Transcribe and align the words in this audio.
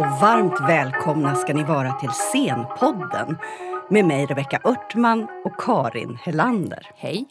Och 0.00 0.06
varmt 0.06 0.60
välkomna 0.68 1.34
ska 1.34 1.54
ni 1.54 1.64
vara 1.64 1.92
till 1.92 2.08
Scenpodden 2.08 3.38
med 3.90 4.04
mig 4.04 4.26
Rebecka 4.26 4.60
Örtman 4.64 5.28
och 5.44 5.60
Karin 5.60 6.18
Helander. 6.22 6.90
Hej. 6.94 7.28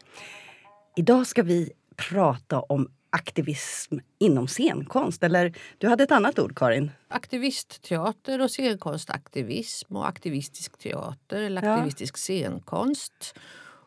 Idag 0.95 1.27
ska 1.27 1.43
vi 1.43 1.71
prata 2.09 2.59
om 2.59 2.91
aktivism 3.09 3.97
inom 4.19 4.47
scenkonst. 4.47 5.23
Eller 5.23 5.53
du 5.77 5.87
hade 5.87 6.03
ett 6.03 6.11
annat 6.11 6.39
ord, 6.39 6.57
Karin? 6.57 6.91
Aktivistteater 7.07 8.41
och 8.41 8.51
scenkonstaktivism 8.51 9.95
och 9.95 10.07
aktivistisk 10.07 10.77
teater 10.77 11.41
eller 11.41 11.67
aktivistisk 11.67 12.15
ja. 12.15 12.17
scenkonst. 12.17 13.35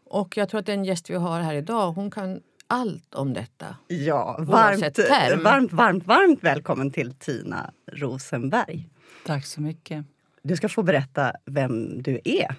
Och 0.05 0.37
jag 0.37 0.49
tror 0.49 0.61
att 0.61 0.67
den 0.67 0.85
gäst 0.85 1.11
vi 1.11 1.15
har 1.15 1.41
här 1.41 1.55
idag 1.55 1.93
hon 1.93 2.11
kan 2.11 2.41
allt 2.67 3.15
om 3.15 3.33
detta. 3.33 3.77
Ja, 3.89 4.37
varmt, 4.41 4.99
varmt, 5.43 5.73
varmt, 5.73 6.03
varmt 6.03 6.45
välkommen 6.45 6.91
till 6.91 7.15
Tina 7.15 7.73
Rosenberg. 7.87 8.89
Tack 9.27 9.47
så 9.47 9.61
mycket. 9.61 10.05
Du 10.43 10.57
ska 10.57 10.69
få 10.69 10.83
berätta 10.83 11.33
vem 11.45 12.03
du 12.03 12.21
är. 12.25 12.55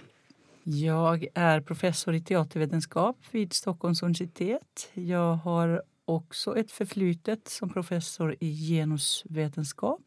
Jag 0.64 1.28
är 1.34 1.62
professor 1.62 2.14
i 2.16 2.22
teatervetenskap 2.22 3.18
vid 3.32 3.54
Stockholms 3.54 4.04
universitet. 4.04 4.90
Jag 4.94 5.36
har 5.36 5.84
också 6.06 6.58
ett 6.58 6.72
förflutet 6.72 7.48
som 7.48 7.70
professor 7.70 8.36
i 8.40 8.68
genusvetenskap 8.68 10.02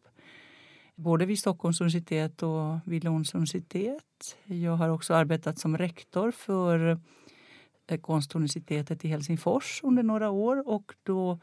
både 0.97 1.27
vid 1.27 1.39
Stockholms 1.39 1.81
universitet 1.81 2.43
och 2.43 2.79
vid 2.85 3.05
Lunds 3.05 3.35
universitet. 3.35 4.37
Jag 4.45 4.77
har 4.77 4.89
också 4.89 5.15
arbetat 5.15 5.59
som 5.59 5.79
rektor 5.79 6.31
för 6.31 6.99
Konstuniversitetet 8.01 9.05
i 9.05 9.09
Helsingfors 9.09 9.81
under 9.83 10.03
några 10.03 10.31
år 10.31 10.69
och 10.69 10.93
då 11.03 11.39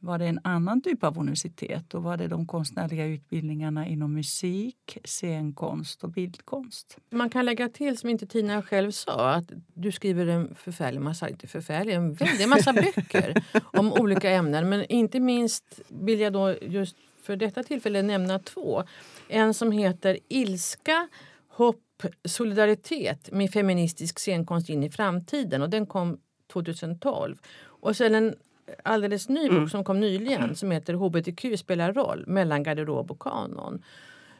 var 0.00 0.18
det 0.18 0.26
en 0.26 0.40
annan 0.44 0.82
typ 0.82 1.04
av 1.04 1.18
universitet. 1.18 1.84
Då 1.88 2.00
var 2.00 2.16
det 2.16 2.28
de 2.28 2.46
konstnärliga 2.46 3.06
utbildningarna 3.06 3.86
inom 3.86 4.14
musik, 4.14 4.98
scenkonst 5.04 6.04
och 6.04 6.10
bildkonst. 6.10 6.98
Man 7.10 7.30
kan 7.30 7.44
lägga 7.44 7.68
till, 7.68 7.98
som 7.98 8.10
inte 8.10 8.26
Tina 8.26 8.62
själv 8.62 8.90
sa, 8.90 9.30
att 9.30 9.52
du 9.74 9.92
skriver 9.92 10.26
en 10.26 10.54
förfärlig 10.54 11.00
massa, 11.00 11.28
inte 11.28 11.46
förfärlig, 11.46 11.94
en 11.94 12.14
väldig 12.14 12.48
massa 12.48 12.72
böcker 12.72 13.44
om 13.62 13.92
olika 13.92 14.30
ämnen. 14.30 14.68
Men 14.68 14.84
inte 14.84 15.20
minst 15.20 15.80
vill 15.88 16.20
jag 16.20 16.32
då 16.32 16.54
just 16.62 16.96
för 17.22 17.36
detta 17.36 17.62
tillfälle 17.62 18.02
nämna 18.02 18.38
två. 18.38 18.82
En 19.28 19.54
som 19.54 19.72
heter 19.72 20.18
Ilska, 20.28 21.08
hopp 21.48 21.80
solidaritet 22.24 23.32
med 23.32 23.50
feministisk 23.50 24.18
scenkonst 24.18 24.68
in 24.68 24.82
i 24.82 24.90
framtiden 24.90 25.62
och 25.62 25.70
den 25.70 25.86
kom 25.86 26.18
2012. 26.52 27.36
Och 27.62 27.96
sen 27.96 28.14
en 28.14 28.34
alldeles 28.82 29.28
ny 29.28 29.48
bok 29.48 29.56
mm. 29.56 29.68
som 29.68 29.84
kom 29.84 30.00
nyligen 30.00 30.54
som 30.56 30.70
heter 30.70 30.94
HBTQ 30.94 31.58
spelar 31.58 31.92
roll 31.92 32.24
mellan 32.26 32.62
garderob 32.62 33.10
och 33.10 33.22
kanon. 33.22 33.82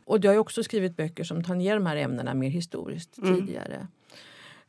Och 0.05 0.19
jag 0.25 0.33
har 0.33 0.38
också 0.38 0.62
skrivit 0.62 0.97
böcker 0.97 1.25
som 1.25 1.44
tangerar 1.44 1.75
de 1.75 1.86
här 1.86 1.97
ämnena 1.97 2.34
mer 2.34 2.50
historiskt 2.50 3.19
mm. 3.19 3.34
tidigare. 3.34 3.86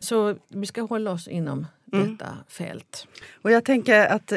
Så 0.02 0.36
vi 0.48 0.66
ska 0.66 0.82
hålla 0.82 1.12
oss 1.12 1.28
inom 1.28 1.68
mm. 1.94 2.12
detta 2.12 2.38
fält. 2.48 3.08
Och 3.42 3.52
jag 3.52 3.66
tänker 3.66 4.08
att 4.08 4.34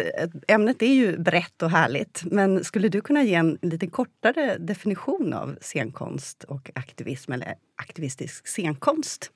ämnet 0.48 0.82
är 0.82 0.94
ju 0.94 1.18
brett 1.18 1.62
och 1.62 1.70
härligt. 1.70 2.22
Men 2.24 2.64
skulle 2.64 2.88
du 2.88 3.00
kunna 3.00 3.22
ge 3.22 3.34
en 3.34 3.58
lite 3.62 3.86
kortare 3.86 4.58
definition 4.58 5.32
av 5.32 5.56
scenkonst 5.60 6.44
och 6.44 6.70
aktivism 6.74 7.32
eller 7.32 7.54
aktivistisk 7.76 8.46
scenkonst? 8.46 9.32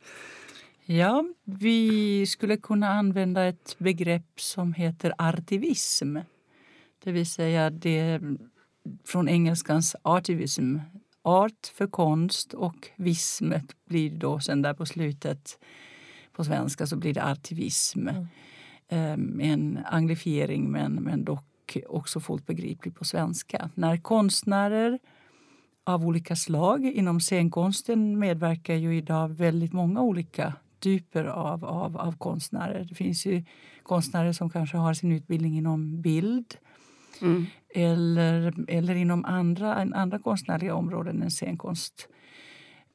Ja, 0.84 1.24
vi 1.44 2.26
skulle 2.26 2.56
kunna 2.56 2.88
använda 2.88 3.44
ett 3.44 3.76
begrepp 3.78 4.40
som 4.40 4.72
heter 4.72 5.12
artivism. 5.18 6.16
Det 7.04 7.12
vill 7.12 7.30
säga 7.30 7.70
det 7.70 8.20
från 9.04 9.28
engelskans 9.28 9.96
artivism. 10.02 10.78
Art 11.22 11.66
för 11.74 11.86
konst 11.86 12.54
och 12.54 12.88
vismet 12.96 13.64
blir 13.84 14.10
då 14.10 14.40
sen 14.40 14.62
där 14.62 14.74
på 14.74 14.86
slutet 14.86 15.58
på 16.38 16.44
svenska 16.44 16.86
så 16.86 16.96
blir 16.96 17.14
det 17.14 17.24
artivism. 17.24 18.08
Mm. 18.88 19.40
En 19.40 19.78
anglifiering 19.86 20.70
men, 20.70 20.92
men 20.94 21.24
dock 21.24 21.76
också 21.88 22.20
fullt 22.20 22.46
begriplig 22.46 22.94
på 22.94 23.04
svenska. 23.04 23.70
När 23.74 23.96
konstnärer 23.96 24.98
av 25.84 26.06
olika 26.06 26.36
slag 26.36 26.84
inom 26.84 27.20
scenkonsten 27.20 28.18
medverkar 28.18 28.74
ju 28.74 28.96
idag 28.96 29.28
väldigt 29.28 29.72
många 29.72 30.00
olika 30.00 30.54
typer 30.78 31.24
av, 31.24 31.64
av, 31.64 31.96
av 31.96 32.12
konstnärer. 32.18 32.84
Det 32.84 32.94
finns 32.94 33.26
ju 33.26 33.44
konstnärer 33.82 34.32
som 34.32 34.50
kanske 34.50 34.76
har 34.76 34.94
sin 34.94 35.12
utbildning 35.12 35.58
inom 35.58 36.00
bild 36.00 36.54
mm. 37.22 37.46
eller, 37.74 38.54
eller 38.68 38.94
inom 38.94 39.24
andra, 39.24 39.74
andra 39.74 40.18
konstnärliga 40.18 40.74
områden 40.74 41.22
än 41.22 41.30
scenkonst 41.30 42.08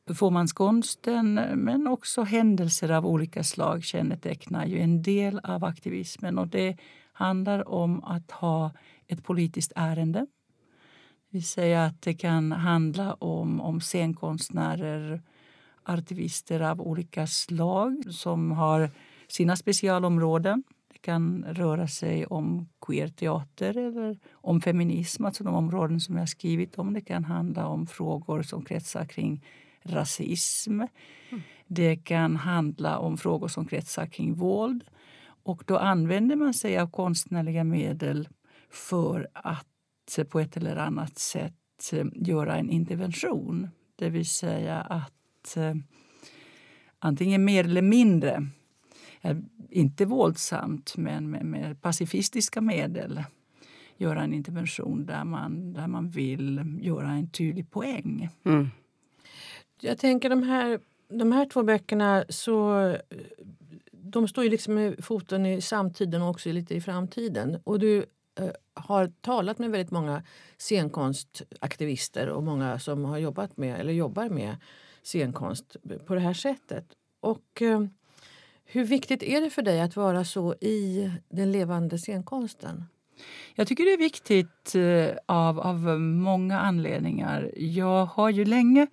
Performancekonsten, 0.06 1.34
men 1.56 1.88
också 1.88 2.24
händelser 2.24 2.92
av 2.92 3.06
olika 3.06 3.44
slag 3.44 3.84
kännetecknar 3.84 4.66
ju 4.66 4.80
en 4.80 5.02
del 5.02 5.40
av 5.40 5.64
aktivismen. 5.64 6.38
Och 6.38 6.48
det 6.48 6.78
handlar 7.14 7.70
om 7.70 8.04
att 8.04 8.32
ha 8.32 8.72
ett 9.08 9.24
politiskt 9.24 9.72
ärende. 9.76 10.20
Det 10.20 11.38
vill 11.38 11.48
säga 11.48 11.86
att 11.86 12.02
det 12.02 12.14
kan 12.14 12.52
handla 12.52 13.14
om, 13.14 13.62
om 13.62 13.82
scenkonstnärer, 13.82 15.22
artivister 15.84 16.60
av 16.60 16.82
olika 16.82 17.28
slag 17.28 18.04
som 18.10 18.52
har 18.52 18.90
sina 19.28 19.56
specialområden. 19.56 20.64
Det 20.94 21.00
kan 21.00 21.46
röra 21.48 21.88
sig 21.88 22.26
om 22.26 22.70
queerteater 22.88 23.78
eller 23.78 24.18
om 24.32 24.62
feminism, 24.62 25.26
alltså 25.26 25.44
de 25.44 25.56
områden 25.56 26.00
som 26.00 26.18
jag 26.18 26.30
skrivit 26.30 26.76
om. 26.76 26.94
Det 26.94 27.02
kan 27.02 27.24
handla 27.24 27.68
om 27.68 27.88
frågor 27.88 28.42
som 28.44 28.66
kretsar 28.66 29.06
kring 29.06 29.46
rasism. 29.86 30.82
Mm. 30.82 31.44
Det 31.68 31.96
kan 31.96 32.36
handla 32.36 32.98
om 32.98 33.18
frågor 33.18 33.48
som 33.48 33.66
kretsar 33.66 34.06
kring 34.06 34.34
våld. 34.34 34.84
Och 35.44 35.64
då 35.68 35.78
använder 35.78 36.36
man 36.36 36.54
sig 36.54 36.78
av 36.78 36.92
konstnärliga 36.92 37.64
medel 37.64 38.30
för 38.70 39.28
att 39.34 39.68
på 40.30 40.40
ett 40.40 40.58
eller 40.58 40.76
annat 40.76 41.18
sätt 41.18 41.94
eh, 41.94 42.06
göra 42.14 42.58
en 42.58 42.70
intervention. 42.70 43.70
Det 43.96 44.10
vill 44.10 44.26
säga 44.26 44.82
att 44.82 45.58
eh, 45.58 45.76
antingen 47.00 47.46
mer 47.46 47.64
eller 47.64 47.82
mindre, 47.82 48.48
eh, 49.22 49.38
inte 49.70 50.06
våldsamt 50.06 50.98
men 50.98 51.30
med, 51.30 51.46
med 51.46 51.82
pacifistiska 51.82 52.62
medel 52.62 53.24
göra 53.98 54.24
en 54.24 54.34
intervention 54.34 55.06
där 55.06 55.24
man, 55.24 55.74
där 55.74 55.88
man 55.88 56.10
vill 56.10 56.80
göra 56.82 57.12
en 57.12 57.30
tydlig 57.30 57.72
poäng. 57.72 58.30
Mm. 58.44 58.70
Jag 59.84 59.98
tänker 59.98 60.30
de 60.30 60.44
här, 60.44 60.80
de 61.10 61.32
här 61.32 61.46
två 61.46 61.64
böckerna 61.64 62.26
så 62.30 62.98
de 63.92 64.28
står 64.28 64.44
ju 64.44 64.50
liksom 64.50 64.74
med 64.74 65.06
foten 65.06 65.46
i 65.46 65.62
samtiden 65.62 66.22
och 66.22 66.30
också 66.30 66.52
lite 66.52 66.76
i 66.76 66.82
framtiden. 66.82 67.60
Och 67.64 67.80
du 67.80 68.06
eh, 68.40 68.50
har 68.74 69.12
talat 69.22 69.60
med 69.60 69.72
väldigt 69.72 69.92
många 69.92 70.24
scenkonstaktivister 70.58 72.30
och 72.30 72.44
många 72.44 72.80
som 72.80 73.06
har 73.06 73.18
jobbat 73.18 73.58
med 73.58 73.80
eller 73.80 73.94
jobbar 73.94 74.30
med 74.30 74.56
scenkonst 75.04 75.76
på 76.06 76.14
det 76.14 76.20
här 76.20 76.34
sättet. 76.34 76.86
Och 77.20 77.62
eh, 77.62 77.86
hur 78.66 78.86
viktigt 78.86 79.24
är 79.24 79.42
det 79.42 79.50
för 79.50 79.62
dig 79.62 79.82
att 79.82 79.96
vara 79.96 80.26
så 80.26 80.54
i 80.54 81.12
den 81.30 81.52
levande 81.52 81.98
scenkonsten? 81.98 82.84
Jag 83.56 83.68
tycker 83.68 83.86
det 83.86 83.94
är 83.94 83.98
viktigt 83.98 84.76
eh, 84.76 85.18
av, 85.26 85.60
av 85.60 86.00
många 86.00 86.60
anledningar. 86.60 87.52
Jag 87.58 88.06
har 88.06 88.30
ju 88.30 88.46
länge 88.46 88.88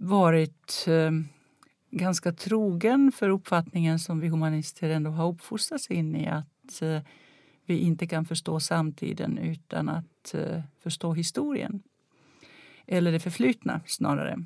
varit 0.00 0.84
eh, 0.88 1.10
ganska 1.90 2.32
trogen 2.32 3.12
för 3.12 3.28
uppfattningen 3.28 3.98
som 3.98 4.20
vi 4.20 4.28
humanister 4.28 4.90
ändå 4.90 5.10
har 5.10 5.28
uppfostrats 5.28 5.90
in 5.90 6.16
i 6.16 6.26
att 6.26 6.82
eh, 6.82 7.00
vi 7.66 7.78
inte 7.78 8.06
kan 8.06 8.24
förstå 8.24 8.60
samtiden 8.60 9.38
utan 9.38 9.88
att 9.88 10.34
eh, 10.34 10.60
förstå 10.82 11.12
historien. 11.12 11.82
Eller 12.86 13.12
det 13.12 13.20
förflutna, 13.20 13.80
snarare. 13.86 14.44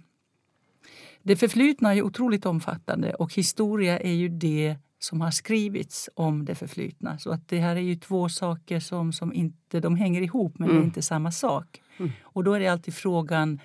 Det 1.22 1.36
förflutna 1.36 1.94
är 1.94 2.02
otroligt 2.02 2.46
omfattande 2.46 3.14
och 3.14 3.34
historia 3.34 3.98
är 3.98 4.12
ju 4.12 4.28
det 4.28 4.76
som 4.98 5.20
har 5.20 5.30
skrivits 5.30 6.10
om 6.14 6.44
det 6.44 6.54
förflutna. 6.54 7.18
Så 7.18 7.30
att 7.30 7.48
det 7.48 7.58
här 7.58 7.76
är 7.76 7.80
ju 7.80 7.96
två 7.96 8.28
saker 8.28 8.80
som, 8.80 9.12
som 9.12 9.32
inte 9.32 9.80
de 9.80 9.96
hänger 9.96 10.22
ihop, 10.22 10.58
men 10.58 10.68
mm. 10.68 10.74
det 10.74 10.78
är 10.78 10.82
mm. 10.82 10.88
inte 10.88 11.02
samma 11.02 11.32
sak. 11.32 11.82
Mm. 11.98 12.10
Och 12.22 12.44
då 12.44 12.52
är 12.52 12.60
det 12.60 12.68
alltid 12.68 12.94
frågan 12.94 13.60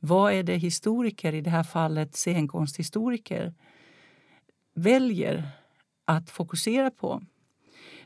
vad 0.00 0.32
är 0.32 0.42
det 0.42 0.56
historiker, 0.56 1.34
i 1.34 1.40
det 1.40 1.50
här 1.50 1.62
fallet 1.62 2.16
scenkonsthistoriker, 2.16 3.54
väljer 4.74 5.48
att 6.04 6.30
fokusera 6.30 6.90
på? 6.90 7.22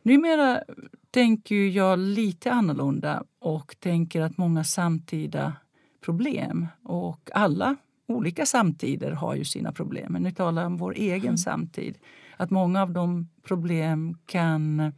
Numera 0.03 0.63
tänker 1.11 1.55
jag 1.55 1.99
lite 1.99 2.53
annorlunda 2.53 3.25
och 3.39 3.77
tänker 3.81 4.21
att 4.21 4.39
många 4.39 4.65
samtida 4.65 5.53
problem 6.01 6.67
och 6.83 7.31
alla 7.35 7.77
olika 8.07 8.47
samtider 8.47 9.11
har 9.11 9.35
ju 9.35 9.45
sina 9.45 9.73
problem. 9.73 10.13
Men 10.13 10.23
nu 10.23 10.31
talar 10.31 10.63
jag 10.63 10.67
om 10.67 10.77
vår 10.77 10.95
egen 10.97 11.25
mm. 11.25 11.37
samtid. 11.37 11.99
Att 12.37 12.51
många 12.51 12.83
av 12.83 12.91
de 12.91 13.29
problem 13.43 14.19
kan 14.27 14.93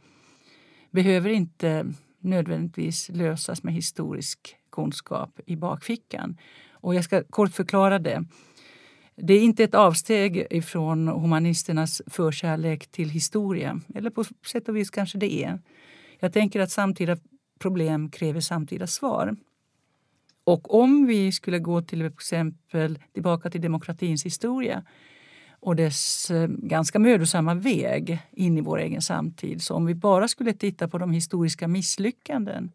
behöver 0.91 1.29
inte 1.29 1.93
nödvändigtvis 2.19 3.09
lösas 3.09 3.63
med 3.63 3.73
historisk 3.73 4.55
kunskap 4.71 5.39
i 5.45 5.55
bakfickan. 5.55 6.37
Och 6.81 6.95
jag 6.95 7.03
ska 7.03 7.23
kort 7.23 7.53
förklara 7.53 7.99
det. 7.99 8.23
Det 9.15 9.33
är 9.33 9.41
inte 9.41 9.63
ett 9.63 9.75
avsteg 9.75 10.47
ifrån 10.49 11.07
humanisternas 11.07 12.01
förkärlek 12.07 12.87
till 12.87 13.09
historia. 13.09 13.81
Eller 13.95 14.09
på 14.09 14.23
sätt 14.51 14.69
och 14.69 14.75
vis 14.75 14.89
kanske 14.89 15.17
det 15.17 15.43
är. 15.43 15.59
Jag 16.19 16.33
tänker 16.33 16.59
att 16.59 16.71
samtida 16.71 17.17
problem 17.59 18.09
kräver 18.09 18.39
samtida 18.39 18.87
svar. 18.87 19.35
Och 20.43 20.73
om 20.73 21.05
vi 21.05 21.31
skulle 21.31 21.59
gå 21.59 21.81
till 21.81 22.01
exempel 22.01 22.99
tillbaka 23.13 23.49
till 23.49 23.61
demokratins 23.61 24.25
historia 24.25 24.83
och 25.59 25.75
dess 25.75 26.31
eh, 26.31 26.47
ganska 26.47 26.99
mödosamma 26.99 27.53
väg 27.53 28.19
in 28.31 28.57
i 28.57 28.61
vår 28.61 28.79
egen 28.79 29.01
samtid. 29.01 29.61
Så 29.61 29.73
om 29.73 29.85
vi 29.85 29.95
bara 29.95 30.27
skulle 30.27 30.53
titta 30.53 30.87
på 30.87 30.97
de 30.97 31.11
historiska 31.11 31.67
misslyckanden 31.67 32.71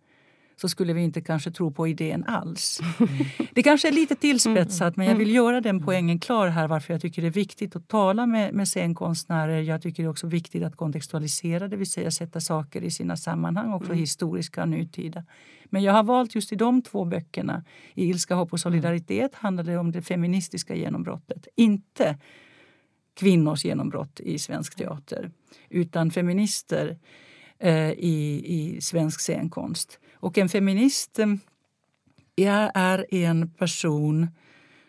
så 0.62 0.69
skulle 0.69 0.93
vi 0.93 1.03
inte 1.03 1.20
kanske 1.20 1.50
tro 1.50 1.70
på 1.70 1.88
idén 1.88 2.25
alls. 2.25 2.81
Det 3.55 3.62
kanske 3.62 3.88
är 3.88 3.93
lite 3.93 4.17
tillspetsat 4.17 4.97
men 4.97 5.06
jag 5.06 5.14
vill 5.14 5.35
göra 5.35 5.61
den 5.61 5.85
poängen 5.85 6.19
klar 6.19 6.49
här 6.49 6.69
varför 6.69 6.94
jag 6.94 7.00
tycker 7.00 7.23
det 7.23 7.29
är 7.29 7.32
viktigt 7.32 7.76
att 7.76 7.88
tala 7.88 8.26
med, 8.26 8.55
med 8.55 8.69
scenkonstnärer. 8.69 9.61
Jag 9.61 9.82
tycker 9.82 10.03
det 10.03 10.06
är 10.06 10.11
också 10.11 10.26
viktigt 10.26 10.62
att 10.62 10.76
kontextualisera, 10.76 11.69
det 11.69 11.76
vill 11.76 11.91
säga 11.91 12.11
sätta 12.11 12.41
saker 12.41 12.82
i 12.82 12.91
sina 12.91 13.17
sammanhang, 13.17 13.73
också 13.73 13.91
mm. 13.91 13.99
historiska 13.99 14.62
och 14.62 14.69
nutida. 14.69 15.25
Men 15.64 15.82
jag 15.82 15.93
har 15.93 16.03
valt 16.03 16.35
just 16.35 16.53
i 16.53 16.56
de 16.56 16.82
två 16.82 17.05
böckerna, 17.05 17.64
i 17.94 18.05
Ilska, 18.05 18.35
hopp 18.35 18.53
och 18.53 18.61
solidaritet 18.61 19.35
handlar 19.35 19.64
det 19.64 19.76
om 19.76 19.93
det 19.93 20.03
feministiska 20.03 20.75
genombrottet. 20.75 21.47
Inte 21.56 22.19
kvinnors 23.14 23.64
genombrott 23.64 24.20
i 24.20 24.38
svensk 24.38 24.76
teater 24.76 25.31
utan 25.69 26.11
feminister 26.11 26.99
eh, 27.59 27.91
i, 27.91 28.43
i 28.44 28.81
svensk 28.81 29.20
scenkonst. 29.20 29.99
Och 30.22 30.38
en 30.38 30.48
feminist 30.48 31.19
eh, 31.19 32.70
är 32.74 33.14
en 33.14 33.50
person 33.50 34.28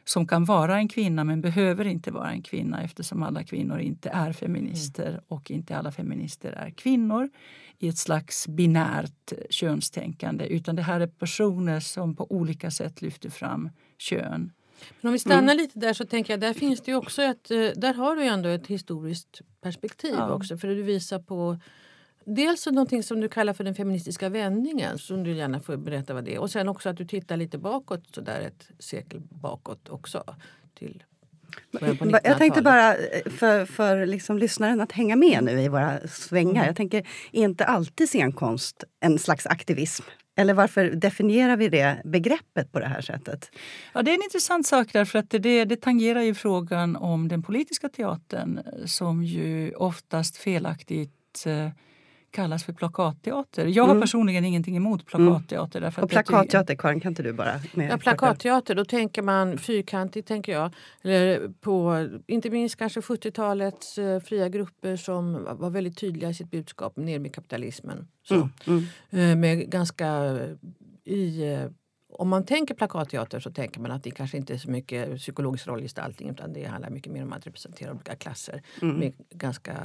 som 0.06 0.28
kan 0.28 0.46
vara 0.46 0.78
en 0.78 0.88
kvinna 0.88 1.24
men 1.24 1.42
behöver 1.42 1.86
inte 1.86 2.12
vara 2.12 2.32
en 2.32 2.42
kvinna 2.42 2.84
eftersom 2.84 3.24
alla 3.24 3.44
kvinnor 3.44 3.80
inte 3.80 4.10
är 4.10 4.34
feminister 4.34 5.10
mm. 5.10 5.22
och 5.28 5.52
inte 5.52 5.78
alla 5.78 5.92
feminister 5.92 6.52
är 6.52 6.70
kvinnor 6.70 7.30
i 7.80 7.88
ett 7.88 7.98
slags 7.98 8.48
binärt 8.48 9.34
könstänkande 9.50 10.46
utan 10.46 10.76
det 10.76 10.82
här 10.82 11.00
är 11.00 11.08
personer 11.08 11.80
som 11.80 12.16
på 12.16 12.32
olika 12.32 12.72
sätt 12.72 13.02
lyfter 13.02 13.30
fram 13.30 13.70
kön. 13.98 14.52
Men 15.02 15.08
om 15.08 15.14
vi 15.14 15.20
stannar 15.20 15.54
mm. 15.54 15.58
lite 15.58 15.80
där 15.80 15.94
så 15.94 16.06
tänker 16.06 16.34
jag 16.34 16.40
där 16.40 16.54
finns 16.54 16.82
det 16.82 16.96
också 16.96 17.22
ett, 17.22 17.52
eh, 17.52 17.58
där 17.76 17.94
har 17.94 18.16
du 18.16 18.24
ändå 18.24 18.50
ett 18.50 18.68
historiskt 18.68 19.42
perspektiv 19.62 20.16
ja. 20.18 20.34
också 20.34 20.58
för 20.58 20.68
du 20.68 20.84
visar 20.84 21.20
på 21.20 21.58
Dels 22.26 22.66
någonting 22.66 23.04
som 23.04 23.22
du 23.22 23.30
kallar 23.30 23.54
för 23.54 23.64
den 23.64 23.76
feministiska 23.76 24.30
vändningen, 24.30 24.98
som 24.98 25.24
du 25.24 25.34
gärna 25.34 25.60
får 25.60 25.78
berätta 25.78 26.14
vad 26.14 26.24
det 26.24 26.36
är. 26.36 26.40
Och 26.40 26.52
sen 26.52 26.70
också 26.70 26.90
att 26.90 26.98
du 26.98 27.06
tittar 27.06 27.38
lite 27.38 27.58
bakåt, 27.58 28.04
så 28.16 28.22
där 28.22 28.42
ett 28.42 28.68
sekel 28.80 29.22
bakåt 29.30 29.90
också. 29.90 30.24
Till 30.74 31.04
jag 32.24 32.38
tänkte 32.38 32.62
bara 32.62 32.96
eh, 32.96 33.32
för, 33.32 33.66
för 33.66 34.06
liksom 34.06 34.38
lyssnaren 34.38 34.82
att 34.82 34.92
hänga 34.92 35.16
med 35.16 35.44
nu 35.44 35.62
i 35.62 35.68
våra 35.68 36.08
svängar. 36.08 36.52
Mm. 36.52 36.66
Jag 36.66 36.76
tänker, 36.76 37.08
är 37.32 37.44
inte 37.44 37.66
alltid 37.66 38.10
scenkonst 38.10 38.84
en 39.00 39.20
slags 39.20 39.46
aktivism? 39.48 40.04
Eller 40.36 40.54
varför 40.54 40.90
definierar 40.90 41.58
vi 41.58 41.70
det 41.70 42.02
begreppet 42.06 42.72
på 42.72 42.80
det 42.80 42.88
här 42.88 43.02
sättet? 43.02 43.52
Ja, 43.94 44.02
det 44.02 44.12
är 44.12 44.16
en 44.16 44.24
intressant 44.24 44.68
sak 44.68 44.88
därför 44.94 45.20
att 45.20 45.30
det, 45.30 45.66
det 45.66 45.82
tangerar 45.82 46.22
ju 46.22 46.34
frågan 46.34 46.96
om 46.96 47.28
den 47.28 47.44
politiska 47.44 47.90
teatern 47.90 48.60
som 48.86 49.24
ju 49.24 49.74
oftast 49.74 50.38
felaktigt 50.38 51.44
eh, 51.46 51.70
kallas 52.34 52.64
för 52.64 52.74
plakatteater. 52.74 53.66
Jag 53.66 53.84
har 53.84 53.92
mm. 53.92 54.02
personligen 54.02 54.46
ingenting 54.46 54.78
emot 54.78 55.06
plakatteater. 55.06 55.82
Därför 55.82 56.02
och 56.02 56.10
plakatteater, 56.10 56.76
Karin, 56.76 57.00
kan 57.00 57.12
inte 57.12 57.24
du 57.24 57.34
bara... 57.34 57.60
Ja, 57.74 57.98
plakatteater, 57.98 58.76
då 58.76 58.86
tänker 58.86 59.22
man 59.22 59.58
fyrkantigt, 59.58 60.28
tänker 60.28 60.52
jag. 60.52 60.72
Eller 61.02 61.50
på, 61.62 62.08
inte 62.28 62.50
minst 62.50 62.76
kanske 62.76 63.00
70-talets 63.00 63.98
uh, 63.98 64.20
fria 64.20 64.50
grupper 64.50 64.96
som 64.96 65.48
var 65.52 65.70
väldigt 65.70 65.98
tydliga 65.98 66.30
i 66.30 66.34
sitt 66.34 66.52
budskap 66.52 66.98
ner 66.98 67.20
med 67.20 67.36
kapitalismen. 67.36 68.08
Så, 68.24 68.36
mm. 68.36 68.50
Mm. 68.66 69.30
Uh, 69.30 69.36
med 69.36 69.70
ganska 69.70 70.38
i 71.06 71.44
uh, 71.54 71.70
om 72.20 72.30
man 72.30 72.46
tänker 72.46 72.74
plakatteater 72.74 73.40
så 73.40 73.52
tänker 73.52 73.80
man 73.80 73.92
att 73.92 74.04
det 74.04 74.12
kanske 74.12 74.38
inte 74.38 74.54
är 74.54 74.58
så 74.58 74.72
mycket 74.72 75.18
psykologisk 75.18 75.68
rollgestaltning 75.68 76.30
utan 76.30 76.54
det 76.54 76.66
handlar 76.66 76.90
mycket 76.90 77.12
mer 77.12 77.24
om 77.24 77.34
att 77.34 77.48
representera 77.48 77.92
olika 77.92 78.16
klasser 78.16 78.62
mm. 78.82 78.96
med 78.96 79.14
ganska 79.30 79.78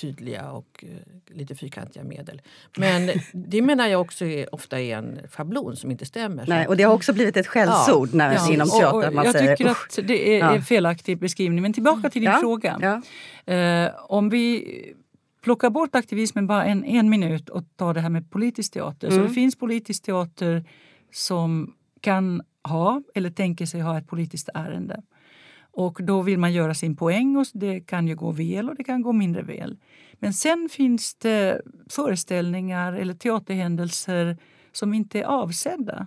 tydliga 0.00 0.50
och 0.50 0.84
uh, 0.84 1.36
lite 1.36 1.54
fyrkantiga 1.54 2.04
medel. 2.04 2.42
Men 2.76 3.10
det 3.32 3.62
menar 3.62 3.86
jag 3.86 4.00
också 4.00 4.24
är, 4.24 4.54
ofta 4.54 4.80
är 4.80 4.96
en 4.96 5.20
schablon 5.30 5.76
som 5.76 5.90
inte 5.90 6.06
stämmer. 6.06 6.46
Nej, 6.46 6.66
och 6.66 6.76
det 6.76 6.82
har 6.82 6.94
också 6.94 7.12
blivit 7.12 7.36
ett 7.36 7.46
skällsord 7.46 8.08
ja. 8.12 8.16
när, 8.16 8.34
ja. 8.34 8.52
inom 8.52 8.68
teater. 8.68 9.10
man 9.10 9.24
jag 9.24 9.32
säger, 9.32 9.56
tycker 9.56 9.70
att 9.70 9.98
det 10.02 10.36
är 10.36 10.38
ja. 10.38 10.54
en 10.54 10.62
felaktig 10.62 11.18
beskrivning. 11.18 11.62
Men 11.62 11.72
tillbaka 11.72 12.10
till 12.10 12.22
din 12.22 12.30
ja. 12.30 12.38
fråga. 12.40 13.02
Uh, 13.48 13.90
om 14.10 14.28
vi 14.28 14.94
plockar 15.44 15.70
bort 15.70 15.94
aktivismen 15.94 16.46
bara 16.46 16.64
en, 16.64 16.84
en 16.84 17.10
minut 17.10 17.48
och 17.48 17.62
tar 17.76 17.94
det 17.94 18.00
här 18.00 18.08
med 18.08 18.30
politisk 18.30 18.72
teater. 18.72 19.08
Mm. 19.08 19.18
Så 19.18 19.28
det 19.28 19.34
finns 19.34 19.56
politisk 19.56 20.02
teater 20.02 20.64
som 21.14 21.74
kan 22.00 22.42
ha 22.62 23.02
eller 23.14 23.30
tänker 23.30 23.66
sig 23.66 23.80
ha 23.80 23.98
ett 23.98 24.06
politiskt 24.06 24.48
ärende. 24.54 25.02
Och 25.70 25.98
då 26.02 26.22
vill 26.22 26.38
man 26.38 26.52
göra 26.52 26.74
sin 26.74 26.96
poäng 26.96 27.36
och 27.36 27.46
det 27.52 27.80
kan 27.80 28.08
ju 28.08 28.16
gå 28.16 28.32
väl 28.32 28.68
och 28.68 28.76
det 28.76 28.84
kan 28.84 29.02
gå 29.02 29.12
mindre 29.12 29.42
väl. 29.42 29.78
Men 30.14 30.32
sen 30.32 30.68
finns 30.72 31.14
det 31.14 31.62
föreställningar 31.90 32.92
eller 32.92 33.14
teaterhändelser 33.14 34.36
som 34.72 34.94
inte 34.94 35.20
är 35.20 35.24
avsedda 35.24 36.06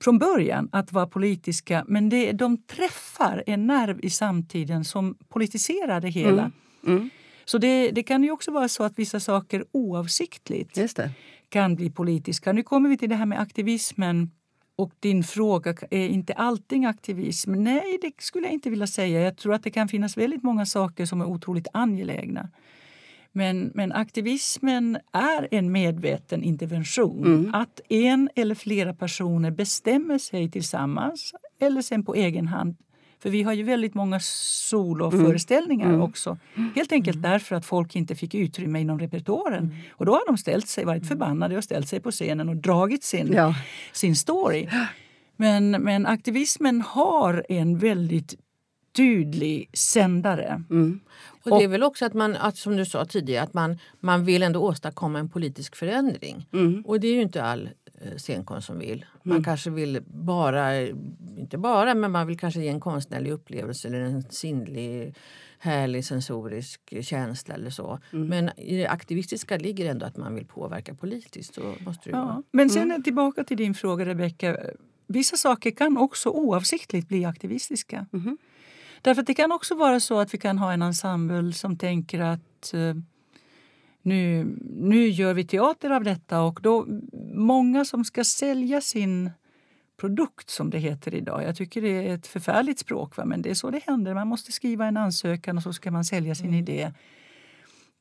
från 0.00 0.18
början 0.18 0.68
att 0.72 0.92
vara 0.92 1.06
politiska 1.06 1.84
men 1.88 2.08
det, 2.08 2.32
de 2.32 2.56
träffar 2.56 3.44
en 3.46 3.66
nerv 3.66 4.00
i 4.02 4.10
samtiden 4.10 4.84
som 4.84 5.16
politiserar 5.28 6.00
det 6.00 6.08
hela. 6.08 6.42
Mm. 6.42 6.52
Mm. 6.86 7.10
Så 7.44 7.58
det, 7.58 7.90
det, 7.90 8.02
kan 8.02 8.22
ju 8.24 8.30
också 8.30 8.50
vara 8.50 8.68
så 8.68 8.84
att 8.84 8.98
vissa 8.98 9.20
saker 9.20 9.64
oavsiktligt 9.72 10.78
kan 11.48 11.74
bli 11.74 11.90
politiska. 11.90 12.52
Nu 12.52 12.62
kommer 12.62 12.88
vi 12.88 12.98
till 12.98 13.08
det 13.08 13.14
här 13.14 13.26
med 13.26 13.40
aktivismen 13.40 14.30
och 14.78 14.92
din 15.00 15.24
fråga, 15.24 15.74
är 15.90 16.08
inte 16.08 16.32
allting 16.32 16.84
aktivism? 16.84 17.52
Nej, 17.52 17.98
det 18.02 18.12
skulle 18.18 18.46
jag 18.46 18.54
inte 18.54 18.70
vilja 18.70 18.86
säga. 18.86 19.20
Jag 19.20 19.36
tror 19.36 19.54
att 19.54 19.62
det 19.62 19.70
kan 19.70 19.88
finnas 19.88 20.16
väldigt 20.16 20.42
många 20.42 20.66
saker 20.66 21.06
som 21.06 21.20
är 21.20 21.24
otroligt 21.24 21.66
angelägna. 21.72 22.48
Men, 23.32 23.70
men 23.74 23.92
aktivismen 23.92 24.98
är 25.12 25.48
en 25.50 25.72
medveten 25.72 26.42
intervention. 26.42 27.26
Mm. 27.26 27.54
Att 27.54 27.80
en 27.88 28.28
eller 28.34 28.54
flera 28.54 28.94
personer 28.94 29.50
bestämmer 29.50 30.18
sig 30.18 30.50
tillsammans 30.50 31.32
eller 31.60 31.82
sen 31.82 32.04
på 32.04 32.14
egen 32.14 32.46
hand 32.46 32.76
för 33.22 33.30
vi 33.30 33.42
har 33.42 33.52
ju 33.52 33.62
väldigt 33.62 33.94
många 33.94 34.20
soloföreställningar 34.20 35.88
mm. 35.88 36.02
också. 36.02 36.38
Helt 36.74 36.92
enkelt 36.92 37.16
mm. 37.16 37.30
därför 37.30 37.56
att 37.56 37.66
folk 37.66 37.96
inte 37.96 38.14
fick 38.14 38.34
utrymme 38.34 38.80
inom 38.80 38.98
repertoaren. 38.98 39.64
Mm. 39.64 39.76
Och 39.90 40.06
då 40.06 40.12
har 40.12 40.26
de 40.26 40.38
ställt 40.38 40.68
sig, 40.68 40.84
varit 40.84 41.02
mm. 41.02 41.08
förbannade 41.08 41.56
och 41.56 41.64
ställt 41.64 41.88
sig 41.88 42.00
på 42.00 42.10
scenen 42.10 42.48
och 42.48 42.56
dragit 42.56 43.04
sin, 43.04 43.32
ja. 43.32 43.54
sin 43.92 44.16
story. 44.16 44.68
Men, 45.36 45.70
men 45.70 46.06
aktivismen 46.06 46.80
har 46.80 47.46
en 47.48 47.78
väldigt 47.78 48.34
tydlig 48.96 49.70
sändare. 49.72 50.62
Mm. 50.70 51.00
Och 51.44 51.58
det 51.58 51.64
är 51.64 51.68
väl 51.68 51.82
också 51.82 52.04
att 52.06 52.14
man, 52.14 52.36
att, 52.36 52.56
som 52.56 52.76
du 52.76 52.84
sa 52.84 53.04
tidigare, 53.04 53.42
att 53.42 53.54
man, 53.54 53.78
man 54.00 54.24
vill 54.24 54.42
ändå 54.42 54.60
åstadkomma 54.60 55.18
en 55.18 55.28
politisk 55.28 55.76
förändring. 55.76 56.46
Mm. 56.52 56.82
Och 56.86 57.00
det 57.00 57.08
är 57.08 57.14
ju 57.14 57.22
inte 57.22 57.42
all 57.44 57.68
scenkonst 58.16 58.66
som 58.66 58.78
vill. 58.78 59.04
Man 59.22 59.36
mm. 59.36 59.44
kanske 59.44 59.70
vill 59.70 60.02
bara, 60.06 60.80
inte 61.36 61.58
bara, 61.58 61.94
men 61.94 62.10
man 62.10 62.26
vill 62.26 62.38
kanske 62.38 62.60
ge 62.60 62.68
en 62.68 62.80
konstnärlig 62.80 63.30
upplevelse 63.30 63.88
eller 63.88 64.00
en 64.00 64.22
sinnlig 64.22 65.14
härlig 65.58 66.04
sensorisk 66.04 66.94
känsla 67.00 67.54
eller 67.54 67.70
så. 67.70 67.98
Mm. 68.12 68.28
Men 68.28 68.50
i 68.56 68.76
det 68.76 68.86
aktivistiska 68.86 69.56
ligger 69.56 69.90
ändå 69.90 70.06
att 70.06 70.16
man 70.16 70.34
vill 70.34 70.46
påverka 70.46 70.94
politiskt. 70.94 71.54
Så 71.54 71.74
måste 71.80 72.10
det 72.10 72.16
ja. 72.16 72.24
vara. 72.24 72.42
Men 72.50 72.70
sen 72.70 72.82
mm. 72.82 73.02
tillbaka 73.02 73.44
till 73.44 73.56
din 73.56 73.74
fråga 73.74 74.04
Rebecka. 74.04 74.56
Vissa 75.06 75.36
saker 75.36 75.70
kan 75.70 75.96
också 75.96 76.28
oavsiktligt 76.30 77.08
bli 77.08 77.24
aktivistiska. 77.24 78.06
Mm. 78.12 78.38
Därför 79.02 79.20
att 79.20 79.26
det 79.26 79.34
kan 79.34 79.52
också 79.52 79.74
vara 79.74 80.00
så 80.00 80.20
att 80.20 80.34
vi 80.34 80.38
kan 80.38 80.58
ha 80.58 80.72
en 80.72 80.82
ensemble 80.82 81.52
som 81.52 81.76
tänker 81.76 82.20
att 82.20 82.74
eh, 82.74 82.94
nu, 84.08 84.56
nu 84.76 85.08
gör 85.08 85.34
vi 85.34 85.46
teater 85.46 85.90
av 85.90 86.04
detta 86.04 86.42
och 86.42 86.60
då 86.62 86.86
många 87.34 87.84
som 87.84 88.04
ska 88.04 88.24
sälja 88.24 88.80
sin 88.80 89.30
produkt 90.00 90.50
som 90.50 90.70
det 90.70 90.78
heter 90.78 91.14
idag. 91.14 91.42
Jag 91.42 91.56
tycker 91.56 91.82
det 91.82 92.08
är 92.08 92.14
ett 92.14 92.26
förfärligt 92.26 92.78
språk 92.78 93.16
va? 93.16 93.24
men 93.24 93.42
det 93.42 93.50
är 93.50 93.54
så 93.54 93.70
det 93.70 93.82
händer. 93.86 94.14
Man 94.14 94.28
måste 94.28 94.52
skriva 94.52 94.86
en 94.86 94.96
ansökan 94.96 95.56
och 95.56 95.62
så 95.62 95.72
ska 95.72 95.90
man 95.90 96.04
sälja 96.04 96.34
sin 96.34 96.46
mm. 96.46 96.60
idé. 96.60 96.92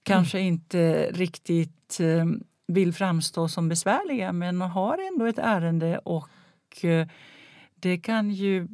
Kanske 0.04 0.38
mm. 0.38 0.48
inte 0.48 1.12
riktigt 1.12 2.00
eh, 2.00 2.26
vill 2.68 2.94
framstå 2.94 3.48
som 3.48 3.70
besvärliga 3.70 4.34
men 4.34 4.62
har 4.62 4.98
ändå 5.14 5.26
ett 5.26 5.40
ärende 5.40 5.98
och 5.98 6.86
eh, 6.86 7.08
det 7.76 7.98
kan 7.98 8.32
ju 8.32 8.68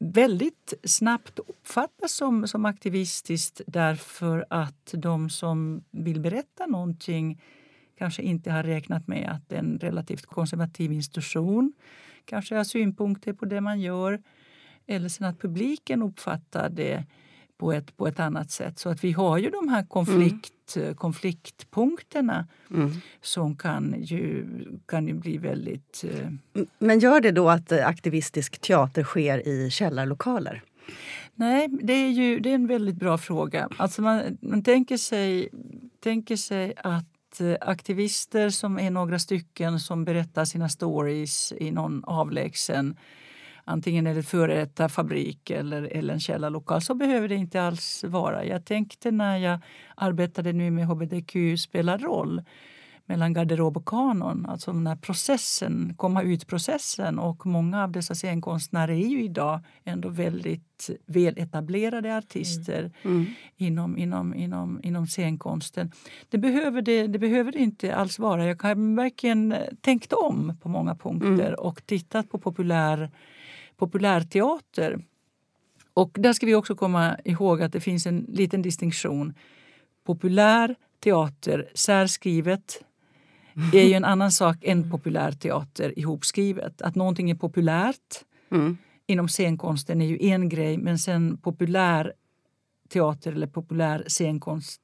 väldigt 0.00 0.74
snabbt 0.84 1.38
uppfattas 1.38 2.12
som, 2.12 2.48
som 2.48 2.64
aktivistiskt 2.64 3.60
därför 3.66 4.46
att 4.50 4.94
de 4.96 5.30
som 5.30 5.84
vill 5.90 6.20
berätta 6.20 6.66
någonting 6.66 7.42
kanske 7.98 8.22
inte 8.22 8.50
har 8.50 8.62
räknat 8.62 9.08
med 9.08 9.30
att 9.30 9.52
en 9.52 9.78
relativt 9.78 10.26
konservativ 10.26 10.92
institution 10.92 11.72
kanske 12.24 12.54
har 12.54 12.64
synpunkter 12.64 13.32
på 13.32 13.44
det 13.44 13.60
man 13.60 13.80
gör. 13.80 14.22
Eller 14.86 15.08
sen 15.08 15.26
att 15.26 15.40
publiken 15.40 16.02
uppfattar 16.02 16.70
det 16.70 17.04
på 17.60 17.72
ett, 17.72 17.96
på 17.96 18.06
ett 18.06 18.20
annat 18.20 18.50
sätt. 18.50 18.78
Så 18.78 18.88
att 18.88 19.04
vi 19.04 19.12
har 19.12 19.38
ju 19.38 19.50
de 19.50 19.68
här 19.68 19.84
konflikt, 19.84 20.76
mm. 20.76 20.94
konfliktpunkterna 20.94 22.46
mm. 22.70 22.92
som 23.22 23.56
kan 23.56 23.94
ju, 23.98 24.46
kan 24.86 25.06
ju 25.06 25.14
bli 25.14 25.38
väldigt... 25.38 26.04
Uh... 26.04 26.62
Men 26.78 26.98
gör 26.98 27.20
det 27.20 27.30
då 27.30 27.48
att 27.48 27.72
aktivistisk 27.72 28.58
teater 28.58 29.04
sker 29.04 29.48
i 29.48 29.70
källarlokaler? 29.70 30.62
Nej, 31.34 31.68
det 31.68 31.92
är, 31.92 32.10
ju, 32.10 32.40
det 32.40 32.50
är 32.50 32.54
en 32.54 32.66
väldigt 32.66 32.96
bra 32.96 33.18
fråga. 33.18 33.68
Alltså 33.76 34.02
man, 34.02 34.38
man 34.40 34.62
tänker, 34.62 34.96
sig, 34.96 35.48
tänker 36.00 36.36
sig 36.36 36.72
att 36.76 37.40
eh, 37.40 37.56
aktivister 37.60 38.50
som 38.50 38.78
är 38.78 38.90
några 38.90 39.18
stycken 39.18 39.80
som 39.80 40.04
berättar 40.04 40.44
sina 40.44 40.68
stories 40.68 41.52
i 41.52 41.70
någon 41.70 42.04
avlägsen 42.04 42.96
antingen 43.64 44.06
är 44.06 44.14
det 44.14 44.22
förätarfabrik 44.22 45.50
eller, 45.50 45.82
eller 45.82 46.14
en 46.14 46.20
källarlokal. 46.20 46.82
Så 46.82 46.94
behöver 46.94 47.28
det 47.28 47.34
inte 47.34 47.62
alls 47.62 48.04
vara. 48.08 48.44
Jag 48.44 48.64
tänkte 48.64 49.10
när 49.10 49.36
jag 49.36 49.58
arbetade 49.94 50.52
nu 50.52 50.70
med 50.70 50.86
hbtq 50.86 51.60
spelar 51.60 51.98
roll 51.98 52.42
mellan 53.10 53.32
garderob 53.32 53.76
och 53.76 53.86
kanon. 53.86 54.46
Alltså 54.46 54.72
den 54.72 54.86
här 54.86 54.96
processen, 54.96 55.94
komma 55.96 56.22
ut-processen. 56.22 57.18
Och 57.18 57.46
många 57.46 57.84
av 57.84 57.92
dessa 57.92 58.14
scenkonstnärer 58.14 58.92
är 58.92 59.08
ju 59.08 59.22
idag 59.22 59.60
ändå 59.84 60.08
väldigt 60.08 60.90
väletablerade 61.06 62.16
artister 62.16 62.92
mm. 63.02 63.16
Mm. 63.16 63.26
Inom, 63.56 63.98
inom, 63.98 64.34
inom, 64.34 64.80
inom 64.82 65.06
scenkonsten. 65.06 65.92
Det 66.28 66.38
behöver 66.38 66.82
det, 66.82 67.06
det 67.06 67.18
behöver 67.18 67.56
inte 67.56 67.94
alls 67.94 68.18
vara. 68.18 68.46
Jag 68.46 68.62
har 68.62 68.96
verkligen 68.96 69.54
tänkt 69.80 70.12
om 70.12 70.56
på 70.62 70.68
många 70.68 70.94
punkter 70.94 71.48
mm. 71.48 71.54
och 71.54 71.86
tittat 71.86 72.30
på 72.30 72.38
populär, 72.38 73.10
populärteater. 73.80 75.04
Och 75.94 76.10
där 76.14 76.32
ska 76.32 76.46
vi 76.46 76.54
också 76.54 76.74
komma 76.74 77.16
ihåg 77.24 77.62
att 77.62 77.72
det 77.72 77.80
finns 77.80 78.06
en 78.06 78.26
liten 78.28 78.62
distinktion. 78.62 79.34
Populär 80.04 80.74
teater, 81.04 81.70
särskrivet, 81.74 82.84
är 83.72 83.84
ju 83.84 83.94
en 83.94 84.04
annan 84.04 84.32
sak 84.32 84.56
än 84.62 84.90
populärteater 84.90 85.98
ihopskrivet. 85.98 86.82
Att 86.82 86.94
någonting 86.94 87.30
är 87.30 87.34
populärt 87.34 88.24
mm. 88.50 88.78
inom 89.06 89.28
scenkonsten 89.28 90.02
är 90.02 90.06
ju 90.06 90.18
en 90.20 90.48
grej 90.48 90.78
men 90.78 90.98
sen 90.98 91.36
populär 91.36 92.12
teater 92.88 93.32
eller 93.32 93.46
populär 93.46 94.04
scenkonst 94.08 94.80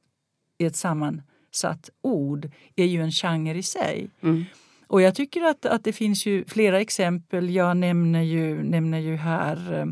i 0.58 0.64
ett 0.64 0.76
sammansatt 0.76 1.90
ord 2.02 2.50
är 2.76 2.84
ju 2.84 3.02
en 3.02 3.12
genre 3.12 3.58
i 3.58 3.62
sig. 3.62 4.10
Mm. 4.20 4.44
Och 4.86 5.02
jag 5.02 5.14
tycker 5.14 5.42
att, 5.42 5.66
att 5.66 5.84
det 5.84 5.92
finns 5.92 6.26
ju 6.26 6.44
flera 6.44 6.80
exempel. 6.80 7.54
Jag 7.54 7.76
nämner 7.76 8.22
ju, 8.22 8.62
nämner 8.62 8.98
ju 8.98 9.16
här 9.16 9.80
eh, 9.80 9.86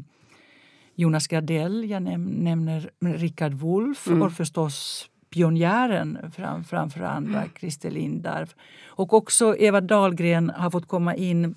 Jonas 0.95 1.27
Gardell, 1.27 1.91
jag 1.91 2.03
näm 2.03 2.25
nämner 2.25 2.91
Richard 3.01 3.53
Wolff 3.53 4.07
mm. 4.07 4.23
och 4.23 4.33
förstås 4.33 5.09
pionjären 5.31 6.33
fram, 6.37 6.65
framför 6.65 7.01
andra, 7.01 7.39
mm. 7.39 7.51
Christer 7.59 7.91
Lindarw. 7.91 8.53
Och 8.87 9.13
också 9.13 9.57
Eva 9.57 9.81
Dahlgren 9.81 10.51
har 10.51 10.71
fått 10.71 10.89
komma 10.89 11.15
in 11.15 11.55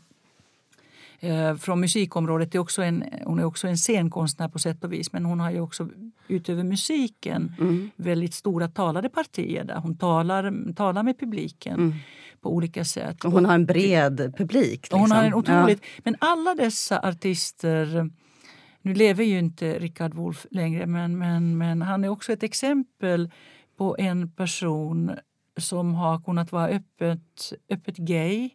från 1.60 1.80
musikområdet. 1.80 2.56
Är 2.56 2.60
också 2.60 2.84
en, 2.84 3.04
hon 3.24 3.40
är 3.40 3.44
också 3.44 3.68
en 3.68 3.78
scenkonstnär 3.78 4.48
på 4.48 4.60
sätt 4.60 4.84
och 4.84 4.94
vis 4.94 5.14
men 5.14 5.26
hon 5.26 5.40
har 5.40 5.52
ju 5.52 5.62
också 5.62 5.90
utöver 6.28 6.64
musiken 6.64 7.54
mm. 7.60 7.90
väldigt 7.96 8.34
stora 8.34 8.68
talade 8.68 9.10
partier 9.10 9.64
där 9.64 9.76
hon 9.76 9.98
talar, 9.98 10.74
talar 10.74 11.04
med 11.04 11.20
publiken. 11.20 11.74
Mm. 11.74 11.94
på 12.42 12.54
olika 12.54 12.86
sätt. 12.86 13.26
Och 13.26 13.32
hon 13.32 13.46
har 13.46 13.56
en 13.56 13.66
bred 13.66 14.34
publik. 14.38 14.82
Liksom. 14.82 15.00
Hon 15.00 15.12
har 15.12 15.18
en 15.18 15.24
liksom. 15.24 15.40
otroligt, 15.40 15.80
ja. 15.82 16.02
Men 16.04 16.16
alla 16.20 16.56
dessa 16.56 17.00
artister 17.00 18.10
nu 18.82 18.94
lever 18.94 19.24
ju 19.24 19.40
inte 19.40 19.80
Richard 19.80 20.14
Wolff 20.14 20.46
längre 20.52 20.86
men, 20.86 21.18
men, 21.18 21.58
men 21.58 21.82
han 21.82 22.04
är 22.04 22.10
också 22.10 22.34
ett 22.34 22.44
exempel 22.44 23.32
på 23.78 23.96
en 24.00 24.32
person 24.32 25.12
som 25.58 25.94
har 25.94 26.20
kunnat 26.20 26.52
vara 26.52 26.68
öppet, 26.68 27.54
öppet 27.70 27.98
gay 27.98 28.50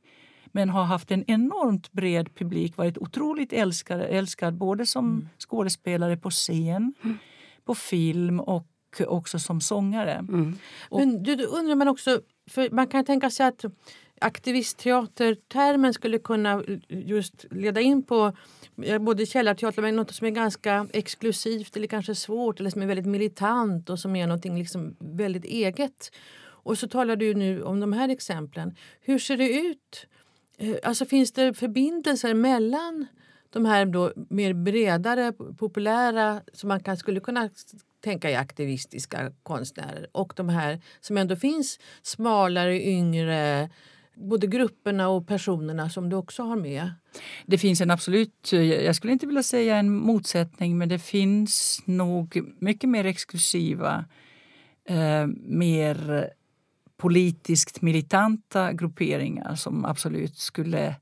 men 0.53 0.69
har 0.69 0.85
haft 0.85 1.11
en 1.11 1.25
enormt 1.27 1.93
bred 1.93 2.35
publik, 2.35 2.77
varit 2.77 2.99
otroligt 2.99 3.53
älskad, 3.53 4.01
älskad 4.01 4.55
både 4.55 4.87
som 4.87 5.11
mm. 5.11 5.29
skådespelare 5.39 6.17
på 6.17 6.31
scen, 6.31 6.95
mm. 7.05 7.19
på 7.65 7.75
film 7.75 8.41
och 8.41 8.67
också 9.07 9.39
som 9.39 9.61
sångare. 9.61 10.13
Mm. 10.13 10.59
Men 10.91 11.23
du, 11.23 11.47
undrar 11.47 11.75
man 11.75 11.89
också, 11.89 12.21
för 12.51 12.71
man 12.71 12.87
kan 12.87 13.05
tänka 13.05 13.31
sig 13.31 13.47
att 13.47 13.65
aktivistteatertermen 14.21 15.95
skulle 15.95 16.19
kunna 16.19 16.63
just 16.89 17.45
leda 17.51 17.81
in 17.81 18.03
på 18.03 18.33
både 19.01 19.27
källarteater 19.27 19.83
men 19.83 19.97
något 19.97 20.15
som 20.15 20.27
är 20.27 20.31
ganska 20.31 20.87
exklusivt 20.93 21.77
eller 21.77 21.87
kanske 21.87 22.15
svårt 22.15 22.61
eller 22.61 22.71
som 22.71 22.83
är 22.83 22.87
väldigt 22.87 23.07
militant 23.07 23.91
och 23.91 23.99
som 23.99 24.17
är 24.17 24.27
något 24.27 24.45
liksom 24.45 24.97
väldigt 24.99 25.45
eget. 25.45 26.13
Och 26.65 26.79
så 26.79 26.89
talar 26.89 27.17
du 27.17 27.35
nu 27.35 27.63
om 27.63 27.81
de 27.81 27.93
här 27.93 28.09
exemplen. 28.09 28.77
Hur 29.01 29.19
ser 29.19 29.37
det 29.37 29.59
ut? 29.59 30.07
Alltså 30.83 31.05
finns 31.05 31.33
det 31.33 31.55
förbindelser 31.55 32.35
mellan 32.35 33.07
de 33.51 33.65
här 33.65 33.87
då 33.87 34.13
mer 34.31 34.53
bredare, 34.53 35.33
populära 35.59 36.41
som 36.53 36.69
man 36.69 36.81
kan, 36.81 36.97
skulle 36.97 37.21
kunna 37.21 37.51
tänka 38.01 38.31
i 38.31 38.35
aktivistiska 38.35 39.33
konstnärer 39.43 40.07
och 40.13 40.33
de 40.37 40.49
här 40.49 40.81
som 41.01 41.17
ändå 41.17 41.37
finns 41.37 41.79
smalare, 42.03 42.83
yngre 42.83 43.71
både 44.15 44.47
grupperna 44.47 45.09
och 45.09 45.27
personerna 45.27 45.91
som 45.91 46.09
du 46.09 46.17
också 46.17 46.43
har 46.43 46.57
med? 46.57 46.91
Det 47.47 47.59
finns 47.59 47.81
en 47.81 47.91
absolut, 47.91 48.53
eh, 48.53 48.63
jag 48.63 48.97
skulle 48.97 49.13
inte 49.13 49.27
vilja 49.27 49.43
säga 49.43 49.77
en 49.77 49.95
motsättning 49.95 50.79
men 50.79 50.89
det 50.89 50.99
finns 50.99 51.83
nog 51.85 52.55
mycket 52.59 52.91
mer 52.91 53.05
exklusiva, 53.05 54.05
eh, 54.85 55.27
mer 55.37 56.29
politiskt 57.03 57.83
militanta 57.83 58.73
grupperingar 58.73 59.55
som 59.55 59.85
absolut 59.85 60.39
skulle 60.39 60.97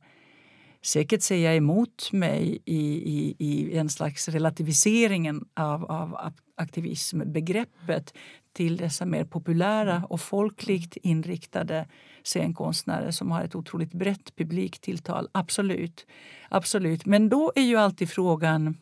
säkert 0.82 1.22
säga 1.22 1.54
emot 1.54 2.12
mig 2.12 2.62
i, 2.64 2.80
i, 2.86 3.36
i 3.38 3.76
en 3.78 3.88
slags 3.88 4.28
relativiseringen 4.28 5.44
av, 5.54 5.84
av 5.84 6.32
aktivismbegreppet 6.56 8.14
till 8.52 8.76
dessa 8.76 9.06
mer 9.06 9.24
populära 9.24 10.04
och 10.08 10.20
folkligt 10.20 10.96
inriktade 10.96 11.88
scenkonstnärer 12.24 13.10
som 13.10 13.30
har 13.30 13.42
ett 13.42 13.54
otroligt 13.54 13.92
brett 13.92 14.36
publiktilltal. 14.36 15.28
Absolut. 15.32 16.06
Absolut. 16.48 17.06
Men 17.06 17.28
då 17.28 17.52
är 17.54 17.62
ju 17.62 17.76
alltid 17.76 18.10
frågan, 18.10 18.76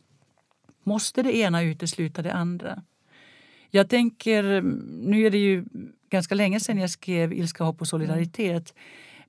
måste 0.84 1.22
det 1.22 1.36
ena 1.36 1.62
utesluta 1.62 2.22
det 2.22 2.32
andra? 2.32 2.82
Jag 3.70 3.88
tänker, 3.88 4.62
nu 5.06 5.26
är 5.26 5.30
det 5.30 5.38
ju 5.38 5.64
ganska 6.10 6.34
länge 6.34 6.60
sedan 6.60 6.78
jag 6.78 6.90
skrev 6.90 7.32
Ilska, 7.32 7.64
hopp 7.64 7.80
och 7.80 7.88
solidaritet. 7.88 8.74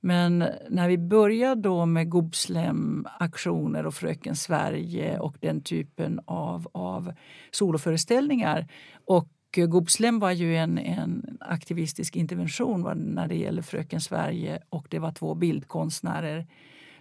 Men 0.01 0.45
när 0.69 0.89
vi 0.89 0.97
började 0.97 1.61
då 1.61 1.85
med 1.85 2.09
Gobslem-aktioner 2.09 3.85
och 3.85 3.93
Fröken 3.93 4.35
Sverige 4.35 5.19
och 5.19 5.35
den 5.39 5.61
typen 5.61 6.19
av, 6.25 6.67
av 6.71 7.13
soloföreställningar 7.51 8.67
och 9.05 9.29
Gobslem 9.55 10.19
var 10.19 10.31
ju 10.31 10.57
en, 10.57 10.77
en 10.77 11.37
aktivistisk 11.39 12.15
intervention 12.15 13.13
när 13.15 13.27
det 13.27 13.35
gäller 13.35 13.61
Fröken 13.61 14.01
Sverige 14.01 14.59
och 14.69 14.87
det 14.89 14.99
var 14.99 15.11
två 15.11 15.35
bildkonstnärer 15.35 16.47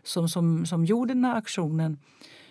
som, 0.03 0.29
som, 0.29 0.67
som 0.67 0.85
gjorde 0.85 1.15
den 1.15 1.25
här 1.25 1.37
aktionen. 1.37 1.99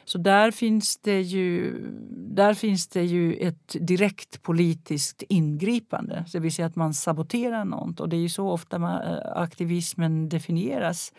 Så 0.08 0.18
där 0.18 0.52
finns, 0.52 0.98
det 0.98 1.22
ju, 1.22 1.82
där 2.12 2.54
finns 2.54 2.88
det 2.88 3.04
ju 3.04 3.34
ett 3.34 3.76
direkt 3.80 4.42
politiskt 4.42 5.24
ingripande. 5.30 6.26
Det 6.32 6.40
vill 6.40 6.52
säga 6.52 6.66
att 6.66 6.76
man 6.76 6.94
saboterar 6.94 7.66
något. 7.66 8.00
Och 8.00 8.10
det 8.10 8.16
är 8.16 8.20
ju 8.20 8.30
så 8.30 8.50
ofta 8.50 8.80
man, 8.80 9.02
eh, 9.02 9.18
aktivismen 9.36 10.30
definieras. 10.30 11.14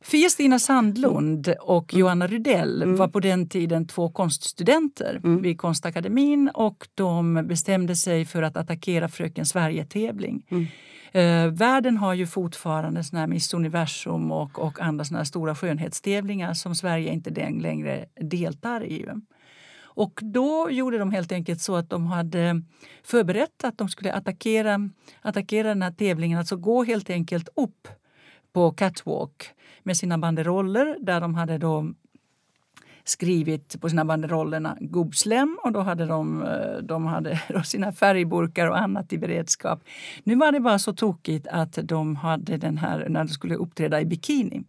Fia-Stina 0.00 0.58
Sandlund 0.58 1.54
och 1.60 1.94
mm. 1.94 2.00
Johanna 2.00 2.26
Rydell 2.26 2.82
mm. 2.82 2.96
var 2.96 3.08
på 3.08 3.20
den 3.20 3.48
tiden 3.48 3.86
två 3.86 4.10
konststudenter 4.10 5.20
mm. 5.24 5.42
vid 5.42 5.58
Konstakademin 5.58 6.50
och 6.54 6.88
de 6.94 7.46
bestämde 7.48 7.96
sig 7.96 8.24
för 8.24 8.42
att 8.42 8.56
attackera 8.56 9.08
Fröken 9.08 9.46
Sverige-tävling. 9.46 10.42
Mm. 10.48 10.66
Eh, 11.12 11.46
världen 11.46 11.96
har 11.96 12.14
ju 12.14 12.26
fortfarande 12.26 13.04
såna 13.04 13.20
här 13.20 13.26
Miss 13.26 13.54
Universum 13.54 14.32
och, 14.32 14.58
och 14.58 14.80
andra 14.80 15.04
såna 15.04 15.24
stora 15.24 15.54
skönhetstävlingar 15.54 16.54
som 16.54 16.74
Sverige 16.74 17.12
inte 17.12 17.30
längre 17.60 18.04
deltar 18.20 18.84
i. 18.84 19.06
Och 19.96 20.20
då 20.22 20.70
gjorde 20.70 20.98
de 20.98 21.10
helt 21.10 21.32
enkelt 21.32 21.60
så 21.60 21.76
att 21.76 21.90
de 21.90 22.06
hade 22.06 22.62
förberett 23.04 23.64
att 23.64 23.78
de 23.78 23.88
skulle 23.88 24.12
attackera, 24.12 24.90
attackera 25.22 25.68
den 25.68 25.82
här 25.82 25.90
tävlingen, 25.90 26.38
alltså 26.38 26.56
gå 26.56 26.84
helt 26.84 27.10
enkelt 27.10 27.48
upp 27.56 27.88
på 28.52 28.70
catwalk 28.70 29.50
med 29.82 29.96
sina 29.96 30.18
banderoller 30.18 30.96
där 31.00 31.20
de 31.20 31.34
hade 31.34 31.58
då 31.58 31.92
skrivit 33.08 33.80
på 33.80 33.88
sina 33.88 34.04
banderollerna 34.04 34.76
gubbslem 34.80 35.58
och 35.62 35.72
då 35.72 35.80
hade 35.80 36.06
de, 36.06 36.42
eh, 36.42 36.82
de 36.82 37.06
hade 37.06 37.40
sina 37.64 37.92
färgburkar 37.92 38.66
och 38.66 38.78
annat 38.78 39.12
i 39.12 39.18
beredskap. 39.18 39.84
Nu 40.24 40.34
var 40.34 40.52
det 40.52 40.60
bara 40.60 40.78
så 40.78 40.92
tokigt 40.92 41.46
att 41.46 41.78
de 41.82 42.16
hade 42.16 42.56
den 42.56 42.78
här 42.78 43.06
när 43.08 43.24
de 43.24 43.28
skulle 43.28 43.54
uppträda 43.54 44.00
i 44.00 44.04
bikini. 44.04 44.62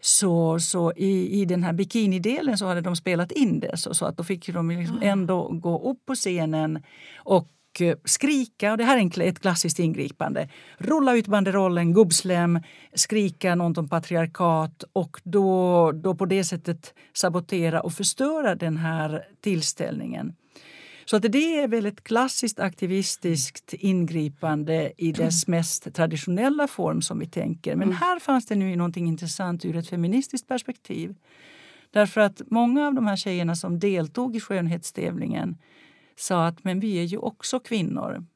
Så, 0.00 0.60
så 0.60 0.92
i, 0.96 1.40
i 1.40 1.44
den 1.44 1.62
här 1.62 1.72
bikinidelen 1.72 2.58
så 2.58 2.66
hade 2.66 2.80
de 2.80 2.96
spelat 2.96 3.32
in 3.32 3.60
det 3.60 3.76
så, 3.76 3.94
så 3.94 4.06
att 4.06 4.16
då 4.16 4.24
fick 4.24 4.48
de 4.48 4.70
liksom 4.70 4.98
ah. 4.98 5.04
ändå 5.04 5.48
gå 5.48 5.90
upp 5.90 6.06
på 6.06 6.14
scenen 6.14 6.82
och 7.16 7.48
Eh, 7.80 7.96
skrika, 8.04 8.72
och 8.72 8.78
det 8.78 8.84
här 8.84 9.20
är 9.20 9.28
ett 9.28 9.40
klassiskt 9.40 9.78
ingripande. 9.78 10.48
Rulla 10.78 11.16
ut 11.16 11.26
banderollen, 11.26 11.94
gubbslem, 11.94 12.60
skrika 12.94 13.54
något 13.54 13.78
om 13.78 13.88
patriarkat 13.88 14.84
och 14.92 15.20
då, 15.24 15.92
då 15.92 16.14
på 16.14 16.26
det 16.26 16.44
sättet 16.44 16.94
sabotera 17.12 17.80
och 17.80 17.92
förstöra 17.92 18.54
den 18.54 18.76
här 18.76 19.24
tillställningen. 19.40 20.34
Så 21.04 21.16
att 21.16 21.22
det 21.22 21.60
är 21.60 21.68
väl 21.68 21.86
ett 21.86 22.04
klassiskt 22.04 22.60
aktivistiskt 22.60 23.74
ingripande 23.74 24.92
i 24.96 25.12
dess 25.12 25.46
mest 25.48 25.94
traditionella 25.94 26.66
form 26.66 27.02
som 27.02 27.18
vi 27.18 27.26
tänker. 27.26 27.76
Men 27.76 27.88
mm. 27.88 27.96
här 27.96 28.18
fanns 28.18 28.46
det 28.46 28.54
nu 28.54 28.76
något 28.76 28.96
intressant 28.96 29.64
ur 29.64 29.76
ett 29.76 29.88
feministiskt 29.88 30.48
perspektiv. 30.48 31.14
Därför 31.90 32.20
att 32.20 32.42
många 32.50 32.86
av 32.86 32.94
de 32.94 33.06
här 33.06 33.16
tjejerna 33.16 33.56
som 33.56 33.78
deltog 33.78 34.36
i 34.36 34.40
skönhetstävlingen 34.40 35.56
sa 36.20 36.46
att 36.46 36.64
men 36.64 36.80
vi 36.80 36.98
är 36.98 37.04
ju 37.04 37.18
också 37.18 37.60
kvinnor. 37.60 38.26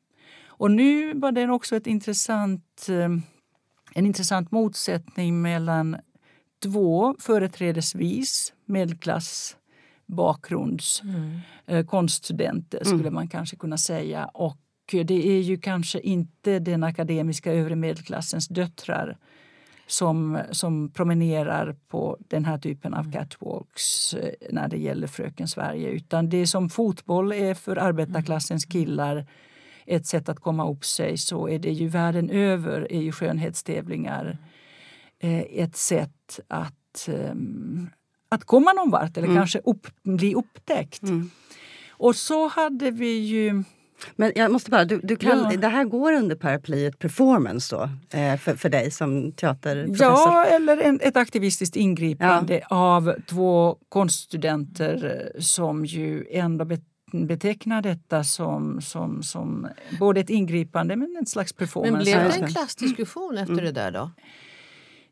Och 0.46 0.70
nu 0.70 1.14
var 1.14 1.32
det 1.32 1.48
också 1.48 1.76
ett 1.76 1.86
intressant, 1.86 2.86
eh, 2.88 3.10
en 3.94 4.06
intressant 4.06 4.50
motsättning 4.50 5.42
mellan 5.42 5.96
två 6.62 7.16
företrädesvis 7.18 8.52
medelklassbakgrunds 8.64 11.02
mm. 11.02 11.38
Eh, 11.66 11.86
konststudenter 11.86 12.84
skulle 12.84 13.00
mm. 13.00 13.14
man 13.14 13.28
kanske 13.28 13.56
kunna 13.56 13.76
säga. 13.76 14.24
Och 14.24 14.58
det 15.04 15.28
är 15.28 15.40
ju 15.40 15.56
kanske 15.56 16.00
inte 16.00 16.58
den 16.58 16.84
akademiska 16.84 17.52
övre 17.52 17.76
medelklassens 17.76 18.48
döttrar 18.48 19.18
som, 19.86 20.38
som 20.50 20.90
promenerar 20.90 21.76
på 21.88 22.16
den 22.20 22.44
här 22.44 22.58
typen 22.58 22.94
av 22.94 23.00
mm. 23.00 23.12
catwalks 23.12 24.14
eh, 24.14 24.32
när 24.50 24.68
det 24.68 24.78
gäller 24.78 25.06
Fröken 25.06 25.48
Sverige. 25.48 25.88
Utan 25.88 26.28
det 26.28 26.46
som 26.46 26.70
fotboll 26.70 27.32
är 27.32 27.54
för 27.54 27.76
arbetarklassens 27.76 28.64
mm. 28.64 28.70
killar 28.70 29.26
ett 29.86 30.06
sätt 30.06 30.28
att 30.28 30.40
komma 30.40 30.70
upp 30.70 30.84
sig 30.84 31.18
så 31.18 31.48
är 31.48 31.58
det 31.58 31.70
ju 31.70 31.88
världen 31.88 32.30
över 32.30 32.92
är 32.92 33.00
ju 33.00 33.12
skönhetstävlingar 33.12 34.38
eh, 35.18 35.40
ett 35.40 35.76
sätt 35.76 36.40
att, 36.48 37.08
ehm, 37.08 37.90
att 38.28 38.44
komma 38.44 38.72
någon 38.72 38.90
vart 38.90 39.16
eller 39.16 39.28
mm. 39.28 39.38
kanske 39.38 39.58
upp, 39.58 39.86
bli 40.02 40.34
upptäckt. 40.34 41.02
Mm. 41.02 41.30
Och 41.90 42.16
så 42.16 42.48
hade 42.48 42.90
vi 42.90 43.18
ju 43.18 43.64
men 44.16 44.32
jag 44.34 44.52
måste 44.52 44.70
bara, 44.70 44.84
du, 44.84 45.00
du 45.02 45.16
kan, 45.16 45.38
ja. 45.38 45.56
det 45.56 45.68
här 45.68 45.84
går 45.84 46.12
under 46.12 46.36
paraplyet 46.36 46.98
performance 46.98 47.76
då, 47.76 47.82
eh, 48.18 48.36
för, 48.36 48.56
för 48.56 48.68
dig 48.68 48.90
som 48.90 49.32
teaterprofessor? 49.32 50.06
Ja, 50.06 50.44
eller 50.44 50.76
en, 50.76 51.00
ett 51.02 51.16
aktivistiskt 51.16 51.76
ingripande 51.76 52.58
ja. 52.70 52.76
av 52.76 53.14
två 53.26 53.76
konststudenter 53.88 55.30
eh, 55.34 55.40
som 55.40 55.84
ju 55.84 56.26
ändå 56.30 56.66
betecknar 57.12 57.82
detta 57.82 58.24
som, 58.24 58.80
som, 58.80 59.22
som 59.22 59.68
både 59.98 60.20
ett 60.20 60.30
ingripande 60.30 60.96
men 60.96 61.16
en 61.18 61.26
slags 61.26 61.52
performance. 61.52 61.92
Men 61.92 62.02
blev 62.02 62.40
det 62.40 62.46
en 62.46 62.52
klassdiskussion 62.52 63.38
efter 63.38 63.52
mm. 63.52 63.64
det 63.64 63.72
där 63.72 63.90
då? 63.90 64.10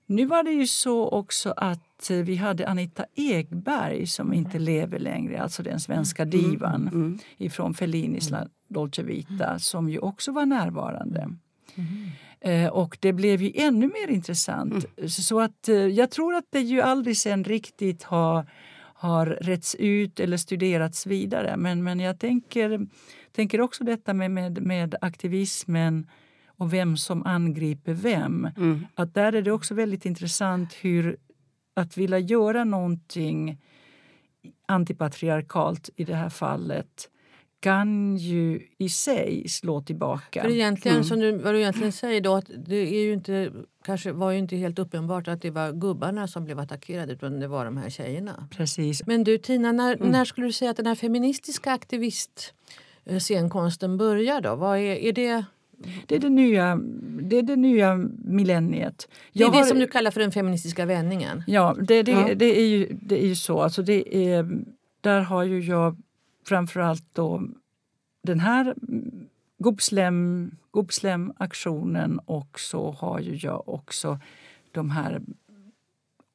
Nu 0.07 0.27
var 0.27 0.43
det 0.43 0.51
ju 0.51 0.67
så 0.67 1.09
också 1.09 1.55
att 1.57 2.11
eh, 2.11 2.17
vi 2.17 2.37
hade 2.37 2.69
Anita 2.69 3.05
Ekberg 3.15 4.07
som 4.07 4.33
inte 4.33 4.59
lever 4.59 4.99
längre, 4.99 5.43
alltså 5.43 5.63
den 5.63 5.81
svenska 5.81 6.23
mm. 6.23 6.31
divan 6.31 6.83
mm. 6.83 6.95
mm. 6.95 7.19
ifrån 7.39 7.75
Fellinis 7.75 8.31
mm. 8.31 8.49
Dolce 8.69 9.03
Vita 9.03 9.59
som 9.59 9.89
ju 9.89 9.99
också 9.99 10.33
var 10.33 10.47
närvarande. 10.47 11.29
Mm. 11.75 12.11
Eh, 12.41 12.69
och 12.71 12.99
det 13.01 13.13
blev 13.13 13.43
ju 13.43 13.53
ännu 13.55 13.87
mer 13.87 14.11
intressant. 14.11 14.87
Mm. 14.97 15.09
Så 15.09 15.41
att 15.41 15.69
eh, 15.69 15.77
jag 15.77 16.11
tror 16.11 16.35
att 16.35 16.47
det 16.51 16.61
ju 16.61 16.81
aldrig 16.81 17.17
sen 17.17 17.45
riktigt 17.45 18.03
har, 18.03 18.47
har 18.95 19.27
rätts 19.27 19.75
ut 19.75 20.21
eller 20.21 20.37
studerats 20.37 21.07
vidare. 21.07 21.57
Men, 21.57 21.83
men 21.83 22.01
jag 22.01 22.19
tänker, 22.19 22.87
tänker 23.33 23.61
också 23.61 23.85
detta 23.85 24.15
med, 24.15 24.31
med, 24.31 24.63
med 24.63 24.95
aktivismen 25.01 26.07
och 26.57 26.73
vem 26.73 26.97
som 26.97 27.27
angriper 27.27 27.93
vem. 27.93 28.49
Mm. 28.57 28.87
Att 28.95 29.15
där 29.15 29.33
är 29.33 29.43
det 29.43 29.53
också 29.53 29.75
väldigt 29.75 30.07
intressant 30.07 30.73
hur 30.73 31.17
att 31.75 31.97
vilja 31.97 32.19
göra 32.19 32.65
någonting 32.65 33.59
antipatriarkalt 34.67 35.91
i 35.97 36.05
det 36.05 36.15
här 36.15 36.29
fallet 36.29 37.09
kan 37.61 38.17
ju 38.17 38.61
i 38.79 38.89
sig 38.89 39.49
slå 39.49 39.83
tillbaka. 39.83 40.43
För 40.43 40.51
egentligen, 40.51 40.97
mm. 40.97 41.05
som 41.05 41.21
du, 41.21 41.39
vad 41.39 41.55
du 41.55 41.59
egentligen 41.59 41.93
säger 41.93 42.21
då, 42.21 42.35
att 42.35 42.51
det 42.67 42.77
är 42.77 43.03
ju 43.05 43.13
inte, 43.13 43.53
kanske 43.85 44.13
var 44.13 44.31
ju 44.31 44.39
inte 44.39 44.57
helt 44.57 44.79
uppenbart 44.79 45.29
att 45.29 45.43
det 45.43 45.51
var 45.51 45.73
gubbarna 45.73 46.29
som 46.29 46.45
blev 46.45 46.59
attackerade 46.59 47.13
utan 47.13 47.41
det 47.41 47.49
var 47.49 47.65
de 47.65 47.77
här 47.77 47.91
tjejerna. 47.91 48.49
Precis. 48.51 49.07
Men 49.07 49.25
du 49.25 49.39
Tina, 49.39 49.73
när, 49.73 49.97
mm. 49.97 50.09
när 50.09 50.25
skulle 50.25 50.47
du 50.47 50.53
säga 50.53 50.71
att 50.71 50.77
den 50.77 50.87
här 50.87 50.95
feministiska 50.95 51.73
aktivist 51.73 52.55
scenkonsten 53.21 53.97
börjar 53.97 54.41
då? 54.41 54.57
Vad 54.57 54.79
är, 54.79 54.97
är 54.97 55.13
det 55.13 55.45
det 56.07 56.15
är 56.15 56.19
det 56.19 56.31
nya, 56.31 56.77
det 57.23 57.39
är 57.39 57.43
det 57.43 57.57
nya 57.57 57.97
millenniet. 58.25 59.09
Jag 59.33 59.53
det 59.53 59.59
är 59.59 59.63
det 59.63 59.67
som 59.67 59.79
du 59.79 59.87
kallar 59.87 60.11
för 60.11 60.21
den 60.21 60.33
feministiska 60.33 60.87
vändningen? 60.87 61.45
Ja, 61.47 61.77
det, 61.81 62.03
det, 62.03 62.13
ja. 62.13 62.35
det, 62.35 62.61
är, 62.61 62.67
ju, 62.67 62.99
det 63.03 63.23
är 63.23 63.27
ju 63.27 63.35
så. 63.35 63.61
Alltså 63.61 63.83
det 63.83 64.17
är, 64.17 64.65
där 65.01 65.21
har 65.21 65.43
ju 65.43 65.61
jag 65.61 65.97
framförallt 66.47 67.07
då 67.13 67.43
den 68.23 68.41
här 68.41 68.75
Gobslem, 69.59 70.51
Gobslem-aktionen 70.71 72.19
och 72.19 72.61
så 72.61 72.91
har 72.91 73.21
ju 73.21 73.35
jag 73.35 73.69
också 73.69 74.19
de 74.73 74.91
här 74.91 75.23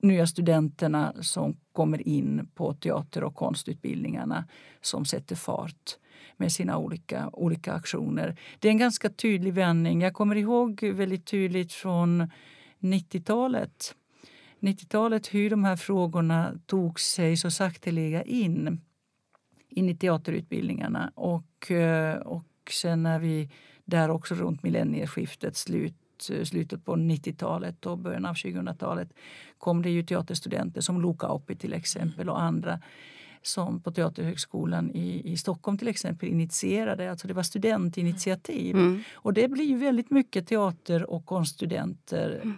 nya 0.02 0.28
studenterna 0.28 1.14
som 1.22 1.58
kommer 1.72 2.08
in 2.08 2.48
på 2.56 2.74
teater 2.74 3.24
och 3.24 3.36
konstutbildningarna 3.36 4.46
som 4.82 5.06
sätter 5.06 5.36
fart 5.36 5.98
med 6.38 6.52
sina 6.52 6.78
olika, 6.78 7.30
olika 7.34 7.74
aktioner. 7.74 8.40
Det 8.60 8.68
är 8.68 8.72
en 8.72 8.78
ganska 8.78 9.10
tydlig 9.10 9.54
vändning. 9.54 10.02
Jag 10.02 10.14
kommer 10.14 10.36
ihåg 10.36 10.84
väldigt 10.84 11.26
tydligt 11.26 11.74
från 11.74 12.32
90-talet 12.80 13.96
90-talet 14.60 15.34
hur 15.34 15.50
de 15.50 15.64
här 15.64 15.76
frågorna 15.76 16.54
tog 16.66 17.00
sig 17.00 17.38
så 17.38 17.52
sakteliga 17.52 18.24
in 18.24 18.82
in 19.70 19.90
i 19.90 19.96
teaterutbildningarna. 19.96 21.12
Och, 21.16 21.72
eh, 21.72 22.18
och 22.18 22.46
sen 22.72 23.04
när 23.04 23.20
vi 23.20 23.50
där 23.86 24.10
också 24.10 24.36
runt 24.36 24.64
millennieskiftet, 24.64 25.56
slut, 25.56 25.96
slutet 26.44 26.86
på 26.86 26.96
90-talet 26.96 27.86
och 27.86 27.98
början 27.98 28.26
av 28.26 28.34
2000-talet 28.34 29.14
kom 29.58 29.82
det 29.82 29.90
ju 29.90 30.04
teaterstudenter 30.04 30.82
som 30.82 31.02
Luca 31.02 31.28
Oppi 31.28 31.56
till 31.56 31.74
exempel 31.74 32.30
och 32.30 32.42
andra 32.42 32.80
som 33.42 33.82
på 33.82 33.92
Teaterhögskolan 33.92 34.92
i, 34.92 35.32
i 35.32 35.38
Stockholm 35.38 35.78
till 35.78 35.88
exempel 35.88 36.30
initierade. 36.30 37.12
Alltså 37.12 37.28
det 37.28 37.34
var 37.34 37.44
studentinitiativ. 37.44 38.76
Mm. 38.76 39.04
Och 39.14 39.34
det 39.34 39.48
blir 39.48 39.66
ju 39.66 39.78
väldigt 39.78 40.12
mycket 40.12 40.48
teater 40.48 41.10
och 41.10 41.26
konststudenter 41.26 42.40
mm 42.44 42.56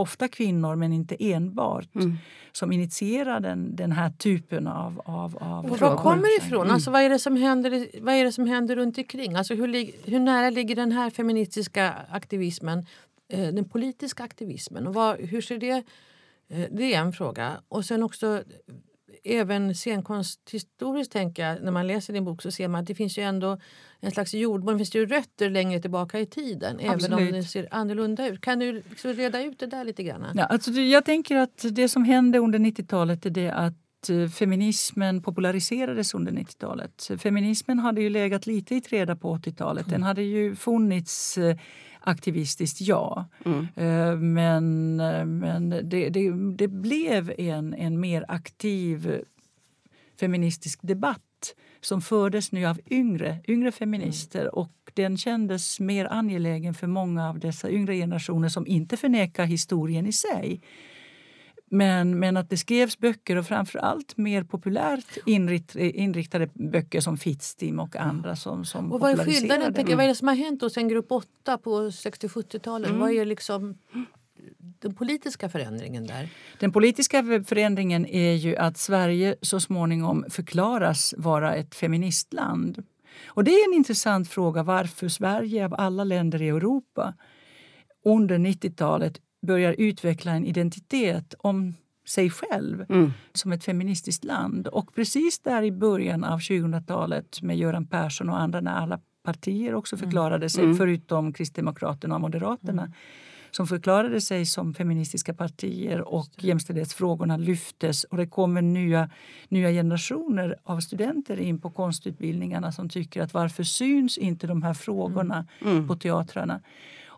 ofta 0.00 0.28
kvinnor 0.28 0.76
men 0.76 0.92
inte 0.92 1.16
enbart, 1.18 1.94
mm. 1.94 2.16
som 2.52 2.72
initierar 2.72 3.40
den, 3.40 3.76
den 3.76 3.92
här 3.92 4.10
typen 4.10 4.66
av, 4.66 5.02
av, 5.04 5.36
av 5.40 5.72
och 5.72 5.78
Var 5.80 5.96
kommer 5.96 6.38
det 6.38 6.46
ifrån? 6.46 6.60
Mm. 6.60 6.74
Alltså, 6.74 6.90
vad, 6.90 7.02
är 7.02 7.08
det 7.08 7.18
som 7.18 7.36
händer, 7.36 8.00
vad 8.00 8.14
är 8.14 8.24
det 8.24 8.32
som 8.32 8.46
händer 8.46 8.76
runt 8.76 8.98
omkring? 8.98 9.34
Alltså, 9.34 9.54
hur, 9.54 9.90
hur 10.10 10.18
nära 10.18 10.50
ligger 10.50 10.76
den 10.76 10.92
här 10.92 11.10
feministiska 11.10 11.94
aktivismen 12.10 12.86
eh, 13.28 13.48
den 13.48 13.68
politiska 13.68 14.22
aktivismen? 14.22 14.86
Och 14.86 14.94
vad, 14.94 15.20
hur 15.20 15.40
ser 15.40 15.58
det 15.58 15.84
eh, 16.48 16.64
det 16.70 16.94
är 16.94 17.00
en 17.00 17.12
fråga. 17.12 17.60
Och 17.68 17.84
sen 17.84 18.02
också 18.02 18.42
även 19.24 19.74
scenkonsthistoriskt 19.74 21.12
tänker 21.12 21.46
jag, 21.46 21.62
när 21.62 21.72
man 21.72 21.86
läser 21.86 22.12
din 22.12 22.24
bok 22.24 22.42
så 22.42 22.50
ser 22.50 22.68
man 22.68 22.80
att 22.80 22.86
det 22.86 22.94
finns 22.94 23.18
ju 23.18 23.22
ändå 23.22 23.58
en 24.00 24.10
slags 24.10 24.34
jordmån, 24.34 24.74
det 24.74 24.78
finns 24.78 24.94
ju 24.94 25.06
rötter 25.06 25.50
längre 25.50 25.80
tillbaka 25.80 26.20
i 26.20 26.26
tiden 26.26 26.76
Absolut. 26.76 27.04
även 27.04 27.26
om 27.28 27.32
det 27.32 27.42
ser 27.42 27.68
annorlunda 27.70 28.28
ut. 28.28 28.40
Kan 28.40 28.58
du 28.58 28.82
liksom 28.90 29.12
reda 29.12 29.42
ut 29.42 29.58
det 29.58 29.66
där 29.66 29.84
lite 29.84 30.02
grann? 30.02 30.26
Ja, 30.34 30.44
alltså 30.44 30.70
jag 30.70 31.04
tänker 31.04 31.36
att 31.36 31.64
det 31.70 31.88
som 31.88 32.04
hände 32.04 32.38
under 32.38 32.58
90-talet 32.58 33.26
är 33.26 33.30
det 33.30 33.50
att 33.50 34.10
eh, 34.10 34.28
feminismen 34.28 35.22
populariserades 35.22 36.14
under 36.14 36.32
90-talet. 36.32 37.10
Feminismen 37.18 37.78
hade 37.78 38.00
ju 38.00 38.10
legat 38.10 38.46
lite 38.46 38.74
i 38.74 38.80
träda 38.80 39.16
på 39.16 39.36
80-talet. 39.36 39.86
Den 39.90 40.02
hade 40.02 40.22
ju 40.22 40.56
funnits 40.56 41.38
eh, 41.38 41.56
aktivistiskt, 42.00 42.80
ja. 42.80 43.28
Mm. 43.44 43.66
Eh, 43.76 44.16
men, 44.16 44.96
men 45.38 45.70
det, 45.70 46.08
det, 46.10 46.32
det, 46.56 46.68
blev 46.68 47.32
en, 47.38 47.74
en 47.74 48.00
mer 48.00 48.24
aktiv 48.28 49.22
feministisk 50.20 50.78
debatt 50.82 51.54
som 51.80 52.02
fördes 52.02 52.52
nu 52.52 52.66
av 52.66 52.80
yngre, 52.90 53.38
yngre 53.48 53.72
feminister. 53.72 54.40
Mm. 54.40 54.52
Och 54.52 54.72
den 54.94 55.16
kändes 55.16 55.80
mer 55.80 56.06
angelägen 56.12 56.74
för 56.74 56.86
många 56.86 57.28
av 57.28 57.38
dessa 57.38 57.70
yngre 57.70 57.96
generationer 57.96 58.48
som 58.48 58.66
inte 58.66 58.96
förnekar 58.96 59.44
historien 59.44 60.06
i 60.06 60.12
sig 60.12 60.60
Men, 61.72 62.18
men 62.18 62.36
att 62.36 62.50
det 62.50 62.56
skrevs 62.56 62.98
böcker 62.98 63.36
och 63.36 63.46
framförallt 63.46 64.16
mer 64.16 64.44
populärt 64.44 65.18
inrikt, 65.26 65.76
inriktade 65.76 66.48
böcker 66.54 67.00
som 67.00 67.18
Fittstim 67.18 67.80
och 67.80 67.96
andra 67.96 68.36
som, 68.36 68.64
som 68.64 68.92
och 68.92 69.00
Vad 69.00 69.10
är 69.10 69.24
skillnaden? 69.24 69.74
Tänker, 69.74 69.96
vad 69.96 70.04
är 70.04 70.08
det 70.08 70.14
som 70.14 70.28
har 70.28 70.34
hänt 70.34 70.62
hos 70.62 70.76
en 70.76 70.88
grupp 70.88 71.12
8 71.12 71.58
på 71.58 71.70
60-70-talet? 71.80 72.88
Mm. 72.88 73.00
Vad 73.00 73.10
är 73.10 73.24
liksom 73.24 73.78
den 74.58 74.94
politiska 74.94 75.48
förändringen 75.48 76.06
där? 76.06 76.28
Den 76.58 76.72
politiska 76.72 77.22
förändringen 77.46 78.06
är 78.06 78.32
ju 78.32 78.56
att 78.56 78.78
Sverige 78.78 79.36
så 79.42 79.60
småningom 79.60 80.24
förklaras 80.30 81.14
vara 81.18 81.54
ett 81.54 81.74
feministland. 81.74 82.82
Och 83.26 83.44
det 83.44 83.50
är 83.50 83.68
en 83.68 83.76
intressant 83.76 84.28
fråga 84.28 84.62
varför 84.62 85.08
Sverige 85.08 85.64
av 85.64 85.74
alla 85.78 86.04
länder 86.04 86.42
i 86.42 86.48
Europa 86.48 87.14
under 88.04 88.38
90-talet 88.38 89.20
börjar 89.40 89.74
utveckla 89.78 90.32
en 90.32 90.46
identitet 90.46 91.34
om 91.38 91.74
sig 92.10 92.30
själv 92.30 92.84
mm. 92.88 93.12
som 93.32 93.52
ett 93.52 93.64
feministiskt 93.64 94.24
land. 94.24 94.66
Och 94.66 94.94
precis 94.94 95.38
där 95.38 95.62
i 95.62 95.72
början 95.72 96.24
av 96.24 96.38
2000-talet 96.38 97.42
med 97.42 97.58
Göran 97.58 97.86
Persson 97.86 98.28
och 98.28 98.40
andra 98.40 98.60
när 98.60 98.72
alla 98.72 99.00
partier 99.22 99.74
också 99.74 99.96
mm. 99.96 100.06
förklarade 100.06 100.50
sig, 100.50 100.64
mm. 100.64 100.76
förutom 100.76 101.32
Kristdemokraterna 101.32 102.14
och 102.14 102.20
Moderaterna 102.20 102.82
mm. 102.82 102.94
som 103.50 103.66
förklarade 103.66 104.20
sig 104.20 104.46
som 104.46 104.74
feministiska 104.74 105.34
partier 105.34 106.00
och 106.00 106.28
jämställdhetsfrågorna 106.38 107.36
lyftes 107.36 108.04
och 108.04 108.16
det 108.16 108.26
kommer 108.26 108.62
nya, 108.62 109.10
nya 109.48 109.70
generationer 109.70 110.56
av 110.64 110.80
studenter 110.80 111.40
in 111.40 111.60
på 111.60 111.70
konstutbildningarna 111.70 112.72
som 112.72 112.88
tycker 112.88 113.22
att 113.22 113.34
varför 113.34 113.62
syns 113.62 114.18
inte 114.18 114.46
de 114.46 114.62
här 114.62 114.74
frågorna 114.74 115.46
mm. 115.60 115.72
mm. 115.72 115.88
på 115.88 115.96
teatrarna? 115.96 116.60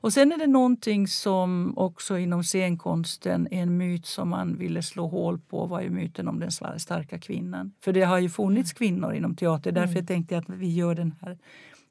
Och 0.02 0.12
sen 0.12 0.32
är 0.32 0.38
det 0.38 0.46
någonting 0.46 1.08
som 1.08 1.78
också 1.78 2.18
inom 2.18 2.44
scenkonsten 2.44 3.48
är 3.50 3.62
en 3.62 3.76
myt 3.76 4.06
som 4.06 4.28
man 4.28 4.58
ville 4.58 4.82
slå 4.82 5.06
hål 5.06 5.38
på 5.38 5.66
var 5.66 5.80
ju 5.80 5.90
myten 5.90 6.28
om 6.28 6.40
den 6.40 6.50
starka 6.78 7.18
kvinnan. 7.18 7.72
För 7.84 7.92
det 7.92 8.02
har 8.02 8.18
ju 8.18 8.28
funnits 8.28 8.72
mm. 8.72 8.76
kvinnor 8.76 9.12
inom 9.14 9.36
teater. 9.36 9.72
Därför 9.72 9.92
mm. 9.92 10.06
tänkte 10.06 10.34
jag 10.34 10.42
att 10.42 10.48
vi 10.48 10.72
gör 10.72 10.94
den 10.94 11.14
här 11.20 11.38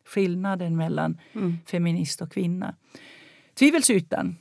skillnaden 0.06 0.78
mellan 0.78 1.17
mm. 1.34 1.58
feminist 1.65 2.21
och 2.21 2.32
kvinna. 2.32 2.76
Tvivelsutan 3.60 4.36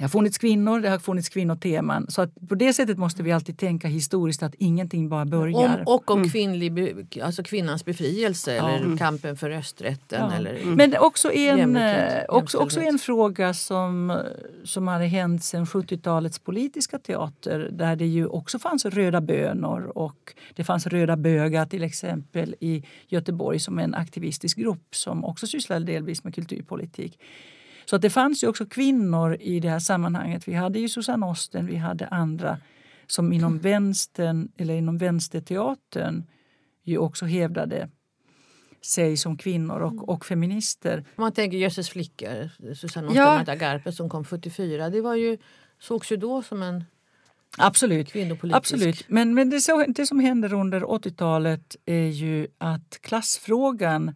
det 0.00 0.04
har 0.04 0.08
funnits 0.08 0.38
kvinnor, 0.38 0.80
det 0.80 0.88
har 0.88 0.98
funnits 0.98 1.28
kvinnoteman. 1.28 2.06
Så 2.08 2.22
att 2.22 2.48
på 2.48 2.54
det 2.54 2.72
sättet 2.72 2.98
måste 2.98 3.22
vi 3.22 3.32
alltid 3.32 3.58
tänka 3.58 3.88
historiskt 3.88 4.42
att 4.42 4.54
ingenting 4.54 5.08
bara 5.08 5.24
börjar. 5.24 5.78
Om, 5.78 5.94
och 5.94 6.10
om 6.10 6.18
mm. 6.18 6.30
kvinnlig, 6.30 7.20
alltså 7.22 7.42
kvinnans 7.42 7.84
befrielse 7.84 8.54
ja. 8.54 8.68
eller 8.68 8.84
mm. 8.84 8.98
kampen 8.98 9.36
för 9.36 9.50
rösträtten. 9.50 10.30
Ja. 10.30 10.36
Eller 10.36 10.54
mm. 10.54 10.74
Men 10.74 10.96
också 10.98 11.32
en, 11.32 11.76
eh, 11.76 12.24
också, 12.28 12.58
också 12.58 12.80
en 12.80 12.98
fråga 12.98 13.54
som, 13.54 14.18
som 14.64 14.88
hade 14.88 15.06
hänt 15.06 15.44
sedan 15.44 15.64
70-talets 15.64 16.38
politiska 16.38 16.98
teater 16.98 17.68
där 17.72 17.96
det 17.96 18.06
ju 18.06 18.26
också 18.26 18.58
fanns 18.58 18.84
röda 18.84 19.20
bönor 19.20 19.92
och 19.94 20.34
det 20.54 20.64
fanns 20.64 20.86
röda 20.86 21.16
bögar 21.16 21.66
till 21.66 21.82
exempel 21.82 22.54
i 22.60 22.84
Göteborg 23.08 23.58
som 23.58 23.78
en 23.78 23.94
aktivistisk 23.94 24.58
grupp 24.58 24.94
som 24.94 25.24
också 25.24 25.46
sysslade 25.46 25.84
delvis 25.84 26.24
med 26.24 26.34
kulturpolitik. 26.34 27.18
Så 27.90 27.96
att 27.96 28.02
det 28.02 28.10
fanns 28.10 28.44
ju 28.44 28.48
också 28.48 28.66
kvinnor 28.66 29.36
i 29.40 29.60
det 29.60 29.68
här 29.68 29.78
sammanhanget. 29.78 30.48
Vi 30.48 30.54
hade 30.54 30.78
ju 30.78 30.88
Susanne 30.88 31.26
Osten, 31.26 31.66
vi 31.66 31.76
hade 31.76 32.06
andra 32.06 32.58
som 33.06 33.32
inom 33.32 33.58
vänstern 33.58 34.52
eller 34.56 34.74
inom 34.74 34.98
vänsterteatern 34.98 36.24
ju 36.84 36.98
också 36.98 37.24
hävdade 37.24 37.88
sig 38.82 39.16
som 39.16 39.36
kvinnor 39.38 39.80
och, 39.80 40.08
och 40.08 40.26
feminister. 40.26 41.04
Man 41.16 41.32
tänker 41.32 41.58
Jösses 41.58 41.90
flickor, 41.90 42.50
Susanne 42.74 43.08
Osten 43.08 43.22
ja. 43.22 43.52
och 43.52 43.58
Garpe 43.58 43.92
som 43.92 44.10
kom 44.10 44.24
74. 44.24 44.90
Det 44.90 45.00
var 45.00 45.14
ju, 45.14 45.38
sågs 45.78 46.12
ju 46.12 46.16
då 46.16 46.42
som 46.42 46.62
en 46.62 46.84
Absolut. 47.58 48.14
Absolut. 48.52 49.08
Men, 49.08 49.34
men 49.34 49.50
det, 49.50 49.60
så, 49.60 49.84
det 49.88 50.06
som 50.06 50.20
händer 50.20 50.52
under 50.52 50.80
80-talet 50.80 51.76
är 51.86 52.06
ju 52.06 52.46
att 52.58 52.98
klassfrågan 53.00 54.14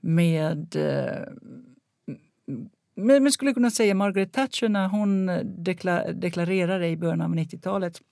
med 0.00 0.76
eh, 0.76 1.32
men 2.98 3.22
man 3.22 3.32
skulle 3.32 3.54
kunna 3.54 3.70
säga 3.70 3.94
Margaret 3.94 4.32
Thatcher 4.32 4.68
när 4.68 4.88
hon 4.88 5.28
eh, 5.28 5.44
deklar, 5.44 6.12
deklarerade 6.12 6.88
i 6.88 6.96
början 6.96 7.20
av 7.20 7.34
90-talet 7.34 8.02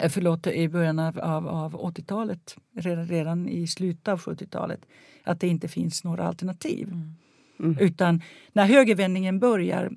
eh, 0.00 0.10
Förlåt, 0.10 0.46
i 0.46 0.68
början 0.68 0.98
av, 0.98 1.20
av, 1.20 1.48
av 1.48 1.74
80-talet, 1.74 2.56
redan, 2.76 3.06
redan 3.06 3.48
i 3.48 3.66
slutet 3.66 4.08
av 4.08 4.20
70-talet 4.20 4.80
att 5.24 5.40
det 5.40 5.48
inte 5.48 5.68
finns 5.68 6.04
några 6.04 6.24
alternativ. 6.24 6.88
Mm. 6.88 7.14
Mm. 7.58 7.78
Utan 7.78 8.22
när 8.52 8.66
högervändningen 8.66 9.38
börjar 9.38 9.92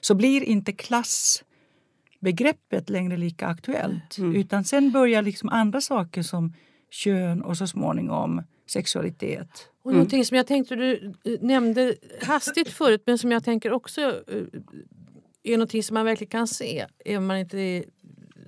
så 0.00 0.14
blir 0.14 0.42
inte 0.42 0.72
klassbegreppet 0.72 2.90
längre 2.90 3.16
lika 3.16 3.46
aktuellt. 3.46 4.18
Mm. 4.18 4.36
Utan 4.36 4.64
sen 4.64 4.92
börjar 4.92 5.22
liksom 5.22 5.48
andra 5.48 5.80
saker 5.80 6.22
som 6.22 6.54
kön 6.90 7.42
och 7.42 7.56
så 7.56 7.66
småningom 7.66 8.42
sexualitet. 8.70 9.68
Och 9.82 9.90
mm. 9.90 9.98
Någonting 9.98 10.24
som 10.24 10.36
jag 10.36 10.46
tänkte 10.46 10.76
du 10.76 11.14
eh, 11.24 11.40
nämnde 11.40 11.96
hastigt 12.22 12.68
förut 12.68 13.02
men 13.06 13.18
som 13.18 13.32
jag 13.32 13.44
tänker 13.44 13.72
också 13.72 14.00
eh, 14.00 14.42
är 15.42 15.52
någonting 15.52 15.82
som 15.82 15.94
man 15.94 16.04
verkligen 16.04 16.30
kan 16.30 16.46
se 16.46 16.86
även 17.04 17.18
om 17.18 17.26
man 17.26 17.38
inte 17.38 17.58
är 17.58 17.84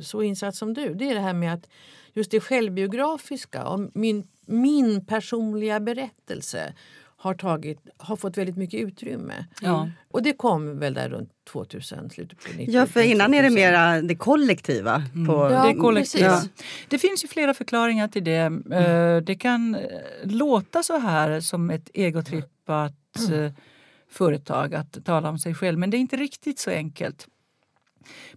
så 0.00 0.22
insatt 0.22 0.56
som 0.56 0.74
du. 0.74 0.94
Det 0.94 1.10
är 1.10 1.14
det 1.14 1.20
här 1.20 1.34
med 1.34 1.54
att 1.54 1.68
just 2.12 2.30
det 2.30 2.40
självbiografiska 2.40 3.68
och 3.68 3.90
min, 3.94 4.28
min 4.46 5.06
personliga 5.06 5.80
berättelse 5.80 6.74
har, 7.22 7.34
tagit, 7.34 7.78
har 7.96 8.16
fått 8.16 8.38
väldigt 8.38 8.56
mycket 8.56 8.80
utrymme. 8.80 9.46
Ja. 9.60 9.90
Och 10.10 10.22
det 10.22 10.32
kom 10.32 10.78
väl 10.78 10.94
där 10.94 11.08
runt 11.08 11.30
2000, 11.52 12.10
slutet 12.10 12.44
på 12.44 12.50
90 12.50 12.74
Ja, 12.74 12.86
för 12.86 13.00
innan 13.00 13.34
är 13.34 13.42
det 13.42 13.50
mera 13.50 14.02
det 14.02 14.14
kollektiva. 14.14 15.02
Mm. 15.14 15.26
På... 15.26 15.44
Mm. 15.44 15.52
Ja, 15.52 15.66
det, 15.66 15.74
kollektiva. 15.74 16.26
Ja. 16.26 16.42
det 16.88 16.98
finns 16.98 17.24
ju 17.24 17.28
flera 17.28 17.54
förklaringar 17.54 18.08
till 18.08 18.24
det. 18.24 18.36
Mm. 18.36 19.24
Det 19.24 19.34
kan 19.34 19.74
eh, 19.74 19.80
låta 20.24 20.82
så 20.82 20.98
här 20.98 21.40
som 21.40 21.70
ett 21.70 21.90
egotrippat 21.94 22.94
mm. 23.18 23.44
Eh, 23.44 23.52
företag 24.10 24.74
att 24.74 25.04
tala 25.04 25.28
om 25.28 25.38
sig 25.38 25.54
själv, 25.54 25.78
men 25.78 25.90
det 25.90 25.96
är 25.96 25.98
inte 25.98 26.16
riktigt 26.16 26.58
så 26.58 26.70
enkelt. 26.70 27.26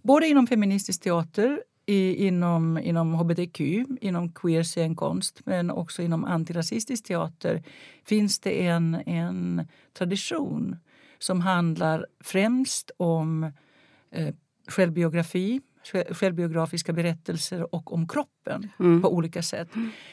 Både 0.02 0.26
inom 0.26 0.46
feministisk 0.46 1.02
teater 1.02 1.62
i, 1.86 2.26
inom, 2.26 2.78
inom 2.78 3.14
hbtq, 3.14 3.60
inom 4.00 4.32
queer 4.32 4.62
scenkonst 4.62 5.40
men 5.46 5.70
också 5.70 6.02
inom 6.02 6.24
antirasistisk 6.24 7.04
teater 7.04 7.62
finns 8.04 8.40
det 8.40 8.66
en, 8.66 8.94
en 9.06 9.68
tradition 9.98 10.76
som 11.18 11.40
handlar 11.40 12.06
främst 12.20 12.90
om 12.96 13.52
eh, 14.10 14.34
självbiografi, 14.68 15.60
självbiografiska 16.10 16.92
berättelser 16.92 17.74
och 17.74 17.92
om 17.92 18.08
kroppen 18.08 18.70
mm. 18.78 19.02
på 19.02 19.14
olika 19.14 19.42
sätt. 19.42 19.68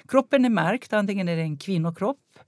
Kroppen 0.07 0.45
är 0.45 0.49
märkt, 0.49 0.93
antingen 0.93 1.29
är 1.29 1.35
det 1.35 1.41
en 1.41 1.57
kvinnokropp 1.57 2.39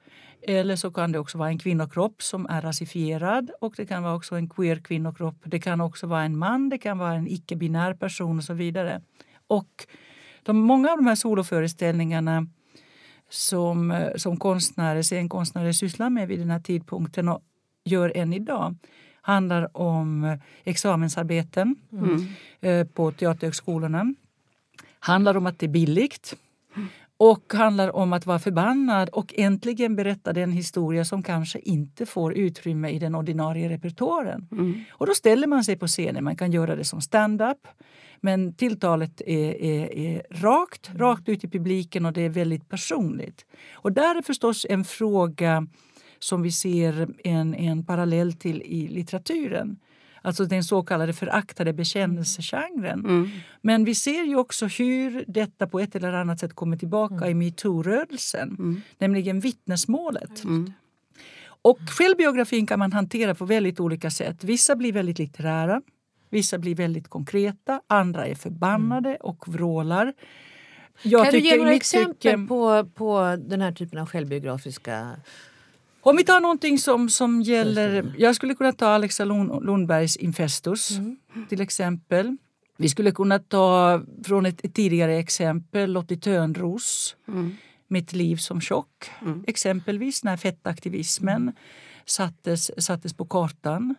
eller 0.47 0.75
så 0.75 0.91
kan 0.91 1.11
det 1.11 1.19
också 1.19 1.37
vara 1.37 1.49
en 1.49 1.59
kvinnokropp 1.59 2.21
som 2.21 2.45
är 2.49 2.61
rasifierad 2.61 3.51
och 3.61 3.73
det 3.77 3.85
kan 3.85 4.03
vara 4.03 4.15
också 4.15 4.35
en 4.35 4.49
queer 4.49 4.79
kvinnokropp. 4.79 5.35
Det 5.43 5.59
kan 5.59 5.81
också 5.81 6.07
vara 6.07 6.23
en 6.23 6.37
man, 6.37 6.69
det 6.69 6.77
kan 6.77 6.97
vara 6.97 7.13
en 7.13 7.27
icke-binär 7.27 7.93
person 7.93 8.37
och 8.37 8.43
så 8.43 8.53
vidare. 8.53 9.01
Och 9.47 9.85
de, 10.43 10.57
många 10.57 10.91
av 10.91 10.97
de 10.97 11.07
här 11.07 11.15
soloföreställningarna 11.15 12.47
som, 13.29 14.09
som 14.15 14.37
konstnärer, 14.37 15.01
scenkonstnärer 15.01 15.71
sysslar 15.71 16.09
med 16.09 16.27
vid 16.27 16.39
den 16.39 16.49
här 16.49 16.59
tidpunkten 16.59 17.29
och 17.29 17.41
gör 17.83 18.17
än 18.17 18.33
idag 18.33 18.75
handlar 19.21 19.77
om 19.77 20.37
examensarbeten 20.63 21.75
mm. 21.91 22.27
Eh, 22.61 22.87
på 22.87 23.11
teaterhögskolorna. 23.11 24.13
Handlar 24.99 25.37
om 25.37 25.45
att 25.45 25.59
det 25.59 25.65
är 25.65 25.69
billigt 25.69 26.35
och 27.23 27.53
handlar 27.53 27.95
om 27.95 28.13
att 28.13 28.25
vara 28.25 28.39
förbannad 28.39 29.09
och 29.09 29.33
äntligen 29.37 29.95
berätta 29.95 30.33
den 30.33 30.51
historia 30.51 31.05
som 31.05 31.23
kanske 31.23 31.59
inte 31.59 32.05
får 32.05 32.33
utrymme 32.33 32.89
i 32.89 32.99
den 32.99 33.15
ordinarie 33.15 33.69
repertoaren. 33.69 34.47
Mm. 34.51 34.83
Och 34.91 35.05
då 35.07 35.13
ställer 35.13 35.47
man 35.47 35.63
sig 35.63 35.75
på 35.75 35.87
scenen. 35.87 36.23
Man 36.23 36.35
kan 36.35 36.51
göra 36.51 36.75
det 36.75 36.83
som 36.83 37.01
stand-up. 37.01 37.67
Men 38.21 38.53
tilltalet 38.53 39.21
är, 39.21 39.61
är, 39.61 39.97
är 39.97 40.23
rakt, 40.29 40.91
rakt 40.95 41.29
ut 41.29 41.43
i 41.43 41.47
publiken 41.47 42.05
och 42.05 42.13
det 42.13 42.21
är 42.21 42.29
väldigt 42.29 42.69
personligt. 42.69 43.45
Och 43.73 43.91
där 43.91 44.15
är 44.15 44.21
förstås 44.21 44.65
en 44.69 44.85
fråga 44.85 45.67
som 46.19 46.41
vi 46.41 46.51
ser 46.51 47.07
en, 47.23 47.55
en 47.55 47.85
parallell 47.85 48.33
till 48.33 48.61
i 48.61 48.87
litteraturen. 48.87 49.77
Alltså 50.25 50.45
den 50.45 50.63
så 50.63 50.83
kallade 50.83 51.13
föraktade 51.13 51.73
bekännelsegenren. 51.73 52.99
Mm. 52.99 53.29
Men 53.61 53.85
vi 53.85 53.95
ser 53.95 54.23
ju 54.23 54.35
också 54.35 54.65
hur 54.65 55.25
detta 55.27 55.67
på 55.67 55.79
ett 55.79 55.95
eller 55.95 56.13
annat 56.13 56.39
sätt 56.39 56.53
kommer 56.53 56.77
tillbaka 56.77 57.15
mm. 57.15 57.29
i 57.29 57.33
metoo-rörelsen. 57.33 58.49
Mm. 58.49 58.81
Nämligen 58.97 59.39
vittnesmålet. 59.39 60.43
Mm. 60.43 60.73
Och 61.45 61.79
självbiografin 61.89 62.67
kan 62.67 62.79
man 62.79 62.93
hantera 62.93 63.35
på 63.35 63.45
väldigt 63.45 63.79
olika 63.79 64.11
sätt. 64.11 64.43
Vissa 64.43 64.75
blir 64.75 64.93
väldigt 64.93 65.19
litterära, 65.19 65.81
vissa 66.29 66.57
blir 66.57 66.75
väldigt 66.75 67.07
konkreta, 67.07 67.81
andra 67.87 68.25
är 68.25 68.35
förbannade 68.35 69.09
mm. 69.09 69.21
och 69.21 69.47
vrålar. 69.47 70.13
Jag 71.01 71.23
kan 71.23 71.33
du 71.33 71.39
ge 71.39 71.57
några 71.57 71.73
exempel 71.73 72.47
på, 72.47 72.85
på 72.95 73.37
den 73.39 73.61
här 73.61 73.71
typen 73.71 73.99
av 73.99 74.09
självbiografiska 74.09 75.15
om 76.03 76.17
vi 76.17 76.23
tar 76.23 76.39
någonting 76.39 76.77
som, 76.77 77.09
som 77.09 77.41
gäller... 77.41 78.15
Jag 78.17 78.35
skulle 78.35 78.55
kunna 78.55 78.71
ta 78.71 78.87
Alexa 78.87 79.25
Lundbergs 79.25 80.17
Infestus 80.17 80.91
mm. 80.91 81.17
till 81.49 81.61
exempel. 81.61 82.37
Vi 82.77 82.89
skulle 82.89 83.11
kunna 83.11 83.39
ta 83.39 84.01
från 84.23 84.45
ett, 84.45 84.73
tidigare 84.73 85.15
exempel 85.15 85.91
Lottie 85.91 86.17
Törnros 86.17 87.15
mm. 87.27 87.55
Mitt 87.87 88.13
liv 88.13 88.35
som 88.35 88.61
tjock. 88.61 89.11
Mm. 89.21 89.43
Exempelvis 89.47 90.23
när 90.23 90.37
fettaktivismen 90.37 91.51
sattes, 92.05 92.85
sattes 92.85 93.13
på 93.13 93.25
kartan. 93.25 93.95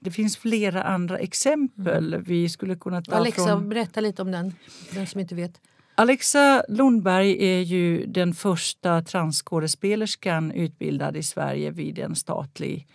Det 0.00 0.10
finns 0.10 0.36
flera 0.36 0.82
andra 0.82 1.18
exempel 1.18 2.14
mm. 2.14 2.24
vi 2.26 2.48
skulle 2.48 2.76
kunna 2.76 3.02
ta 3.02 3.16
Alexa, 3.16 3.46
från... 3.46 3.68
berätta 3.68 4.00
lite 4.00 4.22
om 4.22 4.30
den, 4.30 4.54
den 4.90 5.06
som 5.06 5.20
inte 5.20 5.34
vet. 5.34 5.60
Alexa 5.96 6.64
Lundberg 6.68 7.44
är 7.44 7.60
ju 7.60 8.06
den 8.06 8.34
första 8.34 9.02
transskådespelerskan 9.02 10.52
utbildad 10.52 11.16
i 11.16 11.22
Sverige 11.22 11.70
vid 11.70 11.98
en 11.98 12.14
statlig, 12.14 12.86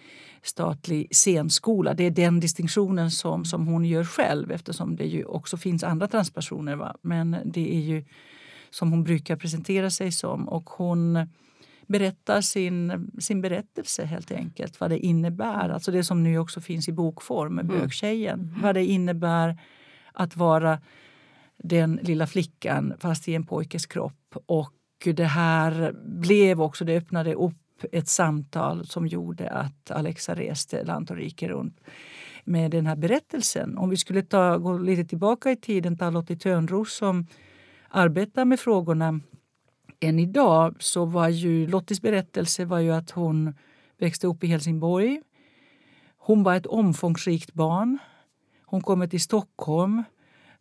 statlig 0.44 1.08
scenskola. 1.12 1.94
Det 1.94 2.04
är 2.04 2.12
den 2.12 2.40
distinktionen 2.40 3.12
som, 3.12 3.46
som 3.46 3.68
hon 3.68 3.86
gör 3.86 4.04
själv 4.04 4.52
eftersom 4.52 4.96
det 4.96 5.06
ju 5.06 5.26
också 5.26 5.58
finns 5.58 5.84
andra 5.84 6.08
transpersoner. 6.08 6.76
Va? 6.76 6.96
Men 7.02 7.38
det 7.46 7.76
är 7.76 7.80
ju 7.80 8.06
som 8.70 8.92
hon 8.92 9.04
brukar 9.04 9.36
presentera 9.36 9.90
sig 9.90 10.12
som. 10.12 10.50
Och 10.50 10.70
hon 10.70 11.28
berättar 11.88 12.42
sin, 12.42 13.12
sin 13.20 13.42
berättelse 13.42 14.06
helt 14.06 14.32
enkelt. 14.32 14.80
Vad 14.80 14.90
det 14.90 15.00
innebär. 15.00 15.70
Alltså 15.70 15.92
det 15.92 16.04
som 16.04 16.24
nu 16.24 16.38
också 16.38 16.62
finns 16.62 16.90
i 16.90 16.92
bokform, 16.92 17.60
mm. 17.60 17.68
Bögtjejen. 17.68 18.40
Mm. 18.40 18.62
Vad 18.62 18.76
det 18.76 18.86
innebär 18.86 19.58
att 20.14 20.36
vara 20.36 20.80
den 21.64 22.00
lilla 22.02 22.28
flickan 22.28 22.94
fast 23.00 23.28
i 23.28 23.36
en 23.36 23.46
pojkes 23.46 23.86
kropp. 23.86 24.36
Och 24.46 24.74
det 25.04 25.24
här 25.24 25.94
blev 26.04 26.62
också, 26.62 26.86
det 26.86 26.98
öppnade 26.98 27.34
upp 27.34 27.56
ett 27.92 28.08
samtal 28.08 28.86
som 28.86 29.08
gjorde 29.08 29.50
att 29.50 29.92
Alexa 29.92 30.36
reste 30.36 30.84
land 30.84 31.12
och 31.12 31.18
rike 31.18 31.48
runt 31.48 31.80
med 32.44 32.72
den 32.72 32.86
här 32.86 32.96
berättelsen. 32.96 33.78
Om 33.78 33.90
vi 33.90 33.98
skulle 33.98 34.22
ta, 34.22 34.58
gå 34.58 34.78
lite 34.78 35.06
tillbaka 35.06 35.52
i 35.52 35.56
tiden, 35.56 35.98
ta 35.98 36.10
Lottie 36.10 36.38
Törnros 36.38 36.94
som 36.94 37.28
arbetar 37.90 38.46
med 38.46 38.60
frågorna 38.60 39.20
än 40.00 40.20
idag 40.20 40.76
så 40.80 41.06
var 41.06 41.30
ju 41.30 41.68
Lottis 41.68 42.02
berättelse 42.02 42.66
var 42.66 42.80
ju 42.80 42.92
att 42.92 43.12
hon 43.12 43.54
växte 43.98 44.28
upp 44.28 44.44
i 44.44 44.48
Helsingborg. 44.48 45.22
Hon 46.18 46.44
var 46.44 46.56
ett 46.56 46.66
omfångsrikt 46.66 47.54
barn. 47.54 47.98
Hon 48.66 48.82
kommer 48.82 49.08
till 49.08 49.22
Stockholm. 49.22 50.04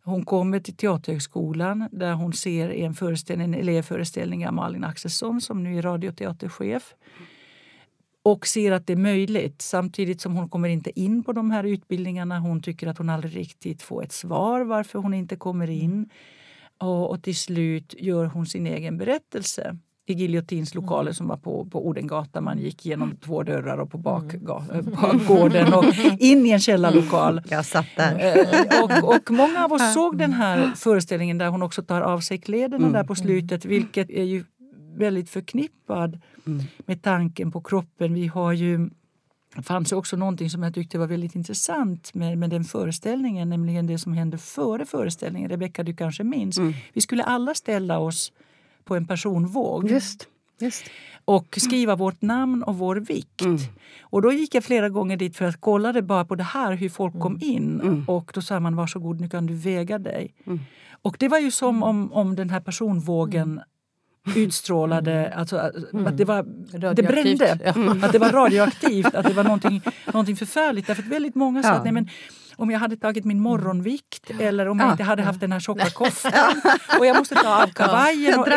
Hon 0.09 0.25
kommer 0.25 0.59
till 0.59 0.75
Teaterhögskolan 0.75 1.89
där 1.91 2.13
hon 2.13 2.33
ser 2.33 2.69
en, 2.69 2.93
föreställning, 2.93 3.53
en 3.53 3.53
elevföreställning 3.53 4.47
av 4.47 4.53
Malin 4.53 4.83
Axelsson 4.83 5.41
som 5.41 5.63
nu 5.63 5.77
är 5.77 5.81
radioteaterchef 5.81 6.95
och 8.23 8.47
ser 8.47 8.71
att 8.71 8.87
det 8.87 8.93
är 8.93 8.97
möjligt 8.97 9.61
samtidigt 9.61 10.21
som 10.21 10.35
hon 10.35 10.49
kommer 10.49 10.69
inte 10.69 10.99
in 10.99 11.23
på 11.23 11.33
de 11.33 11.51
här 11.51 11.63
utbildningarna. 11.63 12.39
Hon 12.39 12.61
tycker 12.61 12.87
att 12.87 12.97
hon 12.97 13.09
aldrig 13.09 13.35
riktigt 13.35 13.81
får 13.81 14.03
ett 14.03 14.11
svar 14.11 14.61
varför 14.61 14.99
hon 14.99 15.13
inte 15.13 15.35
kommer 15.35 15.69
in. 15.69 16.09
Och, 16.77 17.09
och 17.09 17.23
till 17.23 17.35
slut 17.35 17.95
gör 17.97 18.25
hon 18.25 18.45
sin 18.45 18.67
egen 18.67 18.97
berättelse 18.97 19.77
i 20.09 20.13
Giljotins 20.13 20.75
lokaler 20.75 21.01
mm. 21.01 21.13
som 21.13 21.27
var 21.27 21.37
på, 21.37 21.65
på 21.65 21.87
Odengatan. 21.87 22.43
Man 22.43 22.59
gick 22.59 22.85
genom 22.85 23.15
två 23.15 23.43
dörrar 23.43 23.77
och 23.77 23.91
på 23.91 23.97
mm. 23.97 24.85
bakgården 25.01 25.73
och 25.73 25.85
in 26.19 26.45
i 26.45 26.49
en 26.49 26.59
källarlokal. 26.59 27.41
Jag 27.49 27.65
satt 27.65 27.85
där. 27.97 28.37
Eh, 28.37 28.83
och, 28.83 29.15
och 29.15 29.31
många 29.31 29.65
av 29.65 29.73
oss 29.73 29.93
såg 29.93 30.17
den 30.17 30.33
här 30.33 30.71
föreställningen 30.75 31.37
där 31.37 31.47
hon 31.47 31.63
också 31.63 31.83
tar 31.83 32.01
av 32.01 32.19
sig 32.19 32.37
kläderna 32.37 32.77
mm. 32.77 32.93
där 32.93 33.03
på 33.03 33.15
slutet 33.15 33.65
vilket 33.65 34.09
är 34.09 34.23
ju 34.23 34.43
väldigt 34.97 35.29
förknippad 35.29 36.21
mm. 36.47 36.63
med 36.85 37.01
tanken 37.01 37.51
på 37.51 37.61
kroppen. 37.61 38.13
Vi 38.13 38.27
har 38.27 38.53
ju 38.53 38.89
det 39.55 39.63
fanns 39.63 39.91
också 39.91 40.15
någonting 40.15 40.49
som 40.49 40.63
jag 40.63 40.73
tyckte 40.73 40.97
var 40.97 41.07
väldigt 41.07 41.35
intressant 41.35 42.13
med, 42.13 42.37
med 42.37 42.49
den 42.49 42.63
föreställningen, 42.63 43.49
nämligen 43.49 43.87
det 43.87 43.99
som 43.99 44.13
hände 44.13 44.37
före 44.37 44.85
föreställningen. 44.85 45.49
Rebecka, 45.49 45.83
du 45.83 45.93
kanske 45.93 46.23
minns? 46.23 46.57
Mm. 46.57 46.73
Vi 46.93 47.01
skulle 47.01 47.23
alla 47.23 47.53
ställa 47.53 47.99
oss 47.99 48.31
på 48.89 48.95
en 48.95 49.07
personvåg. 49.07 49.89
Just. 49.91 50.27
Just. 50.59 50.83
Och 51.25 51.57
skriva 51.61 51.93
mm. 51.93 51.99
vårt 51.99 52.21
namn 52.21 52.63
och 52.63 52.77
vår 52.77 52.95
vikt. 52.95 53.41
Mm. 53.41 53.57
Och 54.01 54.21
då 54.21 54.31
gick 54.33 54.55
jag 54.55 54.63
flera 54.63 54.89
gånger 54.89 55.17
dit 55.17 55.37
för 55.37 55.45
att 55.45 55.61
kolla 55.61 56.01
bara 56.01 56.25
på 56.25 56.35
det 56.35 56.43
här, 56.43 56.73
hur 56.73 56.89
folk 56.89 57.19
kom 57.19 57.35
mm. 57.35 57.49
in. 57.49 57.81
Mm. 57.81 58.03
Och 58.07 58.31
då 58.33 58.41
sa 58.41 58.59
man 58.59 58.75
varsågod, 58.75 59.21
nu 59.21 59.29
kan 59.29 59.45
du 59.45 59.53
väga 59.53 59.99
dig. 59.99 60.33
Mm. 60.45 60.59
Och 61.01 61.15
det 61.19 61.27
var 61.27 61.39
ju 61.39 61.51
som 61.51 61.83
om, 61.83 62.13
om 62.13 62.35
den 62.35 62.49
här 62.49 62.59
personvågen 62.59 63.61
utstrålade, 64.35 65.13
mm. 65.13 65.39
alltså, 65.39 65.71
mm. 65.93 66.07
att 66.07 66.17
det, 66.17 66.25
var, 66.25 66.43
det 66.93 67.03
brände. 67.03 67.59
Ja. 67.65 68.05
Att 68.05 68.11
det 68.11 68.19
var 68.19 68.29
radioaktivt, 68.29 69.15
att 69.15 69.25
det 69.25 69.33
var 69.33 69.43
någonting, 69.43 69.81
någonting 70.05 70.35
förfärligt. 70.35 70.87
Därför 70.87 71.03
att 71.03 71.09
väldigt 71.09 71.35
många 71.35 71.63
sa 71.63 71.69
att 71.69 71.83
nej, 71.83 71.93
men, 71.93 72.09
om 72.59 72.71
jag 72.71 72.79
hade 72.79 72.97
tagit 72.97 73.25
min 73.25 73.39
morgonvikt 73.39 74.31
eller 74.39 74.67
om 74.67 74.79
jag 74.79 74.91
inte 74.91 75.03
hade 75.03 75.23
haft 75.23 75.39
den 75.39 75.51
här 75.51 75.59
tjocka 75.59 75.89
koftan 75.89 76.61
och 76.99 77.05
jag 77.05 77.17
måste 77.17 77.35
ta 77.35 77.63
av 77.63 77.67
kavajen. 77.67 78.39
Och, 78.39 78.47
och, 78.47 78.51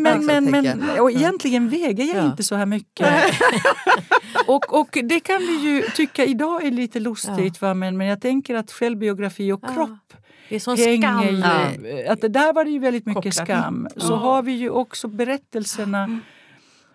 men, 0.00 0.26
men, 0.26 0.50
men, 0.50 1.00
och 1.00 1.10
egentligen 1.10 1.68
väger 1.68 2.14
jag 2.14 2.26
inte 2.26 2.42
så 2.42 2.54
här 2.54 2.66
mycket. 2.66 3.08
och, 4.46 4.80
och 4.80 4.98
det 5.04 5.20
kan 5.20 5.38
vi 5.38 5.56
ju 5.56 5.82
tycka 5.82 6.24
idag 6.24 6.66
är 6.66 6.70
lite 6.70 7.00
lustigt 7.00 7.62
va? 7.62 7.74
Men, 7.74 7.96
men 7.96 8.06
jag 8.06 8.20
tänker 8.20 8.54
att 8.54 8.72
självbiografi 8.72 9.52
och 9.52 9.62
kropp 9.74 10.14
det 10.48 10.56
är 10.56 10.60
som 10.60 10.76
skam. 10.76 11.22
Ju, 11.22 12.06
att 12.06 12.20
det 12.20 12.28
där 12.28 12.52
var 12.52 12.64
det 12.64 12.70
ju 12.70 12.78
väldigt 12.78 13.06
mycket 13.06 13.36
Kopplat. 13.36 13.48
skam. 13.48 13.88
Så 13.96 14.16
har 14.16 14.42
vi 14.42 14.52
ju 14.52 14.70
också 14.70 15.08
berättelserna 15.08 16.20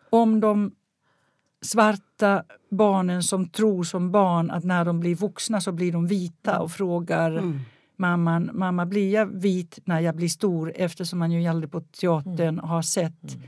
om 0.09 0.39
de 0.39 0.71
svarta 1.61 2.43
barnen 2.69 3.23
som 3.23 3.49
tror 3.49 3.83
som 3.83 4.11
barn 4.11 4.51
att 4.51 4.63
när 4.63 4.85
de 4.85 4.99
blir 4.99 5.15
vuxna 5.15 5.61
så 5.61 5.71
blir 5.71 5.91
de 5.91 6.07
vita 6.07 6.59
och 6.59 6.71
frågar 6.71 7.31
mm. 7.31 7.59
mamman, 7.95 8.49
mamma 8.53 8.85
blir 8.85 9.13
jag 9.13 9.25
vit 9.25 9.79
när 9.85 9.99
jag 9.99 10.15
blir 10.15 10.29
stor? 10.29 10.73
Eftersom 10.75 11.19
man 11.19 11.31
ju 11.31 11.47
aldrig 11.47 11.71
på 11.71 11.81
teatern 11.81 12.41
mm. 12.41 12.59
har 12.59 12.81
sett 12.81 13.33
mm. 13.33 13.47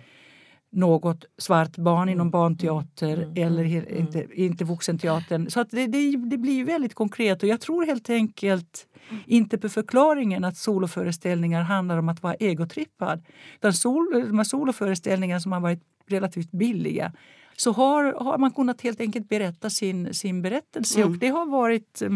något 0.70 1.26
svart 1.38 1.78
barn 1.78 2.02
mm. 2.02 2.14
inom 2.14 2.30
barnteater 2.30 3.18
mm. 3.18 3.48
eller 3.48 3.66
mm. 3.66 3.98
inte, 3.98 4.28
inte 4.34 4.64
vuxenteatern. 4.64 5.50
Så 5.50 5.60
att 5.60 5.70
det, 5.70 5.88
det, 5.88 6.18
det 6.18 6.38
blir 6.38 6.66
väldigt 6.66 6.94
konkret 6.94 7.44
och 7.44 7.50
jag 7.50 7.62
tror 7.62 7.86
helt 7.86 8.10
enkelt 8.10 8.86
inte 9.26 9.58
på 9.58 9.70
förklaringen 9.70 10.44
att 10.44 10.58
soloföreställningar 10.58 11.62
handlar 11.62 11.98
om 11.98 12.10
att 12.10 12.24
vara 12.24 12.34
egotrippad. 12.34 13.26
Utan 13.56 13.74
sol, 13.74 14.24
de 14.28 14.38
här 14.38 14.44
soloföreställningarna 14.44 15.40
som 15.40 15.52
har 15.52 15.60
varit 15.60 15.84
relativt 16.08 16.52
billiga 16.52 17.14
så 17.60 17.72
har, 17.72 18.14
har 18.14 18.38
man 18.38 18.52
kunnat 18.52 18.82
helt 18.82 19.02
enkelt 19.02 19.30
berätta 19.30 19.70
sin, 19.70 20.14
sin 20.14 20.42
berättelse. 20.42 21.00
Mm. 21.02 21.12
Och 21.12 21.18
det 21.18 21.28
har 21.28 21.46
varit 21.46 22.02
eh, 22.02 22.10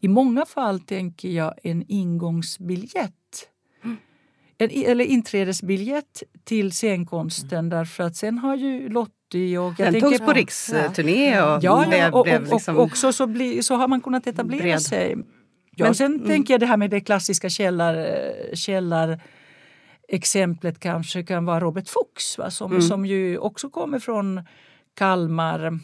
i 0.00 0.08
många 0.08 0.46
fall, 0.46 0.80
tänker 0.80 1.28
jag, 1.28 1.54
en 1.62 1.84
ingångsbiljett. 1.88 3.48
Mm. 3.84 3.96
En, 4.58 4.70
eller 4.70 5.04
inträdesbiljett 5.04 6.22
till 6.44 6.72
scenkonsten 6.72 7.58
mm. 7.58 7.68
därför 7.68 8.04
att 8.04 8.16
sen 8.16 8.38
har 8.38 8.56
ju 8.56 8.88
Lottie 8.88 9.58
och... 9.58 9.74
Den 9.74 10.00
togs 10.00 10.18
på 10.18 10.32
riksturné 10.32 11.42
och, 11.42 11.64
ja, 11.64 11.96
ja, 11.96 12.12
och, 12.12 12.20
och, 12.20 12.52
liksom 12.52 12.76
och 12.76 12.82
också 12.82 13.12
så, 13.12 13.26
bli, 13.26 13.62
så 13.62 13.74
har 13.74 13.88
man 13.88 14.00
kunnat 14.00 14.26
etablera 14.26 14.62
bred. 14.62 14.82
sig. 14.82 15.16
Ja, 15.76 15.84
Men 15.84 15.94
sen 15.94 16.14
mm. 16.14 16.26
tänker 16.26 16.54
jag 16.54 16.60
det 16.60 16.66
här 16.66 16.76
med 16.76 16.90
det 16.90 17.00
klassiska 17.00 17.48
källar, 17.48 18.06
källar 18.54 19.20
exemplet 20.08 20.80
kanske 20.80 21.22
kan 21.22 21.44
vara 21.44 21.60
Robert 21.60 21.88
Fuchs 21.88 22.38
va? 22.38 22.50
Som, 22.50 22.70
mm. 22.70 22.82
som 22.82 23.06
ju 23.06 23.38
också 23.38 23.70
kommer 23.70 23.98
från 23.98 24.40
Kalmar 24.94 25.78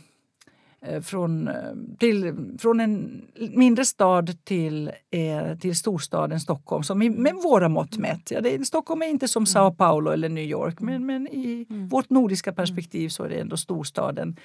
eh, 0.81 1.01
från, 1.01 1.49
eh, 1.49 1.55
till, 1.99 2.35
från 2.59 2.81
en 2.81 3.23
mindre 3.55 3.85
stad 3.85 4.45
till, 4.45 4.91
eh, 5.11 5.59
till 5.59 5.77
storstaden 5.77 6.41
Stockholm 6.41 6.83
som 6.83 7.03
i, 7.03 7.11
med 7.11 7.35
våra 7.35 7.69
mått 7.69 7.99
mätt. 7.99 8.31
Ja, 8.31 8.41
det, 8.41 8.65
Stockholm 8.67 9.03
är 9.03 9.07
inte 9.07 9.29
som 9.29 9.41
mm. 9.41 9.47
Sao 9.47 9.75
Paulo 9.75 10.11
eller 10.11 10.29
New 10.29 10.45
York 10.45 10.81
men, 10.81 11.07
men 11.07 11.29
i 11.29 11.67
mm. 11.71 11.89
vårt 11.89 12.11
nordiska 12.11 12.53
perspektiv 12.53 13.09
så 13.09 13.25
är 13.25 13.29
det 13.29 13.41
ändå 13.41 13.57
storstaden. 13.57 14.37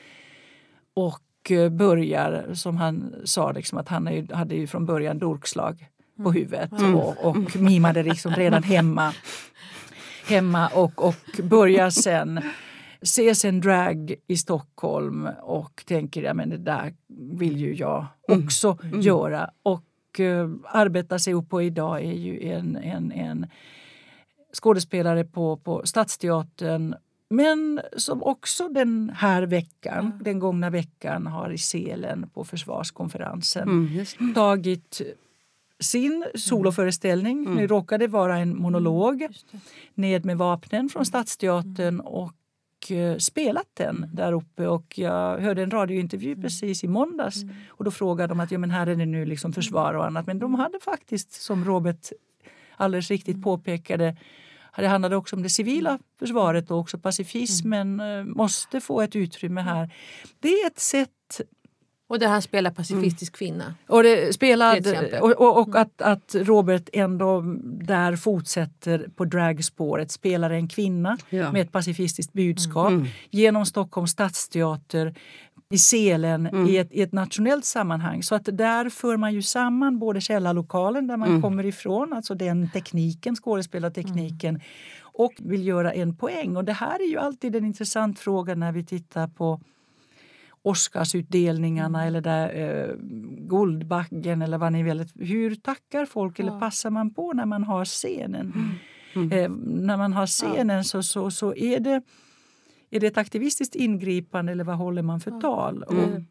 Och 0.94 1.22
Eh, 1.50 1.70
börjar, 1.70 2.54
som 2.54 2.78
han 2.78 3.16
sa, 3.24 3.52
liksom, 3.52 3.78
att 3.78 3.90
han 3.90 4.28
hade 4.32 4.56
ju 4.56 4.68
från 4.68 4.86
början 4.86 5.20
dorkslag 5.20 5.88
på 6.24 6.30
mm. 6.30 6.34
huvudet 6.34 6.72
mm. 6.72 6.96
och, 6.96 7.26
och 7.26 7.56
mimade 7.56 8.04
liksom 8.04 8.34
redan 8.34 8.64
hemma. 8.64 9.14
hemma 10.28 10.68
och, 10.68 11.08
och 11.08 11.44
börjar 11.44 11.90
sen 11.90 12.42
se 13.02 13.36
sen 13.36 13.62
drag 13.62 14.16
i 14.28 14.38
Stockholm 14.38 15.30
och 15.42 15.84
tänker 15.86 16.24
ja, 16.24 16.34
men 16.34 16.50
det 16.50 16.58
där 16.58 16.94
vill 17.38 17.58
ju 17.58 17.76
jag 17.76 18.06
mm. 18.30 18.44
också 18.44 18.78
mm. 18.84 19.02
göra. 19.02 19.50
Och 19.64 20.20
uh, 20.20 20.50
arbetar 20.64 21.18
sig 21.18 21.34
upp 21.34 21.54
och 21.54 21.64
idag 21.64 22.04
är 22.04 22.14
ju 22.14 22.50
en, 22.50 22.76
en, 22.76 23.12
en 23.12 23.48
skådespelare 24.54 25.24
på, 25.24 25.58
på 25.58 25.82
Stadsteatern 25.86 26.96
men 27.30 27.82
som 27.98 28.24
också 28.24 28.68
den 28.70 29.12
här 29.16 29.44
veckan, 29.44 30.06
mm. 30.06 30.24
den 30.24 30.40
gångna 30.40 30.70
veckan 30.70 31.28
har 31.28 31.50
i 31.50 31.58
Selen 31.58 32.30
på 32.34 32.44
försvarskonferensen 32.44 33.70
mm, 33.70 34.34
tagit 34.34 35.02
sin 35.80 36.26
soloföreställning. 36.36 37.40
Mm. 37.46 37.56
Nu 37.56 37.68
råkade 37.68 38.08
vara 38.08 38.38
en 38.38 38.58
monolog. 38.58 39.22
Mm, 39.22 39.34
Ned 39.94 40.26
med 40.26 40.38
vapnen 40.38 40.90
från 40.90 41.06
Stadsteatern. 41.06 42.00
Och 42.00 42.92
eh, 42.92 43.18
spelat 43.18 43.68
den 43.74 43.98
mm. 43.98 44.10
där 44.14 44.34
uppe. 44.34 44.68
Och 44.68 45.00
jag 45.00 45.38
hörde 45.38 45.64
en 45.64 45.72
radiointervju 45.72 46.32
mm. 46.32 46.42
precis 46.42 46.84
i 46.84 46.88
måndags 46.88 47.44
mm. 47.44 47.56
och 47.70 47.84
då 47.86 47.92
frågade 47.92 48.28
de 48.28 48.40
att 48.40 48.52
ja, 48.52 48.58
men 48.58 48.72
här 48.72 48.88
är 48.88 48.96
det 48.96 49.06
nu 49.06 49.26
liksom 49.26 49.54
försvar 49.54 49.94
och 49.94 50.06
annat. 50.06 50.28
Men 50.28 50.40
de 50.40 50.56
hade 50.56 50.80
faktiskt, 50.80 51.32
som 51.32 51.66
Robert 51.66 52.12
alldeles 52.76 53.12
riktigt 53.12 53.36
mm. 53.36 53.44
påpekade, 53.44 54.18
det 54.76 54.88
handlade 54.88 55.16
också 55.16 55.36
om 55.36 55.44
det 55.44 55.50
civila 55.50 56.00
försvaret 56.20 56.72
och 56.72 56.78
också 56.78 56.98
pacifismen 56.98 58.00
mm. 58.00 58.32
måste 58.32 58.82
få 58.82 59.02
ett 59.02 59.16
utrymme 59.16 59.62
här. 59.62 59.94
Det 60.40 60.50
är 60.50 60.68
ett 60.68 60.80
sätt 60.80 61.10
och 62.10 62.20
där 62.20 62.28
han 62.28 62.42
spelar 62.42 62.72
pacifistisk 62.72 63.34
mm. 63.34 63.38
kvinna. 63.38 63.74
Och, 63.88 64.04
det 64.04 64.34
spelad, 64.34 64.88
och, 65.22 65.32
och, 65.32 65.58
och 65.62 65.68
mm. 65.68 65.82
att, 65.82 66.02
att, 66.02 66.36
Robert 66.36 66.90
ändå 66.94 67.42
där 67.64 68.16
fortsätter 68.16 69.10
på 69.16 69.26
dragspåret, 69.26 70.12
spelar 70.12 70.50
en 70.50 70.68
kvinna 70.68 71.18
ja. 71.30 71.52
med 71.52 71.62
ett 71.62 71.72
pacifistiskt 71.72 72.34
budskap 72.34 72.90
mm. 72.90 73.08
genom 73.30 73.66
Stockholms 73.66 74.12
stadsteater 74.12 75.16
i 75.70 75.78
Selen 75.78 76.46
mm. 76.46 76.68
i, 76.68 76.78
ett, 76.78 76.92
i, 76.92 77.02
ett, 77.02 77.12
nationellt 77.12 77.66
sammanhang. 77.66 78.24
Så 78.24 78.36
att 78.36 78.50
där 78.52 78.90
för 78.90 79.18
man 79.18 79.34
ju 79.34 79.42
samman 79.42 80.00
både 80.00 80.22
källarlokalen 80.22 81.08
där 81.08 81.18
man 81.18 81.30
mm. 81.30 81.42
kommer 81.42 81.66
ifrån, 81.66 82.14
alltså 82.14 82.36
den 82.36 82.70
tekniken, 82.70 83.36
skådespelartekniken 83.36 84.56
mm. 84.56 84.62
och 85.02 85.34
vill 85.38 85.68
göra 85.68 85.94
en 85.94 86.16
poäng. 86.16 86.58
Och 86.58 86.66
det 86.66 86.74
här 86.74 87.04
är 87.04 87.10
ju 87.10 87.18
alltid 87.18 87.56
en 87.56 87.66
intressant 87.66 88.20
fråga 88.20 88.56
när 88.56 88.72
vi 88.72 88.86
tittar 88.86 89.28
på 89.28 89.60
Oscarsutdelningarna 90.62 92.00
mm. 92.02 92.08
eller 92.08 92.22
där, 92.22 92.56
eh, 92.56 92.96
Guldbaggen 93.50 94.42
eller 94.42 94.58
vad 94.58 94.72
ni 94.74 94.84
vill. 94.84 95.06
Hur 95.16 95.56
tackar 95.56 96.06
folk 96.06 96.40
ja. 96.40 96.44
eller 96.44 96.60
passar 96.60 96.90
man 96.90 97.14
på 97.14 97.34
när 97.34 97.46
man 97.46 97.64
har 97.64 97.86
scenen? 97.86 98.54
Mm. 98.56 98.72
Mm. 99.14 99.32
Eh, 99.32 99.50
när 99.84 99.98
man 99.98 100.14
har 100.14 100.28
scenen 100.28 100.78
ja. 100.78 100.84
så, 100.84 101.04
så, 101.04 101.32
så 101.32 101.56
är 101.56 101.80
det 101.80 102.02
är 102.92 103.00
det 103.00 103.08
ett 103.08 103.18
aktivistiskt 103.18 103.76
ingripande 103.76 104.52
eller 104.52 104.64
vad 104.64 104.78
håller 104.78 105.02
man 105.02 105.20
för 105.20 105.32
tal? 105.32 105.84
Och, 105.84 105.94
mm. 105.94 106.26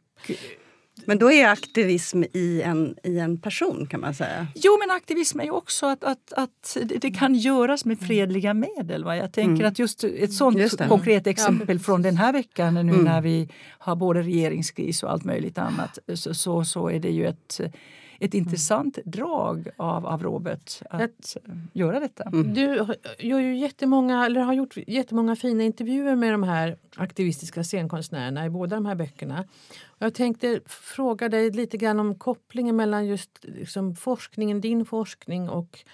Men 1.05 1.19
då 1.19 1.33
är 1.33 1.49
aktivism 1.49 2.23
i 2.33 2.63
en, 2.63 2.97
i 3.03 3.19
en 3.19 3.41
person 3.41 3.87
kan 3.87 4.01
man 4.01 4.15
säga? 4.15 4.47
Jo, 4.55 4.79
men 4.79 4.97
aktivism 4.97 5.41
är 5.41 5.45
ju 5.45 5.51
också 5.51 5.87
att, 5.87 6.05
att, 6.05 6.33
att 6.33 6.77
det 6.97 7.11
kan 7.11 7.35
göras 7.35 7.85
med 7.85 7.99
fredliga 7.99 8.55
medel. 8.55 9.05
Va? 9.05 9.17
Jag 9.17 9.33
tänker 9.33 9.63
mm. 9.63 9.67
att 9.67 9.79
just 9.79 10.05
ett 10.05 10.33
sånt 10.33 10.59
just 10.59 10.89
konkret 10.89 11.27
exempel 11.27 11.77
ja, 11.77 11.83
från 11.83 12.03
den 12.03 12.17
här 12.17 12.33
veckan 12.33 12.75
nu 12.75 12.81
mm. 12.81 13.05
när 13.05 13.21
vi 13.21 13.49
har 13.79 13.97
både 13.97 14.23
regeringskris 14.23 15.03
och 15.03 15.13
allt 15.13 15.25
möjligt 15.25 15.59
annat 15.59 15.99
så, 16.15 16.35
så, 16.35 16.65
så 16.65 16.89
är 16.89 17.01
det 17.01 17.11
ju 17.11 17.27
ett 17.27 17.61
ett 18.19 18.35
intressant 18.35 18.99
drag 19.05 19.69
av, 19.77 20.07
av 20.07 20.23
Robert 20.23 20.83
att 20.91 21.37
jag, 21.45 21.59
göra 21.73 22.01
detta. 22.01 22.23
Mm. 22.25 22.55
Du 22.55 22.87
gör 23.19 23.39
ju 23.39 23.57
jättemånga, 23.57 24.27
eller 24.27 24.41
har 24.41 24.53
gjort 24.53 24.77
jättemånga 24.77 25.37
fina 25.37 25.63
intervjuer 25.63 26.17
med 26.17 26.33
de 26.33 26.43
här 26.43 26.77
aktivistiska 26.97 27.65
scenkonstnärerna 27.65 28.47
i 28.47 28.51
båda 28.51 28.77
de 28.77 28.87
här 28.87 28.95
böckerna. 28.95 29.45
Jag 29.99 30.15
tänkte 30.15 30.61
fråga 30.67 31.29
dig 31.29 31.51
lite 31.51 31.77
grann 31.77 32.01
om 32.01 32.15
kopplingen 32.15 32.77
mellan 32.77 33.07
just 33.07 33.31
liksom 33.43 33.97
forskningen, 33.97 34.61
din 34.61 34.85
forskning 34.85 35.49
och 35.49 35.85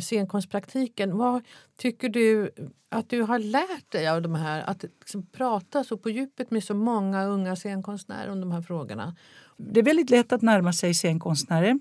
scenkonstpraktiken. 0.00 1.16
Vad 1.16 1.42
tycker 1.76 2.08
du 2.08 2.50
att 2.88 3.08
du 3.10 3.22
har 3.22 3.38
lärt 3.38 3.90
dig 3.92 4.08
av 4.08 4.22
de 4.22 4.34
här, 4.34 4.62
att 4.62 4.82
liksom 4.82 5.26
prata 5.26 5.84
så 5.84 5.96
på 5.96 6.10
djupet 6.10 6.50
med 6.50 6.64
så 6.64 6.74
många 6.74 7.24
unga 7.24 7.56
scenkonstnärer 7.56 8.30
om 8.30 8.40
de 8.40 8.52
här 8.52 8.62
frågorna? 8.62 9.16
Det 9.56 9.80
är 9.80 9.84
väldigt 9.84 10.10
lätt 10.10 10.32
att 10.32 10.42
närma 10.42 10.72
sig 10.72 10.94
scenkonstnärer. 10.94 11.78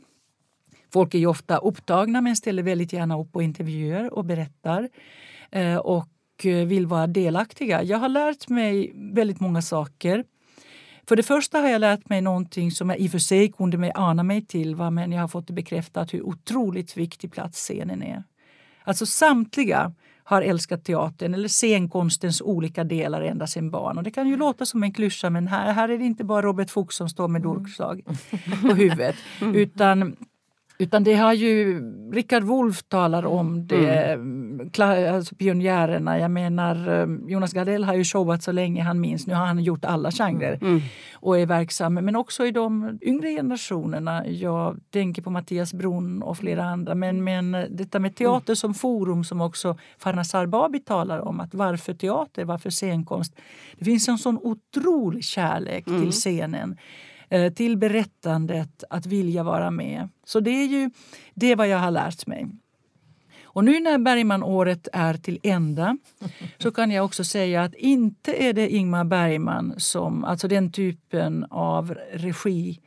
Folk 0.94 1.14
är 1.14 1.20
ju 1.20 1.28
ofta 1.28 1.58
upptagna 1.58 2.22
men 2.22 2.36
ställer 2.36 2.64
väldigt 2.64 2.94
gärna 2.94 3.20
upp 3.20 3.32
på 3.32 3.42
intervjuer 3.42 4.14
och 4.14 4.26
berättar 4.26 4.90
eh, 5.52 5.78
och 5.78 6.46
eh, 6.46 6.66
vill 6.66 6.88
vara 6.88 7.08
delaktiga. 7.08 7.84
Jag 7.84 7.98
har 7.98 8.10
lärt 8.10 8.50
mig 8.50 8.92
väldigt 8.96 9.40
många 9.40 9.62
saker. 9.62 10.26
För 11.08 11.16
det 11.16 11.24
första 11.24 11.60
har 11.60 11.70
jag 11.70 11.82
lärt 11.82 12.10
mig 12.10 12.22
någonting 12.22 12.72
som 12.72 12.90
jag 12.90 13.00
i 13.00 13.08
och 13.08 13.12
för 13.12 13.20
sig 13.20 13.52
kunde 13.52 13.78
mig 13.78 13.92
ana 13.96 14.24
mig 14.24 14.46
till 14.46 14.76
va? 14.76 14.90
men 14.90 15.12
jag 15.12 15.22
har 15.22 15.28
fått 15.28 15.48
det 15.48 15.54
bekräftat 15.54 16.14
hur 16.14 16.22
otroligt 16.22 16.98
viktig 16.98 17.32
plats 17.32 17.58
scenen 17.58 18.04
är. 18.04 18.24
Alltså 18.84 19.06
samtliga 19.06 19.94
har 20.24 20.42
älskat 20.42 20.86
teatern 20.86 21.34
eller 21.34 21.48
scenkonstens 21.48 22.42
olika 22.42 22.84
delar 22.84 23.22
ända 23.22 23.48
sedan 23.48 23.72
barn. 23.72 23.98
Och 23.98 24.04
det 24.04 24.12
kan 24.12 24.28
ju 24.28 24.38
låta 24.38 24.66
som 24.66 24.84
en 24.84 24.94
klyscha 24.94 25.30
men 25.30 25.48
här, 25.48 25.74
här 25.74 25.90
är 25.90 25.98
det 25.98 26.06
inte 26.06 26.24
bara 26.24 26.42
Robert 26.42 26.70
Fuchs 26.70 26.96
som 26.96 27.10
står 27.10 27.28
med 27.28 27.42
durkslag 27.42 28.02
på 28.62 28.74
huvudet. 28.74 29.16
Mm. 29.42 29.56
Utan 29.56 30.16
utan 30.82 31.04
det 31.04 31.13
har 31.13 31.34
ju, 31.34 31.82
Richard 32.12 32.44
Wolff 32.44 32.84
talar 32.84 33.26
om 33.26 33.67
det, 33.67 34.13
mm. 34.13 34.70
alltså 35.13 35.36
pionjärerna. 35.36 36.20
Jag 36.20 36.32
menar, 36.32 36.89
eh, 36.89 37.08
Jonas 37.32 37.54
Gardell 37.54 37.84
har 37.84 37.94
ju 37.94 38.04
showat 38.04 38.44
så 38.44 38.52
länge 38.52 38.84
han 38.84 39.00
minns. 39.00 39.28
Nu 39.28 39.34
har 39.34 39.46
han 39.46 39.60
gjort 39.60 39.86
alla 39.86 40.12
genrer 40.12 40.58
mm. 40.62 40.82
och 41.13 41.39
är 41.39 41.46
verksam. 41.46 41.94
Men 41.94 42.15
också 42.15 42.46
i 42.46 42.52
de 42.52 43.00
yngre 43.02 43.30
generationerna. 43.30 44.28
Jag 44.28 44.80
tänker 44.89 45.22
på 45.22 45.30
Mattias 45.30 45.74
Brunn 45.74 46.22
och 46.22 46.38
flera 46.38 46.63
andra. 46.63 46.96
Men, 46.96 47.24
men 47.24 47.52
detta 47.70 48.00
med 48.00 48.15
teater 48.15 48.56
som 48.56 48.74
forum 48.74 49.24
som 49.24 49.41
också 49.41 49.78
Farnas 49.98 50.36
Arbabi 50.36 50.80
talar 50.80 51.20
om. 51.20 51.39
att 51.39 51.54
Varför 51.54 51.94
teater? 51.94 52.46
Varför 52.46 52.70
scenkonst? 52.70 53.36
Det 53.78 53.86
finns 53.86 54.08
en 54.08 54.17
sån 54.17 54.38
otrolig 54.38 55.24
kärlek 55.24 55.88
mm. 55.88 56.02
till 56.02 56.12
scenen. 56.12 56.78
Eh, 57.32 57.54
till 57.54 57.78
berättandet, 57.78 58.84
att 58.89 59.06
vilja 59.06 59.44
vara 59.44 59.72
med. 59.72 60.10
Så 60.26 60.39
det 60.39 60.50
är 60.50 60.65
ju 60.65 60.89
det 61.34 61.52
är 61.52 61.56
vad 61.56 61.67
jag 61.67 61.78
har 61.78 61.91
lärt 61.91 62.28
mig. 62.28 62.48
Och 63.44 63.63
nu 63.63 63.80
när 63.80 63.98
Bergman-året 63.98 64.88
är 64.94 65.13
till 65.13 65.39
ända 65.44 65.98
så 66.58 66.72
kan 66.72 66.91
jag 66.91 67.06
också 67.06 67.24
säga 67.24 67.63
att 67.63 67.76
inte 67.76 68.44
är 68.44 68.54
det 68.54 68.70
Ingmar 68.70 69.04
Bergman 69.04 69.74
som, 69.78 70.24
alltså 70.24 70.48
den 70.48 70.72
typen 70.72 71.46
av 71.50 71.96
regi 72.13 72.80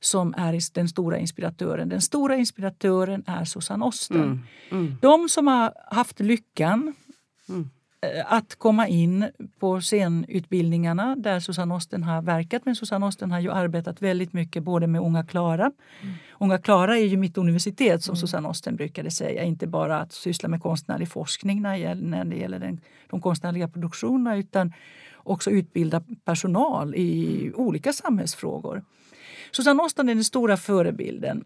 som 0.00 0.34
är 0.36 0.74
den 0.74 0.88
stora 0.88 1.18
inspiratören. 1.18 1.88
Den 1.88 2.00
stora 2.00 2.36
inspiratören 2.36 3.24
är 3.26 3.44
Susanne 3.44 3.84
Osten. 3.84 4.22
Mm. 4.22 4.40
Mm. 4.70 4.96
De 5.02 5.28
som 5.28 5.46
har 5.46 5.72
haft 5.90 6.20
lyckan 6.20 6.94
mm. 7.48 7.70
Eh, 8.02 8.32
att 8.32 8.54
komma 8.54 8.88
in 8.88 9.30
på 9.58 9.80
scenutbildningarna 9.80 11.16
där 11.16 11.40
Susanne 11.40 11.74
Osten 11.74 12.02
har 12.02 12.22
verkat. 12.22 12.64
Men 12.64 12.76
Susanne 12.76 13.06
Osten 13.06 13.30
har 13.30 13.40
ju 13.40 13.50
arbetat 13.50 14.02
väldigt 14.02 14.32
mycket 14.32 14.62
både 14.62 14.86
med 14.86 15.00
Unga 15.00 15.24
Klara. 15.24 15.72
Mm. 16.02 16.14
Unga 16.40 16.58
Klara 16.58 16.98
är 16.98 17.04
ju 17.04 17.16
mitt 17.16 17.38
universitet 17.38 18.02
som 18.02 18.12
mm. 18.12 18.20
Susanne 18.20 18.48
Osten 18.48 18.76
brukade 18.76 19.10
säga. 19.10 19.42
Inte 19.42 19.66
bara 19.66 20.00
att 20.00 20.12
syssla 20.12 20.48
med 20.48 20.62
konstnärlig 20.62 21.08
forskning 21.08 21.62
när 21.62 22.24
det 22.24 22.36
gäller 22.36 22.58
den, 22.58 22.80
de 23.10 23.20
konstnärliga 23.20 23.68
produktionerna 23.68 24.36
utan 24.36 24.72
också 25.16 25.50
utbilda 25.50 26.02
personal 26.24 26.94
i 26.94 27.52
olika 27.54 27.92
samhällsfrågor. 27.92 28.84
Susanne 29.52 29.82
Osten 29.82 30.08
är 30.08 30.14
den 30.14 30.24
stora 30.24 30.56
förebilden. 30.56 31.44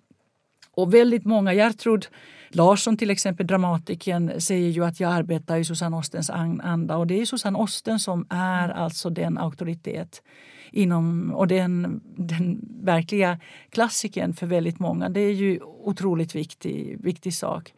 Och 0.71 0.95
väldigt 0.95 1.25
många, 1.25 1.55
Gertrud 1.55 2.07
Larsson 2.48 2.96
till 2.96 3.11
exempel, 3.11 3.46
dramatikern, 3.46 4.40
säger 4.40 4.68
ju 4.68 4.85
att 4.85 5.00
jag 5.00 5.12
arbetar 5.12 5.56
i 5.56 5.64
Susanne 5.64 5.96
Ostens 5.96 6.30
anda 6.30 6.96
och 6.96 7.06
det 7.06 7.20
är 7.20 7.24
Susanne 7.24 7.59
Osten 7.59 7.98
som 7.98 8.26
är 8.30 8.68
alltså 8.68 9.11
den 9.11 9.38
auktoritet 9.38 10.22
inom, 10.72 11.32
och 11.35 11.46
den, 11.48 12.00
den 12.16 12.61
verkliga 12.82 13.40
klassikern 13.70 14.35
för 14.35 14.46
väldigt 14.46 14.78
många. 14.78 15.09
Det 15.09 15.20
är 15.20 15.32
ju 15.32 15.61
otroligt 15.62 16.35
viktig, 16.35 16.96
viktig 17.00 17.35
sak. 17.35 17.74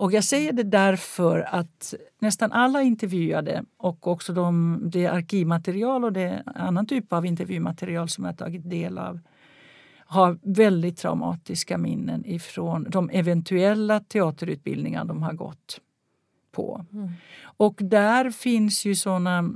Och 0.00 0.12
jag 0.12 0.24
säger 0.24 0.52
det 0.52 0.62
därför 0.62 1.40
att 1.40 1.94
nästan 2.18 2.52
alla 2.52 2.82
intervjuade 2.82 3.64
och 3.76 4.06
också 4.06 4.32
de, 4.32 4.80
det 4.92 5.06
arkivmaterial 5.06 6.04
och 6.04 6.12
det 6.12 6.42
annan 6.46 6.86
typ 6.86 7.12
av 7.12 7.26
intervjumaterial 7.26 8.08
som 8.08 8.24
jag 8.24 8.38
tagit 8.38 8.70
del 8.70 8.98
av 8.98 9.20
har 10.10 10.38
väldigt 10.42 10.96
traumatiska 10.96 11.78
minnen 11.78 12.26
ifrån 12.26 12.86
de 12.90 13.10
eventuella 13.10 14.00
teaterutbildningar 14.00 15.04
de 15.04 15.22
har 15.22 15.32
gått 15.32 15.80
på. 16.52 16.84
Mm. 16.92 17.08
Och 17.42 17.78
där 17.82 18.30
finns 18.30 18.84
ju 18.84 18.94
såna 18.94 19.50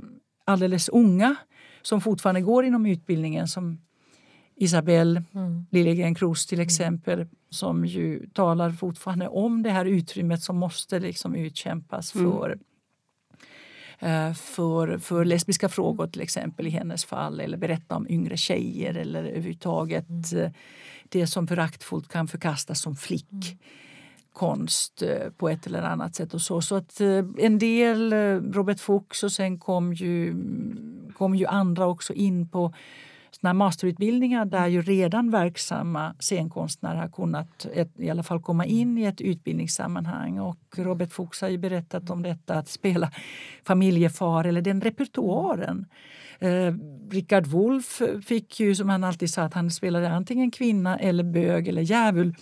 alldeles 0.45 0.89
unga 0.89 1.35
som 1.81 2.01
fortfarande 2.01 2.41
går 2.41 2.65
inom 2.65 2.85
utbildningen 2.85 3.47
som 3.47 3.81
Isabelle 4.55 5.23
mm. 5.33 5.65
Liljegren 5.71 6.15
Kroos 6.15 6.45
till 6.45 6.59
mm. 6.59 6.65
exempel 6.65 7.19
mm. 7.19 7.29
som 7.49 7.85
ju 7.85 8.27
talar 8.33 8.71
fortfarande 8.71 9.27
om 9.27 9.63
det 9.63 9.69
här 9.69 9.85
utrymmet 9.85 10.41
som 10.41 10.57
måste 10.57 10.99
liksom 10.99 11.35
utkämpas 11.35 12.15
mm. 12.15 12.31
för 12.31 12.49
Eh, 12.49 12.74
för, 14.35 14.97
för 14.97 15.25
lesbiska 15.25 15.69
frågor 15.69 16.07
till 16.07 16.21
exempel 16.21 16.67
i 16.67 16.69
hennes 16.69 17.05
fall 17.05 17.39
eller 17.39 17.57
berätta 17.57 17.95
om 17.95 18.07
yngre 18.09 18.37
tjejer 18.37 18.93
eller 18.93 19.23
överhuvudtaget 19.23 20.09
mm. 20.09 20.45
Eh, 20.45 20.51
det 21.09 21.27
som 21.27 21.47
föraktfullt 21.47 22.07
kan 22.07 22.27
förkastas 22.27 22.81
som 22.81 22.95
flick. 22.95 23.31
Mm. 23.31 23.57
konst 24.33 25.01
eh, 25.01 25.29
på 25.37 25.49
ett 25.49 25.67
eller 25.67 25.81
annat 25.81 26.15
sätt. 26.15 26.33
och 26.33 26.41
Så 26.41 26.61
Så 26.61 26.75
att 26.75 27.01
en 27.37 27.59
del, 27.59 28.13
Robert 28.53 28.79
Fuchs 28.79 29.23
och 29.23 29.31
sen 29.31 29.59
kom 29.59 29.93
ju, 29.93 30.35
kom 31.17 31.35
ju 31.35 31.45
andra 31.45 31.87
också 31.87 32.13
in 32.13 32.49
på 32.49 32.73
såna 33.41 33.53
masterutbildningar 33.53 34.45
där 34.45 34.67
ju 34.67 34.81
redan 34.81 35.31
verksamma 35.31 36.15
scenkonstnärer 36.19 36.95
har 36.95 37.07
kunnat 37.07 37.65
ett, 37.73 37.99
i 37.99 38.09
alla 38.09 38.23
fall 38.23 38.41
komma 38.41 38.65
in 38.65 38.97
i 38.97 39.03
ett 39.03 39.21
utbildningssammanhang. 39.21 40.39
Och 40.39 40.59
Robert 40.77 41.11
Fuchs 41.11 41.41
har 41.41 41.49
ju 41.49 41.57
berättat 41.57 42.09
om 42.09 42.23
detta 42.23 42.53
att 42.53 42.69
spela 42.69 43.11
familjefar 43.67 44.43
eller 44.43 44.61
den 44.61 44.81
repertoaren. 44.81 45.85
Eh, 46.39 46.73
Richard 47.11 47.47
Wolff 47.47 48.01
fick 48.25 48.59
ju, 48.59 48.75
som 48.75 48.89
han 48.89 49.03
alltid 49.03 49.29
sa, 49.29 49.41
att 49.41 49.53
han 49.53 49.71
spelade 49.71 50.09
antingen 50.09 50.51
kvinna 50.51 50.97
eller 50.97 51.23
bög 51.23 51.67
eller 51.67 51.81
djävul. 51.81 52.35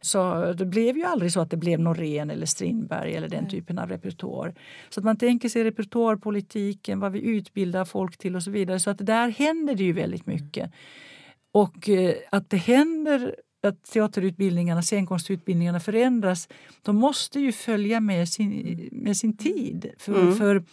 Så 0.00 0.52
det 0.52 0.66
blev 0.66 0.96
ju 0.96 1.04
aldrig 1.04 1.32
så 1.32 1.40
att 1.40 1.50
det 1.50 1.56
blev 1.56 1.80
Norén 1.80 2.30
eller 2.30 2.46
Strindberg 2.46 3.14
eller 3.14 3.28
den 3.28 3.48
typen 3.48 3.78
av 3.78 3.88
repertoar. 3.88 4.54
Så 4.90 5.00
att 5.00 5.04
man 5.04 5.16
tänker 5.16 5.48
sig 5.48 5.64
repertoarpolitiken, 5.64 7.00
vad 7.00 7.12
vi 7.12 7.20
utbildar 7.20 7.84
folk 7.84 8.16
till 8.16 8.36
och 8.36 8.42
så 8.42 8.50
vidare. 8.50 8.80
Så 8.80 8.90
att 8.90 9.06
där 9.06 9.28
händer 9.28 9.74
det 9.74 9.84
ju 9.84 9.92
väldigt 9.92 10.26
mycket. 10.26 10.72
Och 11.52 11.88
eh, 11.88 12.14
att 12.30 12.50
det 12.50 12.56
händer 12.56 13.34
att 13.62 13.84
teaterutbildningarna, 13.84 14.82
scenkonstutbildningarna 14.82 15.80
förändras, 15.80 16.48
de 16.82 16.96
måste 16.96 17.40
ju 17.40 17.52
följa 17.52 18.00
med 18.00 18.28
sin, 18.28 18.88
med 18.92 19.16
sin 19.16 19.36
tid. 19.36 19.90
För, 19.98 20.20
mm. 20.20 20.34
för 20.34 20.64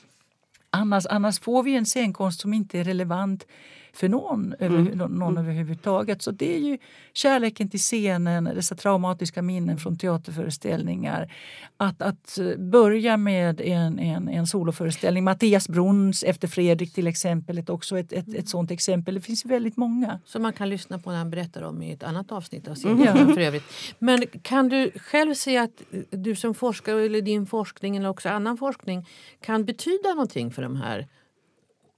annars, 0.69 1.05
annars 1.05 1.39
får 1.39 1.63
vi 1.63 1.75
en 1.75 1.85
scenkonst 1.85 2.41
som 2.41 2.53
inte 2.53 2.79
är 2.79 2.83
relevant 2.83 3.47
för 3.95 4.09
någon, 4.09 4.53
mm. 4.59 4.87
över, 4.87 4.95
någon 4.95 5.21
mm. 5.21 5.37
överhuvudtaget. 5.37 6.21
Så 6.21 6.31
det 6.31 6.55
är 6.55 6.59
ju 6.59 6.77
kärleken 7.13 7.69
till 7.69 7.79
scenen, 7.79 8.43
dessa 8.43 8.75
traumatiska 8.75 9.41
minnen 9.41 9.77
från 9.77 9.97
teaterföreställningar. 9.97 11.33
Att, 11.77 12.01
att 12.01 12.39
börja 12.57 13.17
med 13.17 13.61
en, 13.61 13.99
en, 13.99 14.29
en 14.29 14.47
soloföreställning. 14.47 15.23
Mattias 15.23 15.69
Brunns 15.69 16.23
Efter 16.23 16.47
Fredrik 16.47 16.93
till 16.93 17.07
exempel 17.07 17.57
är 17.57 17.71
också 17.71 17.99
ett, 17.99 18.13
ett, 18.13 18.33
ett 18.35 18.49
sånt 18.49 18.71
exempel. 18.71 19.15
Det 19.15 19.21
finns 19.21 19.45
väldigt 19.45 19.77
många. 19.77 20.19
Som 20.25 20.41
man 20.41 20.53
kan 20.53 20.69
lyssna 20.69 20.99
på 20.99 21.11
när 21.11 21.17
han 21.17 21.29
berättar 21.29 21.61
om 21.61 21.81
i 21.81 21.91
ett 21.91 22.03
annat 22.03 22.31
avsnitt 22.31 22.67
av 22.67 22.75
serien. 22.75 23.17
Mm. 23.17 23.33
För 23.33 23.41
övrigt. 23.41 23.63
Men 23.99 24.25
kan 24.41 24.69
du 24.69 24.91
själv 24.95 25.33
se 25.33 25.57
att 25.57 25.81
du 26.09 26.35
som 26.35 26.53
forskare 26.53 27.05
eller 27.05 27.21
din 27.21 27.45
forskning 27.45 27.97
eller 27.97 28.09
också 28.09 28.29
annan 28.29 28.57
forskning 28.57 29.05
kan 29.41 29.65
betyda 29.65 30.09
någonting 30.09 30.51
för 30.51 30.61
de 30.61 30.75
här 30.75 31.07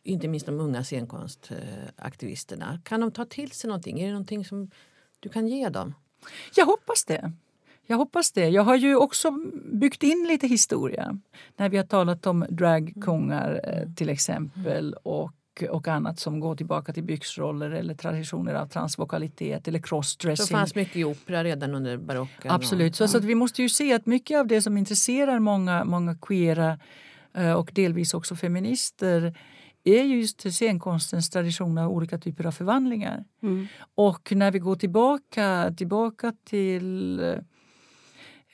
inte 0.05 0.27
minst 0.27 0.45
de 0.45 0.59
unga 0.59 0.83
scenkonstaktivisterna. 0.83 2.79
Kan 2.83 2.99
de 3.01 3.11
ta 3.11 3.25
till 3.25 3.51
sig 3.51 3.67
någonting? 3.67 3.99
Är 3.99 4.05
det 4.05 4.11
någonting 4.11 4.45
som 4.45 4.71
du 5.19 5.29
kan 5.29 5.47
ge 5.47 5.69
dem? 5.69 5.93
Jag 6.55 6.65
hoppas 6.65 7.05
det. 7.05 7.31
Jag 7.87 7.97
hoppas 7.97 8.31
det. 8.31 8.49
Jag 8.49 8.63
har 8.63 8.75
ju 8.75 8.95
också 8.95 9.31
byggt 9.71 10.03
in 10.03 10.25
lite 10.27 10.47
historia 10.47 11.19
när 11.57 11.69
vi 11.69 11.77
har 11.77 11.83
talat 11.83 12.25
om 12.25 12.45
dragkungar 12.49 13.61
eh, 13.63 13.93
till 13.95 14.09
exempel 14.09 14.93
och 14.93 15.31
och 15.69 15.87
annat 15.87 16.19
som 16.19 16.39
går 16.39 16.55
tillbaka 16.55 16.93
till 16.93 17.03
byxroller 17.03 17.71
eller 17.71 17.95
traditioner 17.95 18.53
av 18.53 18.67
transvokalitet 18.67 19.67
eller 19.67 19.79
crossdressing. 19.79 20.45
Det 20.45 20.59
fanns 20.59 20.75
mycket 20.75 20.95
i 20.95 21.03
opera 21.03 21.43
redan 21.43 21.75
under 21.75 21.97
barocken. 21.97 22.51
Absolut. 22.51 22.91
Och, 22.91 22.97
så, 22.97 23.03
ja. 23.03 23.07
så, 23.07 23.19
vi 23.19 23.35
måste 23.35 23.61
ju 23.61 23.69
se 23.69 23.93
att 23.93 24.05
mycket 24.05 24.39
av 24.39 24.47
det 24.47 24.61
som 24.61 24.77
intresserar 24.77 25.39
många, 25.39 25.83
många 25.83 26.15
queera 26.15 26.79
eh, 27.33 27.53
och 27.53 27.71
delvis 27.73 28.13
också 28.13 28.35
feminister 28.35 29.37
är 29.85 30.03
just 30.03 30.53
scenkonstens 30.53 31.29
tradition 31.29 31.77
av 31.77 31.91
olika 31.91 32.17
typer 32.17 32.45
av 32.45 32.51
förvandlingar. 32.51 33.23
Mm. 33.43 33.67
Och 33.95 34.31
när 34.35 34.51
vi 34.51 34.59
går 34.59 34.75
tillbaka, 34.75 35.73
tillbaka 35.77 36.33
till 36.45 37.19
eh, 37.19 37.35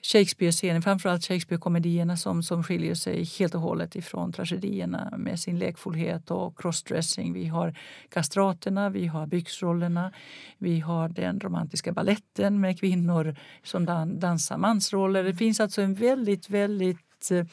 Shakespeare-scenen, 0.04 0.82
framförallt 0.82 1.26
Shakespeare-komedierna 1.26 2.18
som, 2.18 2.44
som 2.44 2.64
skiljer 2.64 2.96
sig 2.96 3.24
helt 3.24 3.56
och 3.56 3.62
hållet 3.62 3.96
ifrån 3.96 4.32
tragedierna 4.32 5.14
med 5.18 5.40
sin 5.40 5.60
lekfullhet 5.60 6.32
och 6.32 6.60
crossdressing. 6.60 7.34
Vi 7.34 7.46
har 7.46 7.78
kastraterna, 8.10 8.90
vi 8.90 9.08
har 9.08 9.28
byxrollerna, 9.28 10.12
vi 10.58 10.80
har 10.80 11.10
den 11.10 11.40
romantiska 11.40 11.92
balletten 11.92 12.62
med 12.62 12.80
kvinnor 12.80 13.36
som 13.64 13.86
dan 13.86 14.20
dansar 14.20 14.58
mansroller. 14.58 15.24
Det 15.24 15.36
finns 15.36 15.60
alltså 15.60 15.82
en 15.82 15.94
väldigt, 15.94 16.50
väldigt 16.50 17.11
eh, 17.32 17.46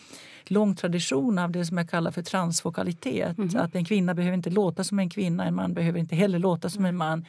lång 0.45 0.77
tradition 0.77 1.39
av 1.39 1.51
det 1.51 1.67
som 1.67 1.79
jag 1.79 1.91
kallar 1.91 2.11
för 2.11 2.23
transvokalitet. 2.23 3.39
Mm. 3.39 3.57
Att 3.57 3.75
en 3.75 3.85
kvinna 3.85 4.15
behöver 4.15 4.37
inte 4.37 4.51
låta 4.51 4.85
som 4.85 4.99
en 4.99 5.11
kvinna, 5.11 5.45
en 5.45 5.55
man 5.55 5.75
behöver 5.75 5.99
inte 5.99 6.17
heller 6.17 6.39
låta 6.39 6.71
som 6.71 6.85
en 6.85 6.97
man. 6.97 7.25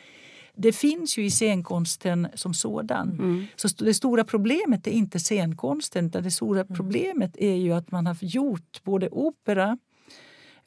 Det 0.56 0.72
finns 0.72 1.18
ju 1.18 1.26
i 1.26 1.32
scenkonsten 1.32 2.28
som 2.34 2.54
sådan. 2.54 3.10
Mm. 3.10 3.48
Så 3.56 3.68
det 3.68 3.94
stora 3.94 4.24
problemet 4.24 4.88
är 4.88 4.92
inte 4.92 5.20
scenkonsten, 5.20 6.06
utan 6.06 6.24
det 6.24 6.32
stora 6.32 6.62
mm. 6.62 6.76
problemet 6.76 7.38
är 7.38 7.56
ju 7.56 7.74
att 7.74 7.92
man 7.92 8.08
har 8.08 8.18
gjort 8.22 8.84
både 8.84 9.10
opera 9.10 9.78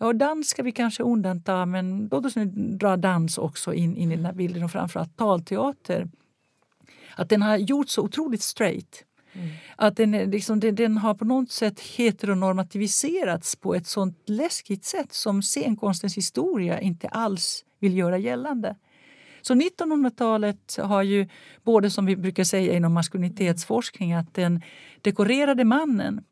Ja, 0.02 0.12
dans 0.12 0.48
ska 0.48 0.62
vi 0.62 0.72
kanske 0.72 1.02
undanta, 1.02 1.66
men 1.66 2.08
låt 2.10 2.26
oss 2.26 2.36
nu 2.36 2.44
dra 2.54 2.96
dans 2.96 3.38
också 3.38 3.74
in, 3.74 3.96
in 3.96 4.12
i 4.12 4.16
den 4.16 4.24
här 4.24 4.32
bilden 4.32 4.64
och 4.64 4.70
framförallt 4.70 5.16
talteater. 5.16 6.08
Att 7.16 7.28
den 7.28 7.42
har 7.42 7.56
gjorts 7.56 7.92
så 7.92 8.02
otroligt 8.02 8.42
straight. 8.42 9.04
Mm. 9.34 9.48
Att 9.76 9.96
den, 9.96 10.10
liksom, 10.12 10.60
den, 10.60 10.74
den, 10.74 10.96
har 10.96 11.14
på 11.14 11.24
något 11.24 11.50
sätt 11.50 11.80
heteronormativiserats 11.80 13.56
på 13.56 13.74
ett 13.74 13.86
sånt 13.86 14.18
läskigt 14.26 14.84
sätt 14.84 15.12
som 15.12 15.42
scenkonstens 15.42 16.16
historia 16.16 16.80
inte 16.80 17.08
alls 17.08 17.64
vill 17.78 17.96
göra 17.96 18.18
gällande. 18.18 18.76
Så 19.42 19.54
1900-talet 19.54 20.76
har 20.78 21.02
ju, 21.02 21.28
både 21.62 21.90
som 21.90 22.06
vi 22.06 22.16
brukar 22.16 22.44
säga 22.44 22.76
inom 22.76 22.92
maskulinitetsforskning, 22.92 24.12
att 24.12 24.34
den 24.34 24.62
dekorerade 25.00 25.64
mannen 25.64 26.24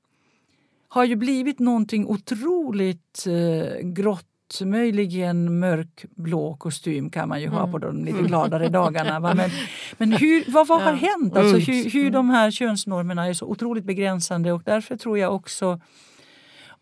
har 0.88 1.04
ju 1.04 1.16
blivit 1.16 1.58
någonting 1.58 2.06
otroligt 2.06 3.26
eh, 3.26 3.80
grått 3.82 4.29
möjligen 4.64 5.58
mörkblå 5.58 6.56
kostym 6.56 7.10
kan 7.10 7.28
man 7.28 7.40
ju 7.40 7.48
ha 7.48 7.58
mm. 7.58 7.72
på 7.72 7.78
de 7.78 8.04
lite 8.04 8.22
gladare 8.22 8.68
dagarna. 8.68 9.20
Va? 9.20 9.34
Men, 9.34 9.50
men 9.98 10.12
hur, 10.12 10.52
vad, 10.52 10.66
vad 10.66 10.82
har 10.82 10.92
hänt? 10.92 11.36
Alltså, 11.36 11.56
mm. 11.56 11.66
hur, 11.66 11.90
hur 11.90 12.10
de 12.10 12.30
här 12.30 12.50
könsnormerna 12.50 13.26
är 13.26 13.34
så 13.34 13.46
otroligt 13.46 13.84
begränsande 13.84 14.52
och 14.52 14.62
därför 14.64 14.96
tror 14.96 15.18
jag 15.18 15.34
också 15.34 15.80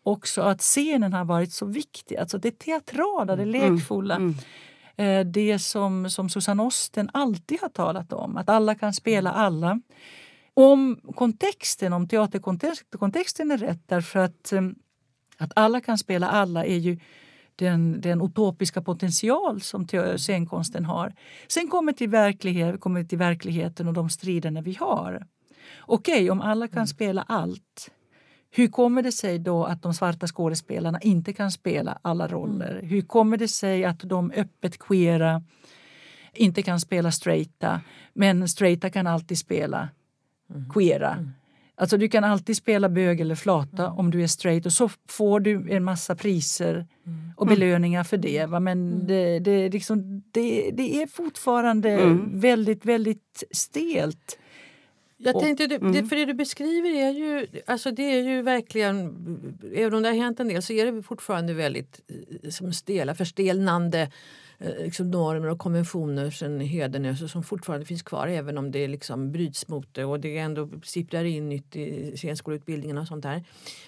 också 0.02 0.42
att 0.42 0.60
scenen 0.60 1.12
har 1.12 1.24
varit 1.24 1.52
så 1.52 1.66
viktig. 1.66 2.16
Alltså 2.16 2.38
det 2.38 2.58
teatrala, 2.58 3.36
det 3.36 3.42
mm. 3.42 3.74
lekfulla. 3.74 4.16
Mm. 4.16 4.34
Eh, 4.96 5.26
det 5.26 5.58
som, 5.58 6.10
som 6.10 6.28
Susanne 6.28 6.62
Osten 6.62 7.10
alltid 7.12 7.60
har 7.60 7.68
talat 7.68 8.12
om, 8.12 8.36
att 8.36 8.48
alla 8.48 8.74
kan 8.74 8.92
spela 8.92 9.32
alla. 9.32 9.80
Om 10.54 11.00
kontexten, 11.14 11.92
om 11.92 12.08
teaterkontexten 12.08 13.50
är 13.50 13.58
rätt, 13.58 13.82
därför 13.86 14.18
att, 14.18 14.52
eh, 14.52 14.62
att 15.38 15.52
alla 15.56 15.80
kan 15.80 15.98
spela 15.98 16.28
alla 16.28 16.64
är 16.64 16.76
ju 16.76 16.98
den, 17.58 18.00
den 18.00 18.20
utopiska 18.22 18.82
potential 18.82 19.60
som 19.60 19.86
scenkonsten 20.16 20.84
har. 20.84 21.12
Sen 21.48 21.68
kommer 21.68 21.92
till, 21.92 22.08
verklighet, 22.08 22.80
kommer 22.80 23.04
till 23.04 23.18
verkligheten 23.18 23.88
och 23.88 23.94
de 23.94 24.10
striderna 24.10 24.60
vi 24.60 24.74
har. 24.74 25.26
Okej, 25.80 26.14
okay, 26.14 26.30
om 26.30 26.40
alla 26.40 26.68
kan 26.68 26.78
mm. 26.78 26.86
spela 26.86 27.22
allt, 27.22 27.90
hur 28.50 28.68
kommer 28.68 29.02
det 29.02 29.12
sig 29.12 29.38
då 29.38 29.64
att 29.64 29.82
de 29.82 29.94
svarta 29.94 30.26
skådespelarna 30.26 31.00
inte 31.00 31.32
kan 31.32 31.50
spela 31.50 31.98
alla 32.02 32.28
roller? 32.28 32.70
Mm. 32.70 32.86
Hur 32.86 33.02
kommer 33.02 33.36
det 33.36 33.48
sig 33.48 33.84
att 33.84 34.00
de 34.00 34.30
öppet 34.30 34.78
queera 34.78 35.42
inte 36.34 36.62
kan 36.62 36.80
spela 36.80 37.12
straighta 37.12 37.80
men 38.12 38.48
straighta 38.48 38.90
kan 38.90 39.06
alltid 39.06 39.38
spela 39.38 39.88
mm. 40.50 40.70
queera? 40.70 41.32
Mm. 41.78 41.82
Alltså 41.82 41.96
du 41.96 42.08
kan 42.08 42.24
alltid 42.24 42.56
spela 42.56 42.88
bög 42.88 43.20
eller 43.20 43.34
flata 43.34 43.84
mm. 43.86 43.98
om 43.98 44.10
du 44.10 44.22
är 44.22 44.26
straight 44.26 44.66
och 44.66 44.72
så 44.72 44.90
får 45.08 45.40
du 45.40 45.70
en 45.70 45.84
massa 45.84 46.14
priser 46.14 46.86
mm. 47.06 47.32
och 47.36 47.46
belöningar 47.46 48.04
för 48.04 48.16
det. 48.16 48.46
Va? 48.46 48.60
Men 48.60 48.92
mm. 48.92 49.06
det, 49.06 49.38
det, 49.38 49.68
liksom, 49.68 50.22
det, 50.32 50.70
det 50.70 51.02
är 51.02 51.06
fortfarande 51.06 51.90
mm. 51.90 52.40
väldigt, 52.40 52.84
väldigt 52.84 53.44
stelt. 53.50 54.38
Jag 55.20 55.40
tänkte, 55.40 55.66
det, 55.66 55.76
mm. 55.76 56.08
för 56.08 56.16
det 56.16 56.24
du 56.24 56.34
beskriver 56.34 56.90
är 56.90 57.10
ju, 57.10 57.46
alltså 57.66 57.90
det 57.90 58.02
är 58.02 58.22
ju 58.22 58.42
verkligen, 58.42 58.98
även 59.74 59.94
om 59.94 60.02
det 60.02 60.08
har 60.08 60.16
hänt 60.16 60.40
en 60.40 60.48
del 60.48 60.62
så 60.62 60.72
är 60.72 60.92
det 60.92 61.02
fortfarande 61.02 61.54
väldigt 61.54 62.00
eh, 62.42 62.50
som 62.50 62.72
stela, 62.72 63.14
förstelnande 63.14 64.10
Eh, 64.60 64.84
liksom 64.84 65.10
normer 65.10 65.48
och 65.48 65.58
konventioner 65.58 66.30
sen 66.30 66.60
Hedenöse 66.60 67.28
som 67.28 67.42
fortfarande 67.42 67.86
finns 67.86 68.02
kvar 68.02 68.28
även 68.28 68.58
om 68.58 68.70
det 68.70 68.88
liksom 68.88 69.32
bryts 69.32 69.68
mot 69.68 69.94
det 69.94 70.04
och 70.04 70.20
det 70.20 70.38
ändå 70.38 70.68
sipprar 70.82 71.24
in 71.24 71.48
nytt 71.48 71.76
i 71.76 72.16
scenskoleutbildningen 72.16 72.98
och 72.98 73.06
sånt 73.06 73.22
där. 73.22 73.44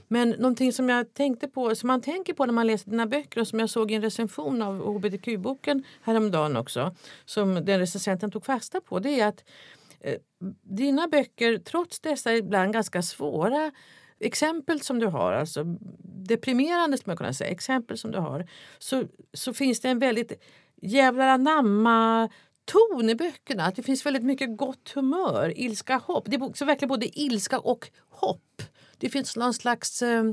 Men 0.09 0.31
någonting 0.31 0.73
som 0.73 0.89
jag 0.89 1.15
tänkte 1.15 1.49
på, 1.49 1.75
som 1.75 1.87
man 1.87 2.01
tänker 2.01 2.35
på 2.35 2.47
när 2.47 2.53
man 2.53 2.67
läser 2.67 2.91
dina 2.91 3.07
böcker 3.07 3.41
och 3.41 3.49
som 3.49 3.61
jag 3.61 3.71
såg 3.71 3.91
i 3.91 3.95
en 3.95 4.03
recension 4.03 4.63
av 4.63 4.81
hbtq-boken 4.81 5.85
häromdagen 6.03 6.57
också, 6.57 6.95
som 7.25 7.55
den 7.55 7.79
recensenten 7.79 8.31
tog 8.31 8.45
fasta 8.45 8.81
på, 8.81 8.99
det 8.99 9.21
är 9.21 9.27
att 9.27 9.45
eh, 10.01 10.19
dina 10.63 11.09
böcker, 11.09 11.59
trots 11.59 12.01
dessa 12.01 12.35
ibland 12.35 12.73
ganska 12.73 13.03
svåra 13.03 13.73
exempel 14.21 14.81
som 14.81 14.99
du 14.99 15.07
har, 15.07 15.33
alltså 15.33 15.65
deprimerande 16.29 16.99
skulle 16.99 17.11
man 17.11 17.17
kunna 17.17 17.33
säga, 17.33 17.51
exempel 17.51 17.99
som 17.99 18.11
du 18.11 18.19
har, 18.19 18.47
så, 18.79 19.05
så 19.33 19.55
finns 19.55 19.81
det 19.81 19.89
en 19.89 19.99
väldigt 19.99 20.33
jävlar 20.83 21.29
anamma 21.29 22.29
ton 22.65 23.11
i 23.11 23.15
böckerna. 23.15 23.65
Att 23.65 23.77
det 23.77 23.83
finns 23.83 24.07
väldigt 24.07 24.23
mycket 24.23 24.57
gott 24.57 24.93
humör, 24.95 25.53
ilska, 25.57 25.97
hopp. 25.97 26.25
Det 26.27 26.37
är 26.37 26.57
så 26.57 26.65
verkligen 26.65 26.89
både 26.89 27.21
ilska 27.21 27.59
och 27.59 27.91
hopp. 28.09 28.63
Det 28.99 29.09
finns 29.09 29.37
någon 29.37 29.55
slags 29.55 30.03
eh, 30.03 30.25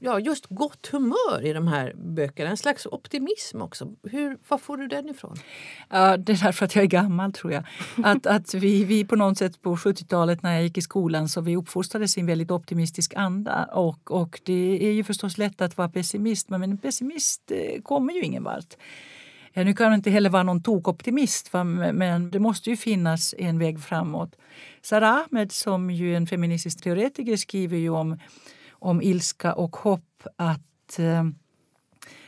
ja, 0.00 0.20
just 0.20 0.46
gott 0.48 0.86
humör 0.86 1.44
i 1.44 1.52
de 1.52 1.68
här 1.68 1.92
böckerna. 1.96 2.50
En 2.50 2.56
slags 2.56 2.86
optimism 2.86 3.62
också. 3.62 3.92
Hur, 4.02 4.38
var 4.48 4.58
får 4.58 4.76
du 4.76 4.88
den 4.88 5.08
ifrån? 5.08 5.36
Ja, 5.88 6.16
det 6.16 6.32
är 6.32 6.44
därför 6.44 6.64
att 6.64 6.74
jag 6.74 6.82
är 6.82 6.88
gammal 6.88 7.32
tror 7.32 7.52
jag. 7.52 7.64
Att, 8.04 8.26
att 8.36 8.54
vi, 8.54 8.84
vi 8.84 9.04
på 9.04 9.16
något 9.16 9.38
sätt 9.38 9.62
på 9.62 9.76
70-talet 9.76 10.42
när 10.42 10.54
jag 10.54 10.62
gick 10.62 10.78
i 10.78 10.82
skolan 10.82 11.28
så 11.28 11.40
vi 11.40 11.56
uppfostrades 11.56 12.16
i 12.16 12.20
en 12.20 12.26
väldigt 12.26 12.50
optimistisk 12.50 13.14
anda. 13.16 13.64
Och, 13.64 14.10
och 14.10 14.40
det 14.44 14.86
är 14.88 14.92
ju 14.92 15.04
förstås 15.04 15.38
lätt 15.38 15.60
att 15.60 15.76
vara 15.76 15.88
pessimist 15.88 16.48
men 16.48 16.62
en 16.62 16.78
pessimist 16.78 17.50
eh, 17.50 17.82
kommer 17.82 18.12
ju 18.12 18.20
ingen 18.20 18.44
vart. 18.44 18.76
Nu 19.64 19.74
kan 19.74 19.86
man 19.86 19.94
inte 19.94 20.10
heller 20.10 20.30
vara 20.30 20.42
någon 20.42 20.62
tokoptimist 20.62 21.52
men 21.92 22.30
det 22.30 22.38
måste 22.38 22.70
ju 22.70 22.76
finnas 22.76 23.34
en 23.38 23.58
väg 23.58 23.80
framåt. 23.80 24.36
Sara 24.82 25.08
Ahmed 25.08 25.52
som 25.52 25.90
ju 25.90 26.12
är 26.12 26.16
en 26.16 26.26
feministisk 26.26 26.82
teoretiker 26.82 27.36
skriver 27.36 27.76
ju 27.76 27.90
om, 27.90 28.18
om 28.78 29.02
ilska 29.02 29.54
och 29.54 29.76
hopp 29.76 30.22
att 30.36 30.98
eh, 30.98 31.24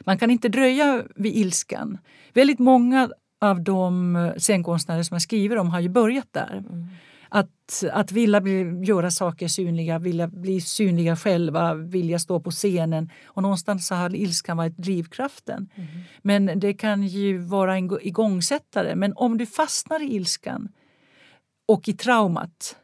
man 0.01 0.19
kan 0.19 0.31
inte 0.31 0.49
dröja 0.49 1.05
vid 1.17 1.37
ilskan. 1.37 1.99
Väldigt 2.35 2.59
många 2.59 3.11
av 3.41 3.63
de 3.63 4.33
scenkonstnärer 4.39 5.03
som 5.03 5.15
jag 5.15 5.23
skriver 5.23 5.59
om 5.59 5.71
har 5.71 5.81
ju 5.81 5.89
börjat 5.89 6.29
där. 6.33 6.57
Mm. 6.57 6.87
Att, 7.31 7.85
att 7.93 8.13
vilja 8.13 8.41
bli, 8.41 8.81
göra 8.85 9.11
saker 9.11 9.49
synliga, 9.49 9.99
vilja 9.99 10.29
bli 10.29 10.61
synliga 10.61 11.17
själva, 11.17 11.75
vilja 11.75 12.19
stå 12.19 12.41
på 12.41 12.51
scenen. 12.51 13.11
Och 13.25 13.43
någonstans 13.43 13.87
så 13.87 13.95
har 13.95 14.15
ilskan 14.15 14.57
varit 14.57 14.77
drivkraften. 14.77 15.69
Mm. 15.75 15.89
Men 16.23 16.61
det 16.61 16.75
kan 16.75 17.03
ju 17.03 17.39
vara 17.39 17.77
en 17.77 17.99
igångsättare. 18.01 18.95
Men 18.95 19.13
om 19.17 19.39
du 19.39 19.47
fastnar 19.47 20.03
i 20.03 20.15
ilskan 20.15 20.69
och 21.67 21.89
i 21.89 21.93
traumat 21.93 22.77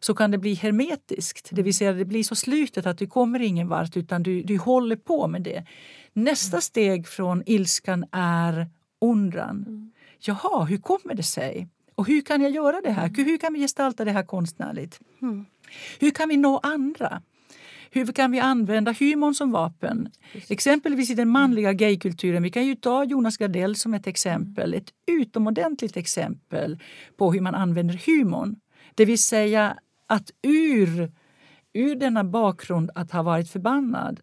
så 0.00 0.14
kan 0.14 0.30
det 0.30 0.38
bli 0.38 0.54
hermetiskt. 0.54 1.48
Det 1.52 1.62
vill 1.62 1.74
säga 1.74 1.92
det 1.92 2.04
blir 2.04 2.22
så 2.22 2.34
slutet 2.34 2.86
att 2.86 2.98
du 2.98 3.06
kommer 3.06 3.40
ingen 3.40 3.68
vart 3.68 3.96
utan 3.96 4.22
du, 4.22 4.42
du 4.42 4.58
håller 4.58 4.96
på 4.96 5.28
med 5.28 5.42
det. 5.42 5.66
Nästa 6.12 6.60
steg 6.60 7.08
från 7.08 7.42
ilskan 7.46 8.04
är 8.12 8.66
undran. 9.00 9.64
Mm. 9.66 9.92
Jaha, 10.20 10.64
hur 10.64 10.78
kommer 10.78 11.14
det 11.14 11.22
sig? 11.22 11.68
Och 11.94 12.06
hur 12.06 12.20
kan 12.20 12.40
jag 12.40 12.50
göra 12.50 12.80
det 12.80 12.90
här? 12.90 13.10
Hur 13.16 13.38
kan 13.38 13.52
vi 13.52 13.60
gestalta 13.60 14.04
det 14.04 14.12
här 14.12 14.22
konstnärligt? 14.22 15.00
Mm. 15.22 15.46
Hur 15.98 16.10
kan 16.10 16.28
vi 16.28 16.36
nå 16.36 16.58
andra? 16.58 17.22
Hur 17.90 18.06
kan 18.06 18.32
vi 18.32 18.40
använda 18.40 18.92
humorn 18.92 19.34
som 19.34 19.52
vapen? 19.52 20.08
Precis. 20.32 20.50
Exempelvis 20.50 21.10
i 21.10 21.14
den 21.14 21.28
manliga 21.28 21.72
gaykulturen. 21.72 22.42
Vi 22.42 22.50
kan 22.50 22.66
ju 22.66 22.74
ta 22.74 23.04
Jonas 23.04 23.36
Gardell 23.36 23.76
som 23.76 23.94
ett 23.94 24.06
exempel. 24.06 24.74
Ett 24.74 24.90
utomordentligt 25.06 25.96
exempel 25.96 26.78
på 27.16 27.32
hur 27.32 27.40
man 27.40 27.54
använder 27.54 28.00
humorn. 28.06 28.56
Det 28.94 29.04
vill 29.04 29.22
säga 29.22 29.76
att 30.06 30.30
ur, 30.42 31.12
ur 31.72 31.96
denna 31.96 32.24
bakgrund 32.24 32.90
att 32.94 33.10
ha 33.10 33.22
varit 33.22 33.50
förbannad 33.50 34.20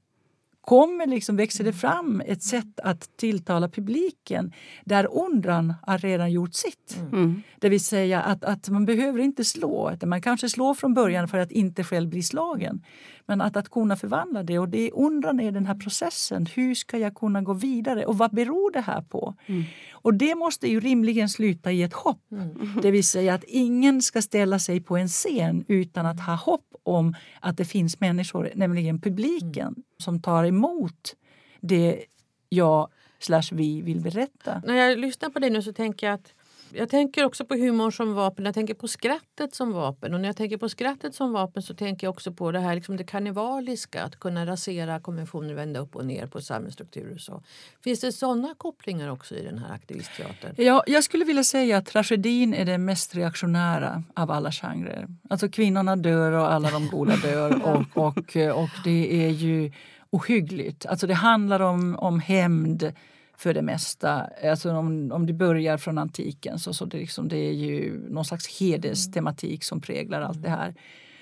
kommer 0.66 1.08
liksom, 1.08 1.36
växer 1.36 1.64
det 1.64 1.74
fram 1.74 2.22
ett 2.26 2.44
sätt 2.44 2.80
att 2.84 3.18
tilltala 3.18 3.70
publiken 3.70 4.54
där 4.86 5.08
undran 5.12 5.74
har 5.82 5.98
redan 5.98 6.32
gjort 6.32 6.54
sitt. 6.54 6.98
Mm. 7.00 7.14
mm. 7.14 7.42
Det 7.60 7.70
vill 7.70 7.84
säga 7.84 8.22
att, 8.22 8.44
att 8.44 8.70
man 8.70 8.86
behöver 8.86 9.20
inte 9.20 9.44
slå. 9.44 9.98
Man 10.06 10.22
kanske 10.22 10.50
slår 10.50 10.74
från 10.74 10.94
början 10.94 11.28
för 11.28 11.38
att 11.38 11.52
inte 11.52 11.84
själv 11.84 12.10
bli 12.10 12.24
slagen. 12.24 12.84
Men 13.26 13.42
att, 13.42 13.58
att 13.58 13.70
kunna 13.70 13.96
förvandla 13.96 14.44
det. 14.44 14.60
Och 14.60 14.70
det 14.70 14.92
undran 14.92 15.40
är 15.40 15.52
den 15.52 15.66
här 15.66 15.76
processen. 15.76 16.46
Hur 16.46 16.76
ska 16.76 16.98
jag 16.98 17.16
kunna 17.16 17.42
gå 17.42 17.54
vidare? 17.54 18.06
Och 18.06 18.18
vad 18.18 18.32
beror 18.32 18.72
det 18.72 18.82
här 18.82 19.02
på? 19.02 19.36
Mm. 19.46 19.64
Och 19.92 20.14
det 20.14 20.36
måste 20.36 20.68
ju 20.68 20.80
rimligen 20.80 21.30
sluta 21.30 21.72
i 21.72 21.84
ett 21.84 21.94
hopp. 21.94 22.32
Mm. 22.32 22.50
Det 22.82 22.92
vill 22.92 23.04
säga 23.04 23.34
att 23.34 23.44
ingen 23.44 24.02
ska 24.02 24.22
ställa 24.22 24.60
sig 24.60 24.82
på 24.82 24.98
en 24.98 25.08
scen 25.08 25.66
utan 25.68 26.06
att 26.06 26.20
ha 26.20 26.36
hopp 26.36 26.76
om 26.84 27.16
att 27.40 27.58
det 27.58 27.66
finns 27.66 28.00
människor, 28.00 28.52
nämligen 28.56 29.02
publiken, 29.02 29.68
mm. 29.68 29.84
som 29.98 30.22
tar 30.22 30.44
emot 30.44 31.16
det 31.62 32.06
jag 32.50 32.90
slash 33.20 33.44
vi 33.52 33.82
vill 33.82 34.02
berätta. 34.02 34.62
När 34.66 34.76
jag 34.76 35.00
lyssnar 35.00 35.30
på 35.30 35.40
dig 35.40 35.50
nu 35.50 35.62
så 35.62 35.74
tänker 35.74 36.08
jag 36.08 36.14
att 36.14 36.34
jag 36.76 36.90
tänker 36.90 37.26
också 37.26 37.46
på 37.46 37.56
humor 37.56 37.92
som 37.92 38.14
vapen, 38.14 38.46
jag 38.46 38.54
tänker 38.54 38.74
på 38.74 38.88
skrattet 38.88 39.56
som 39.56 39.72
vapen. 39.72 40.14
Och 40.14 40.20
när 40.20 40.30
jag 40.30 40.38
tänker 40.38 40.58
på 40.58 40.70
skrattet 40.70 41.16
som 41.16 41.32
vapen 41.34 41.64
så 41.64 41.74
tänker 41.74 42.08
jag 42.08 42.12
också 42.12 42.32
på 42.32 42.52
det 42.52 42.60
här 42.60 42.76
liksom 42.76 42.98
det 42.98 43.04
karnevaliska, 43.04 44.04
att 44.04 44.20
kunna 44.20 44.46
rasera 44.46 45.00
konventioner, 45.00 45.54
vända 45.54 45.80
upp 45.80 45.96
och 45.96 46.06
ner 46.06 46.28
på 46.28 46.42
samhällsstrukturer. 46.42 47.18
Så. 47.18 47.44
Finns 47.84 48.00
det 48.00 48.12
sådana 48.12 48.56
kopplingar 48.58 49.10
också 49.10 49.36
i 49.36 49.44
den 49.44 49.58
här 49.58 49.74
aktivistteatern? 49.74 50.56
Ja, 50.58 50.84
jag 50.88 51.04
skulle 51.04 51.26
vilja 51.26 51.44
säga 51.44 51.78
att 51.78 51.86
tragedin 51.86 52.54
är 52.54 52.66
den 52.66 52.86
mest 52.86 53.16
reaktionära 53.16 54.04
av 54.16 54.32
alla 54.32 54.52
genrer. 54.52 55.08
Alltså 55.30 55.50
kvinnorna 55.50 55.96
dör 55.96 56.32
och 56.32 56.54
alla 56.54 56.72
de 56.72 56.88
goda 56.88 57.16
dör 57.16 57.66
och, 57.66 58.08
och, 58.08 58.38
och 58.64 58.70
det 58.84 59.26
är 59.26 59.30
ju 59.30 59.72
ohyggligt. 60.10 60.86
Alltså 60.86 61.08
det 61.08 61.14
handlar 61.14 61.60
om, 61.60 61.96
om 61.96 62.20
hämnd 62.20 62.94
för 63.38 63.54
det 63.54 63.62
mesta. 63.62 64.30
Alltså 64.44 64.72
om, 64.72 65.12
om 65.12 65.26
du 65.26 65.34
börjar 65.34 65.78
från 65.78 65.98
antiken 65.98 66.60
så, 66.60 66.74
så 66.74 66.86
det, 66.86 66.98
liksom, 66.98 67.28
det 67.28 67.38
är 67.38 67.54
ju 67.54 68.10
någon 68.10 68.26
slags 68.26 68.60
hederstematik 68.60 69.64
som 69.64 69.82
präglar 69.82 70.22
allt 70.22 70.42
det 70.42 70.50
här. 70.50 70.76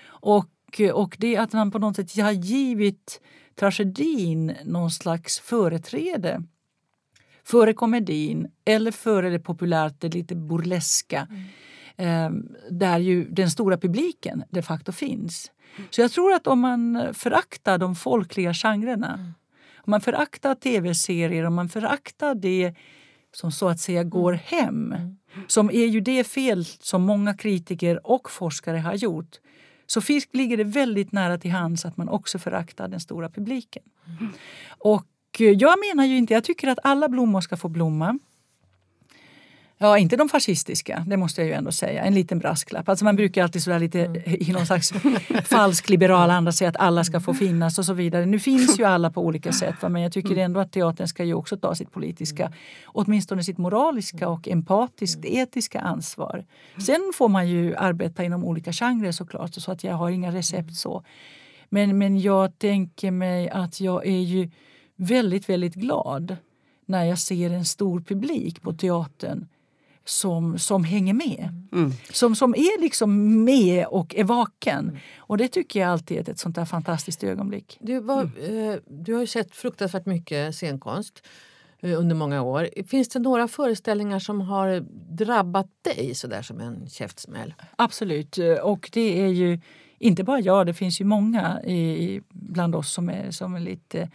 Och, 0.04 0.80
och 0.92 1.16
det 1.18 1.36
att 1.36 1.52
man 1.52 1.70
på 1.70 1.78
något 1.78 1.96
sätt 1.96 2.16
har 2.16 2.32
givit 2.32 3.20
tragedin 3.54 4.56
någon 4.64 4.90
slags 4.90 5.40
företräde 5.40 6.42
före 7.44 7.72
komedin 7.72 8.50
eller 8.64 8.90
före 8.90 9.30
det 9.30 9.38
populärt, 9.38 10.00
det 10.00 10.14
lite 10.14 10.34
burleska 10.34 11.28
mm. 11.96 12.36
eh, 12.36 12.42
där 12.70 12.98
ju 12.98 13.28
den 13.28 13.50
stora 13.50 13.78
publiken 13.78 14.44
de 14.50 14.62
facto 14.62 14.92
finns. 14.92 15.50
Så 15.90 16.00
jag 16.00 16.12
tror 16.12 16.32
att 16.32 16.46
om 16.46 16.60
man 16.60 17.08
föraktar 17.12 17.78
de 17.78 17.94
folkliga 17.94 18.54
genrerna 18.54 19.14
mm 19.14 19.32
om 19.84 19.90
man 19.90 20.00
föraktar 20.00 20.54
tv-serier, 20.54 21.44
om 21.44 21.54
man 21.54 21.68
föraktar 21.68 22.34
det 22.34 22.74
som 23.32 23.52
så 23.52 23.68
att 23.68 23.80
säga 23.80 24.04
går 24.04 24.32
mm. 24.32 24.44
hem 24.46 24.92
mm. 24.92 25.16
som 25.46 25.70
är 25.70 25.86
ju 25.86 26.00
det 26.00 26.24
fel 26.24 26.64
som 26.64 27.02
många 27.02 27.34
kritiker 27.34 28.06
och 28.06 28.30
forskare 28.30 28.78
har 28.78 28.94
gjort 28.94 29.38
så 29.86 30.00
ligger 30.32 30.56
det 30.56 30.64
väldigt 30.64 31.12
nära 31.12 31.38
till 31.38 31.50
hands 31.50 31.84
att 31.84 31.96
man 31.96 32.08
också 32.08 32.38
föraktar 32.38 32.88
den 32.88 33.00
stora 33.00 33.28
publiken. 33.28 33.82
Mm. 34.20 34.32
Och 34.78 35.06
jag 35.38 35.78
menar 35.78 36.04
ju 36.04 36.16
inte, 36.16 36.34
jag 36.34 36.44
tycker 36.44 36.68
att 36.68 36.78
alla 36.82 37.08
blommor 37.08 37.40
ska 37.40 37.56
få 37.56 37.68
blomma. 37.68 38.18
Ja, 39.82 39.98
inte 39.98 40.16
de 40.16 40.28
fascistiska, 40.28 41.04
det 41.06 41.16
måste 41.16 41.40
jag 41.40 41.48
ju 41.48 41.54
ändå 41.54 41.72
säga. 41.72 42.02
En 42.02 42.14
liten 42.14 42.38
brasklapp. 42.38 42.88
Alltså 42.88 43.04
man 43.04 43.16
brukar 43.16 43.42
alltid 43.42 43.62
sådär 43.62 43.78
lite 43.78 44.04
mm. 44.04 44.22
i 44.24 44.52
någon 44.52 44.66
slags 44.66 44.92
falsk 45.44 45.88
liberal 45.88 46.30
anda 46.30 46.52
säga 46.52 46.68
att 46.70 46.76
alla 46.76 47.04
ska 47.04 47.20
få 47.20 47.34
finnas 47.34 47.78
och 47.78 47.84
så 47.84 47.92
vidare. 47.92 48.26
Nu 48.26 48.38
finns 48.38 48.80
ju 48.80 48.84
alla 48.84 49.10
på 49.10 49.20
olika 49.20 49.52
sätt 49.52 49.74
men 49.82 50.02
jag 50.02 50.12
tycker 50.12 50.30
mm. 50.30 50.44
ändå 50.44 50.60
att 50.60 50.72
teatern 50.72 51.08
ska 51.08 51.24
ju 51.24 51.34
också 51.34 51.56
ta 51.56 51.74
sitt 51.74 51.92
politiska, 51.92 52.52
åtminstone 52.86 53.44
sitt 53.44 53.58
moraliska 53.58 54.28
och 54.28 54.48
empatiskt 54.48 55.24
etiska 55.24 55.80
ansvar. 55.80 56.44
Sen 56.86 57.12
får 57.14 57.28
man 57.28 57.48
ju 57.48 57.76
arbeta 57.76 58.24
inom 58.24 58.44
olika 58.44 58.72
genrer 58.72 59.12
såklart 59.12 59.54
så 59.54 59.72
att 59.72 59.84
jag 59.84 59.94
har 59.94 60.10
inga 60.10 60.32
recept 60.32 60.74
så. 60.74 61.04
Men, 61.68 61.98
men 61.98 62.20
jag 62.20 62.58
tänker 62.58 63.10
mig 63.10 63.50
att 63.50 63.80
jag 63.80 64.06
är 64.06 64.20
ju 64.20 64.50
väldigt, 64.96 65.48
väldigt 65.48 65.74
glad 65.74 66.36
när 66.86 67.04
jag 67.04 67.18
ser 67.18 67.50
en 67.50 67.64
stor 67.64 68.00
publik 68.00 68.62
på 68.62 68.72
teatern 68.72 69.46
som, 70.04 70.58
som 70.58 70.84
hänger 70.84 71.14
med. 71.14 71.48
Mm. 71.72 71.92
Som, 72.12 72.36
som 72.36 72.54
är 72.54 72.80
liksom 72.80 73.44
med 73.44 73.86
och 73.86 74.14
är 74.14 74.24
vaken. 74.24 74.88
Mm. 74.88 75.00
Och 75.18 75.38
det 75.38 75.48
tycker 75.48 75.80
jag 75.80 75.90
alltid 75.90 76.28
är 76.28 76.32
ett 76.32 76.38
sånt 76.38 76.56
där 76.56 76.64
fantastiskt 76.64 77.24
ögonblick. 77.24 77.78
Du, 77.80 78.00
var, 78.00 78.22
mm. 78.22 78.70
eh, 78.70 78.78
du 78.86 79.14
har 79.14 79.20
ju 79.20 79.26
sett 79.26 79.56
fruktansvärt 79.56 80.06
mycket 80.06 80.54
scenkonst 80.54 81.26
eh, 81.80 81.98
under 81.98 82.14
många 82.14 82.42
år. 82.42 82.68
Finns 82.86 83.08
det 83.08 83.18
några 83.18 83.48
föreställningar 83.48 84.18
som 84.18 84.40
har 84.40 84.84
drabbat 85.16 85.68
dig 85.82 86.14
så 86.14 86.26
där 86.26 86.42
som 86.42 86.60
en 86.60 86.88
käftsmäll? 86.88 87.54
Absolut. 87.76 88.38
Och 88.62 88.90
det 88.92 89.20
är 89.22 89.28
ju 89.28 89.60
inte 89.98 90.24
bara 90.24 90.40
jag, 90.40 90.66
det 90.66 90.74
finns 90.74 91.00
ju 91.00 91.04
många 91.04 91.62
i, 91.62 92.20
bland 92.28 92.74
oss 92.74 92.92
som 92.92 93.08
är, 93.08 93.30
som 93.30 93.54
är 93.54 93.60
lite, 93.60 94.10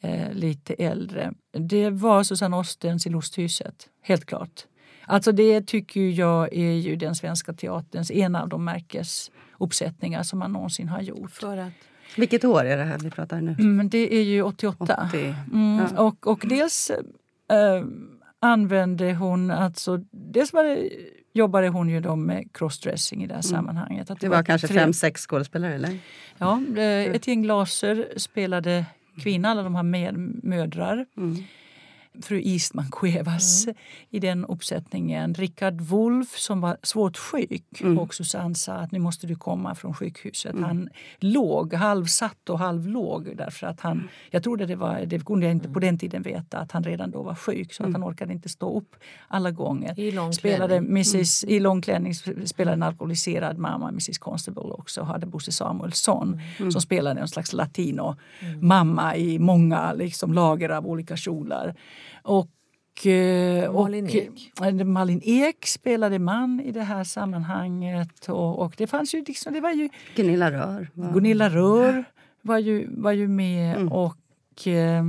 eh, 0.00 0.32
lite 0.32 0.74
äldre. 0.74 1.32
Det 1.52 1.90
var 1.90 2.22
Susanne 2.22 2.56
Ostens 2.56 3.06
i 3.06 3.10
Lusthuset, 3.10 3.88
helt 4.02 4.24
klart. 4.24 4.66
Alltså 5.10 5.32
det 5.32 5.66
tycker 5.66 6.00
jag 6.00 6.52
är 6.52 6.72
ju 6.72 6.96
den 6.96 7.14
svenska 7.14 7.52
teaterns 7.52 8.10
en 8.10 8.36
av 8.36 8.48
de 8.48 8.64
märkesuppsättningar 8.64 10.22
som 10.22 10.38
man 10.38 10.52
någonsin 10.52 10.88
har 10.88 11.00
gjort. 11.00 11.30
För 11.30 11.56
att... 11.56 11.72
Vilket 12.16 12.44
år 12.44 12.64
är 12.64 12.76
det 12.76 12.84
här 12.84 12.98
vi 12.98 13.10
pratar 13.10 13.40
nu? 13.40 13.56
Mm, 13.58 13.88
det 13.88 14.14
är 14.14 14.22
ju 14.22 14.42
88. 14.42 15.04
80. 15.08 15.34
Mm, 15.52 15.86
ja. 15.96 16.02
och, 16.02 16.26
och 16.26 16.44
dels 16.48 16.90
äh, 16.90 17.84
använde 18.40 19.14
hon, 19.14 19.50
alltså, 19.50 20.00
dels 20.10 20.52
var 20.52 20.64
det, 20.64 20.90
jobbade 21.32 21.68
hon 21.68 21.88
ju 21.88 22.00
då 22.00 22.16
med 22.16 22.52
crossdressing 22.52 23.24
i 23.24 23.26
det 23.26 23.34
här 23.34 23.50
mm. 23.50 23.56
sammanhanget. 23.56 24.10
Att 24.10 24.20
det, 24.20 24.26
det 24.26 24.30
var, 24.30 24.36
var 24.36 24.42
kanske 24.44 24.68
tre... 24.68 24.78
fem, 24.78 24.92
sex 24.92 25.26
skådespelare? 25.26 25.74
Eller? 25.74 25.98
Ja, 26.38 26.62
ett 27.14 27.26
gäng 27.26 27.42
glaser 27.42 28.08
spelade 28.16 28.84
kvinna, 29.22 29.48
alla 29.48 29.62
de 29.62 29.74
har 29.74 29.82
med, 29.82 30.14
mödrar. 30.42 31.06
Mm. 31.16 31.44
Fru 32.22 32.40
Eastman 32.44 32.90
Cuevas 32.90 33.64
mm. 33.64 33.76
i 34.10 34.18
den 34.18 34.44
uppsättningen. 34.44 35.34
Rickard 35.34 35.80
Wolff 35.80 36.38
som 36.38 36.60
var 36.60 36.76
svårt 36.82 37.16
sjuk 37.16 37.80
mm. 37.80 37.98
och 37.98 38.14
Susanne 38.14 38.54
sa 38.54 38.72
att 38.72 38.92
nu 38.92 38.98
måste 38.98 39.26
du 39.26 39.36
komma 39.36 39.74
från 39.74 39.94
sjukhuset. 39.94 40.52
Mm. 40.52 40.64
Han 40.64 40.88
låg 41.18 41.74
halvsatt 41.74 42.48
och 42.48 42.58
halvlåg 42.58 43.36
därför 43.36 43.66
att 43.66 43.80
han, 43.80 44.08
jag 44.30 44.42
trodde 44.42 44.66
det 44.66 44.76
var, 44.76 45.04
det 45.06 45.24
kunde 45.24 45.46
jag 45.46 45.52
inte 45.52 45.68
på 45.68 45.80
den 45.80 45.98
tiden 45.98 46.22
veta, 46.22 46.58
att 46.58 46.72
han 46.72 46.84
redan 46.84 47.10
då 47.10 47.22
var 47.22 47.34
sjuk 47.34 47.72
så 47.72 47.86
att 47.86 47.92
han 47.92 48.04
orkade 48.04 48.32
inte 48.32 48.48
stå 48.48 48.78
upp 48.78 48.96
alla 49.28 49.50
gånger. 49.50 50.00
I 50.00 50.10
långklänning. 50.10 50.32
Spelade 50.32 50.76
Mrs, 50.76 51.44
I 51.44 51.60
långklänning 51.60 52.14
spelade 52.44 52.74
en 52.74 52.82
alkoholiserad 52.82 53.58
mamma, 53.58 53.88
Mrs 53.88 54.18
Constable 54.18 54.62
också, 54.62 55.02
hade 55.02 55.26
Bosse 55.26 55.52
Samuelsson 55.52 56.40
mm. 56.58 56.72
som 56.72 56.80
spelade 56.80 57.20
en 57.20 57.28
slags 57.28 57.52
latino-mamma 57.52 59.16
i 59.16 59.38
många 59.38 59.92
liksom, 59.92 60.32
lager 60.32 60.68
av 60.68 60.86
olika 60.86 61.16
kjolar. 61.16 61.74
Och 62.22 63.06
eh, 63.06 63.72
Malin 63.72 64.06
Ek. 64.06 64.52
Och, 64.60 64.66
eh, 64.66 64.84
Malin 64.84 65.20
Ek 65.24 65.66
spelade 65.66 66.18
man 66.18 66.60
i 66.60 66.72
det 66.72 66.82
här 66.82 67.04
sammanhanget. 67.04 68.28
Och, 68.28 68.58
och 68.58 68.74
det 68.76 68.86
fanns 68.86 69.14
ju 69.14 69.24
liksom, 69.24 69.52
det 69.52 69.60
var 69.60 69.72
ju... 69.72 69.88
Gunilla 70.16 70.50
Rör. 70.50 70.90
Var... 70.94 71.12
Gunilla 71.12 71.48
Rör 71.48 72.04
var 72.42 72.58
ju, 72.58 72.88
var 72.90 73.12
ju 73.12 73.28
med. 73.28 73.76
Mm. 73.76 73.92
Och... 73.92 74.66
Eh, 74.66 75.04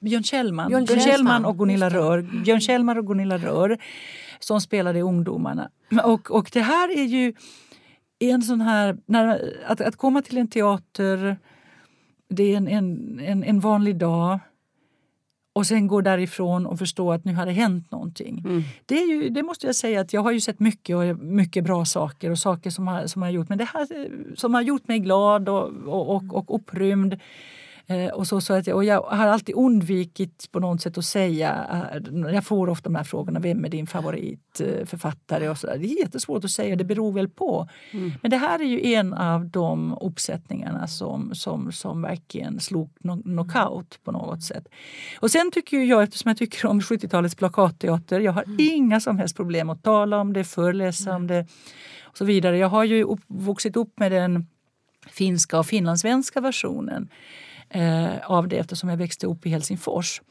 Björn 0.00 0.22
Kjellman. 0.22 0.68
Björn 0.68 0.86
Kjellman. 0.86 1.04
Kjellman 1.04 1.44
och 1.44 1.58
Gunilla 1.58 1.88
Rör. 1.88 2.42
Björn 2.44 2.60
Kjellman 2.60 2.98
och 2.98 3.06
Gunilla 3.06 3.38
Rör 3.38 3.78
som 4.38 4.60
spelade 4.60 5.00
ungdomarna. 5.00 5.70
Och, 6.04 6.30
och 6.30 6.50
det 6.52 6.60
här 6.60 6.98
är 6.98 7.04
ju 7.04 7.32
en 8.18 8.42
sån 8.42 8.60
här... 8.60 8.98
När, 9.06 9.54
att, 9.66 9.80
att 9.80 9.96
komma 9.96 10.22
till 10.22 10.38
en 10.38 10.48
teater, 10.48 11.36
det 12.28 12.52
är 12.52 12.56
en, 12.56 12.68
en, 12.68 13.20
en, 13.20 13.44
en 13.44 13.60
vanlig 13.60 13.96
dag 13.96 14.38
och 15.54 15.66
sen 15.66 15.86
gå 15.86 16.00
därifrån 16.00 16.66
och 16.66 16.78
förstå 16.78 17.12
att 17.12 17.24
nu 17.24 17.34
har 17.34 17.46
det 17.46 17.52
hänt 17.52 17.90
någonting. 17.90 18.42
Mm. 18.44 18.62
Det, 18.86 18.98
är 19.02 19.06
ju, 19.06 19.28
det 19.28 19.42
måste 19.42 19.66
jag 19.66 19.76
säga 19.76 20.00
att 20.00 20.12
jag 20.12 20.20
har 20.20 20.32
ju 20.32 20.40
sett 20.40 20.60
mycket 20.60 20.96
och 20.96 21.18
mycket 21.18 21.64
bra 21.64 21.84
saker 21.84 22.30
och 22.30 22.38
saker 22.38 22.70
som 22.70 22.88
har, 22.88 23.06
som 23.06 23.22
har 23.22 23.30
gjort 23.30 23.48
men 23.48 23.58
det 23.58 23.64
här, 23.64 24.08
som 24.36 24.54
har 24.54 24.62
gjort 24.62 24.88
mig 24.88 24.98
glad 24.98 25.48
och, 25.48 25.68
och, 25.86 26.16
och, 26.16 26.34
och 26.34 26.54
upprymd. 26.54 27.20
Eh, 27.86 28.06
och 28.06 28.26
så, 28.26 28.40
så 28.40 28.54
att 28.54 28.66
jag, 28.66 28.76
och 28.76 28.84
jag 28.84 29.02
har 29.02 29.26
alltid 29.26 29.54
undvikit 29.54 30.48
på 30.52 30.60
något 30.60 30.82
sätt 30.82 30.98
att 30.98 31.04
säga, 31.04 31.66
eh, 31.94 32.34
jag 32.34 32.44
får 32.44 32.68
ofta 32.68 32.88
de 32.88 32.94
här 32.94 33.04
frågorna, 33.04 33.40
vem 33.40 33.64
är 33.64 33.68
din 33.68 33.86
favoritförfattare? 33.86 35.48
Och 35.48 35.58
så 35.58 35.66
där. 35.66 35.78
Det 35.78 35.86
är 35.86 35.98
jättesvårt 35.98 36.44
att 36.44 36.50
säga, 36.50 36.76
det 36.76 36.84
beror 36.84 37.12
väl 37.12 37.28
på. 37.28 37.68
Mm. 37.90 38.12
Men 38.22 38.30
det 38.30 38.36
här 38.36 38.58
är 38.58 38.64
ju 38.64 38.94
en 38.94 39.14
av 39.14 39.46
de 39.46 39.98
uppsättningarna 40.00 40.86
som, 40.86 41.34
som, 41.34 41.72
som 41.72 42.02
verkligen 42.02 42.60
slog 42.60 42.90
knockout 43.24 43.98
på 44.04 44.12
något 44.12 44.42
sätt. 44.42 44.68
Och 45.20 45.30
sen 45.30 45.50
tycker 45.50 45.78
jag, 45.78 46.02
eftersom 46.02 46.28
jag 46.28 46.38
tycker 46.38 46.66
om 46.66 46.80
70-talets 46.80 47.34
plakatteater, 47.34 48.20
jag 48.20 48.32
har 48.32 48.42
mm. 48.42 48.56
inga 48.60 49.00
som 49.00 49.18
helst 49.18 49.36
problem 49.36 49.70
att 49.70 49.82
tala 49.82 50.20
om 50.20 50.32
det, 50.32 50.44
föreläsa 50.44 51.10
mm. 51.10 51.22
om 51.22 51.26
det 51.26 51.46
och 52.02 52.18
så 52.18 52.24
vidare. 52.24 52.58
Jag 52.58 52.68
har 52.68 52.84
ju 52.84 53.04
upp, 53.04 53.20
vuxit 53.26 53.76
upp 53.76 53.98
med 53.98 54.12
den 54.12 54.46
finska 55.10 55.58
och 55.58 55.66
finlandssvenska 55.66 56.40
versionen 56.40 57.08
eh, 57.74 58.30
av 58.30 58.48
det 58.48 58.56
eftersom 58.56 58.88
jag 58.88 58.96
växte 58.96 59.26
upp 59.26 59.46
i 59.46 59.50
Helsingfors. 59.50 60.22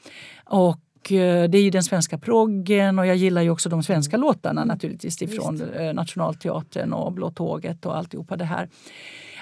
Och 0.46 1.12
eh, 1.12 1.50
det 1.50 1.58
är 1.58 1.62
ju 1.62 1.70
den 1.70 1.84
svenska 1.84 2.18
proggen 2.18 3.00
och 3.00 3.08
jag 3.08 3.16
gillar 3.16 3.42
ju 3.42 3.50
också 3.50 3.70
de 3.70 3.84
svenska 3.84 4.18
låtarna 4.18 4.62
mm. 4.62 4.68
naturligtvis 4.68 5.22
ifrån 5.22 5.58
Just. 5.58 5.76
Eh, 5.76 5.94
Nationalteatern 5.94 6.94
och 6.94 7.12
Blå 7.12 7.32
tåget 7.32 7.86
och 7.86 7.98
alltihopa 7.98 8.38
det 8.38 8.46
här. 8.46 8.70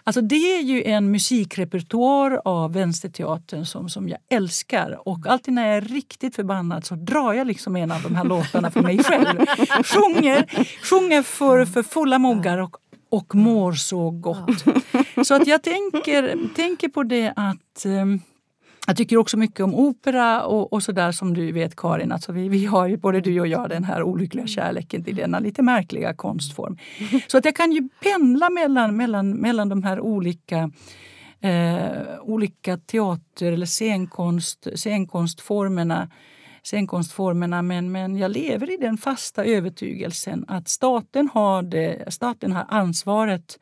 Alltså 0.04 0.22
det 0.22 0.36
är 0.36 0.62
ju 0.62 0.84
en 0.84 1.12
musikrepertoar 1.12 2.42
av 2.46 2.74
Vänsterteatern 2.74 3.66
som, 3.66 3.90
som 3.90 4.10
jag 4.10 4.20
älskar. 4.30 5.08
Och 5.08 5.28
alltid 5.28 5.54
när 5.54 5.68
jag 5.68 5.78
är 5.78 5.82
riktigt 5.82 6.36
förbannad 6.36 6.86
så 6.86 6.96
drar 6.96 7.34
jag 7.34 7.48
liksom 7.48 7.76
en 7.76 7.92
av 7.92 8.02
de 8.02 8.16
här 8.16 8.24
låtarna 8.24 8.72
för 8.72 8.82
mig 8.82 9.04
själv. 9.04 9.26
Sjunger, 9.84 10.46
sjunger 10.90 11.22
för, 11.22 11.66
för 11.66 11.84
fulla 11.84 12.20
moggar 12.20 12.58
och 12.58 12.78
och 13.12 13.36
mår 13.36 13.74
så 13.74 14.10
gott. 14.10 14.64
Ja. 14.66 15.24
Så 15.24 15.36
att 15.36 15.48
jag 15.48 15.64
tänker, 15.64 16.54
tänker 16.56 16.88
på 16.90 17.04
det 17.04 17.34
att 17.36 17.86
um, 17.86 18.22
jag 18.88 18.98
tycker 18.98 19.18
också 19.18 19.38
mycket 19.38 19.60
om 19.60 19.76
opera 19.76 20.44
och, 20.44 20.74
och 20.74 20.84
så 20.84 20.92
där 20.92 21.12
som 21.12 21.34
du 21.34 21.52
vet 21.52 21.76
Karin. 21.76 22.12
Alltså 22.12 22.32
vi, 22.32 22.50
vi 22.50 22.66
har 22.66 22.88
ju 22.88 22.98
både 22.98 23.22
du 23.22 23.40
och 23.40 23.48
jag 23.48 23.70
den 23.70 23.84
här 23.84 24.04
olyckliga 24.04 24.48
kärleken 24.48 25.04
till 25.04 25.16
denna 25.16 25.40
lite 25.40 25.62
märkliga 25.62 26.14
konstform. 26.14 26.78
Så 27.28 27.38
att 27.38 27.46
jag 27.46 27.56
kan 27.56 27.72
ju 27.72 27.90
pendla 28.04 28.50
mellan, 28.50 28.98
mellan, 28.98 29.34
mellan 29.34 29.70
de 29.70 29.84
här 29.84 30.00
olika 30.00 30.72
eh, 31.42 32.20
olika 32.22 32.78
teater 32.78 33.52
eller 33.52 33.66
scenkonst, 33.66 34.68
scenkonstformerna 34.76 36.10
scenkonstformerna 36.64 37.62
men, 37.62 37.92
men 37.92 38.18
jag 38.18 38.32
lever 38.32 38.74
i 38.74 38.78
den 38.78 38.98
fasta 38.98 39.46
övertygelsen 39.46 40.46
att 40.48 40.68
staten 40.68 41.30
har, 41.34 41.62
det, 41.62 42.14
staten 42.14 42.52
har 42.52 42.66
ansvaret 42.70 43.60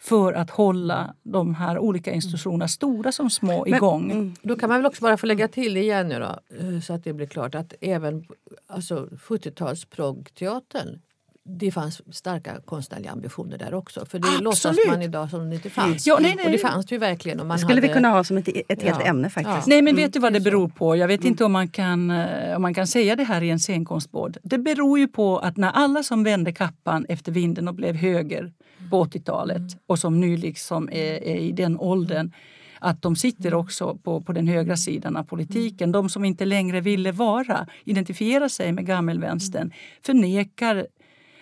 för 0.00 0.32
att 0.32 0.50
hålla 0.50 1.14
de 1.22 1.54
här 1.54 1.78
olika 1.78 2.12
institutionerna, 2.12 2.68
stora 2.68 3.12
som 3.12 3.30
små, 3.30 3.66
igång. 3.66 4.06
Men, 4.08 4.16
mm, 4.16 4.34
då 4.42 4.56
kan 4.56 4.68
man 4.68 4.78
väl 4.78 4.86
också 4.86 5.02
bara 5.02 5.16
få 5.16 5.26
lägga 5.26 5.48
till 5.48 5.76
igen 5.76 6.08
nu 6.08 6.18
då, 6.18 6.56
eh, 6.58 6.80
så 6.80 6.92
att 6.92 7.04
det 7.04 7.12
blir 7.12 7.26
klart 7.26 7.54
att 7.54 7.74
även 7.80 8.26
alltså 8.66 9.08
70-tals 9.12 9.84
proggteatern 9.84 11.00
det 11.44 11.70
fanns 11.70 12.16
starka 12.16 12.60
konstnärliga 12.64 13.10
ambitioner 13.10 13.58
där 13.58 13.74
också. 13.74 14.06
För 14.06 14.18
det 14.18 14.24
Absolut. 14.24 14.44
låtsas 14.44 14.76
man 14.88 15.02
idag 15.02 15.30
som 15.30 15.50
det 15.50 15.56
inte 15.56 15.70
fanns. 15.70 16.06
Ja, 16.06 16.18
nej, 16.20 16.34
nej. 16.36 16.44
Och 16.44 16.52
det 16.52 16.58
fanns 16.58 16.86
det 16.86 16.94
ju 16.94 16.98
verkligen. 16.98 17.40
Och 17.40 17.46
man 17.46 17.56
det 17.56 17.60
skulle 17.60 17.74
hade... 17.74 17.88
vi 17.88 17.92
kunna 17.92 18.08
ha 18.08 18.24
som 18.24 18.38
ett, 18.38 18.48
ett 18.48 18.82
helt 18.82 19.00
ja. 19.00 19.06
ämne 19.06 19.30
faktiskt. 19.30 19.56
Ja. 19.56 19.62
Nej 19.66 19.82
men 19.82 19.96
vet 19.96 20.12
du 20.12 20.18
vad 20.18 20.32
det 20.32 20.40
beror 20.40 20.68
på? 20.68 20.96
Jag 20.96 21.08
vet 21.08 21.20
mm. 21.20 21.30
inte 21.30 21.44
om 21.44 21.52
man, 21.52 21.68
kan, 21.68 22.10
eh, 22.10 22.56
om 22.56 22.62
man 22.62 22.74
kan 22.74 22.86
säga 22.86 23.16
det 23.16 23.24
här 23.24 23.42
i 23.42 23.50
en 23.50 23.58
scenkonstbåd. 23.58 24.36
Det 24.42 24.58
beror 24.58 24.98
ju 24.98 25.08
på 25.08 25.38
att 25.38 25.56
när 25.56 25.70
alla 25.70 26.02
som 26.02 26.24
vände 26.24 26.52
kappan 26.52 27.06
efter 27.08 27.32
vinden 27.32 27.68
och 27.68 27.74
blev 27.74 27.94
höger 27.94 28.52
på 28.90 29.04
80-talet 29.04 29.56
mm. 29.56 29.70
och 29.86 29.98
som 29.98 30.20
nu 30.20 30.36
liksom 30.36 30.88
är, 30.92 31.24
är 31.24 31.36
i 31.36 31.52
den 31.52 31.78
åldern 31.78 32.32
att 32.80 33.02
de 33.02 33.16
sitter 33.16 33.48
mm. 33.48 33.60
också 33.60 33.98
på, 34.02 34.20
på 34.20 34.32
den 34.32 34.48
högra 34.48 34.76
sidan 34.76 35.16
av 35.16 35.24
politiken. 35.24 35.84
Mm. 35.84 35.92
De 35.92 36.08
som 36.08 36.24
inte 36.24 36.44
längre 36.44 36.80
ville 36.80 37.12
vara, 37.12 37.66
identifiera 37.84 38.48
sig 38.48 38.72
med 38.72 38.86
gammelvänstern 38.86 39.72
förnekar 40.02 40.86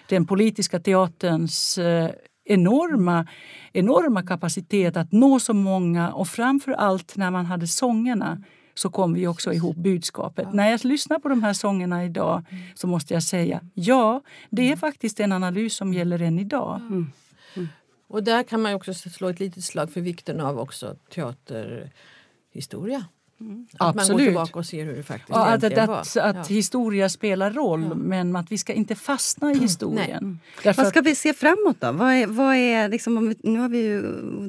den 0.08 0.26
politiska 0.26 0.80
teaterns 0.80 1.78
eh, 1.78 2.10
enorma, 2.44 3.26
enorma 3.72 4.22
kapacitet 4.22 4.96
att 4.96 5.12
nå 5.12 5.40
så 5.40 5.54
många 5.54 6.12
och 6.12 6.28
framför 6.28 6.72
allt 6.72 7.16
när 7.16 7.30
man 7.30 7.46
hade 7.46 7.66
sångerna 7.66 8.42
så 8.74 8.90
kom 8.90 9.14
vi 9.14 9.26
också 9.26 9.52
ihop 9.52 9.76
budskapet. 9.76 10.44
Ja. 10.48 10.52
När 10.54 10.70
jag 10.70 10.84
lyssnar 10.84 11.18
på 11.18 11.28
de 11.28 11.42
här 11.42 11.52
sångerna 11.52 12.04
idag 12.04 12.44
så 12.74 12.86
måste 12.86 13.14
jag 13.14 13.22
säga 13.22 13.60
ja, 13.74 14.22
det 14.50 14.62
är 14.62 14.66
mm. 14.66 14.78
faktiskt 14.78 15.20
en 15.20 15.32
analys 15.32 15.74
som 15.76 15.94
gäller 15.94 16.22
än 16.22 16.38
idag. 16.38 16.76
Mm. 16.80 17.12
Mm. 17.56 17.68
Och 18.08 18.22
där 18.22 18.42
kan 18.42 18.62
man 18.62 18.74
också 18.74 18.94
slå 18.94 19.28
ett 19.28 19.40
litet 19.40 19.64
slag 19.64 19.92
för 19.92 20.00
vikten 20.00 20.40
av 20.40 20.58
också 20.58 20.96
teaterhistoria. 21.14 23.04
Mm. 23.40 23.66
Att 23.78 23.96
Absolut. 23.96 24.08
man 24.08 24.16
går 24.16 24.24
tillbaka 24.24 24.58
och 24.58 24.66
ser 24.66 24.84
hur 24.84 24.96
det 24.96 25.02
faktiskt 25.02 25.28
ja, 25.28 25.46
att, 25.46 25.64
att, 25.64 25.88
var. 25.88 25.98
Att, 26.00 26.16
att 26.16 26.36
ja. 26.50 26.54
historia 26.54 27.08
spelar 27.08 27.50
roll 27.50 27.82
ja. 27.88 27.94
men 27.94 28.36
att 28.36 28.52
vi 28.52 28.58
ska 28.58 28.72
inte 28.72 28.94
fastna 28.94 29.48
i 29.48 29.52
mm. 29.52 29.62
historien. 29.62 30.40
vad 30.64 30.86
ska 30.86 31.00
vi 31.00 31.14
se 31.14 31.34
framåt 31.34 31.76
då? 31.80 31.92
Vad 31.92 32.12
är, 32.12 32.26
vad 32.26 32.56
är 32.56 32.88
liksom, 32.88 33.34
nu 33.42 33.58
har 33.58 33.68
vi 33.68 33.78
ju 33.78 34.02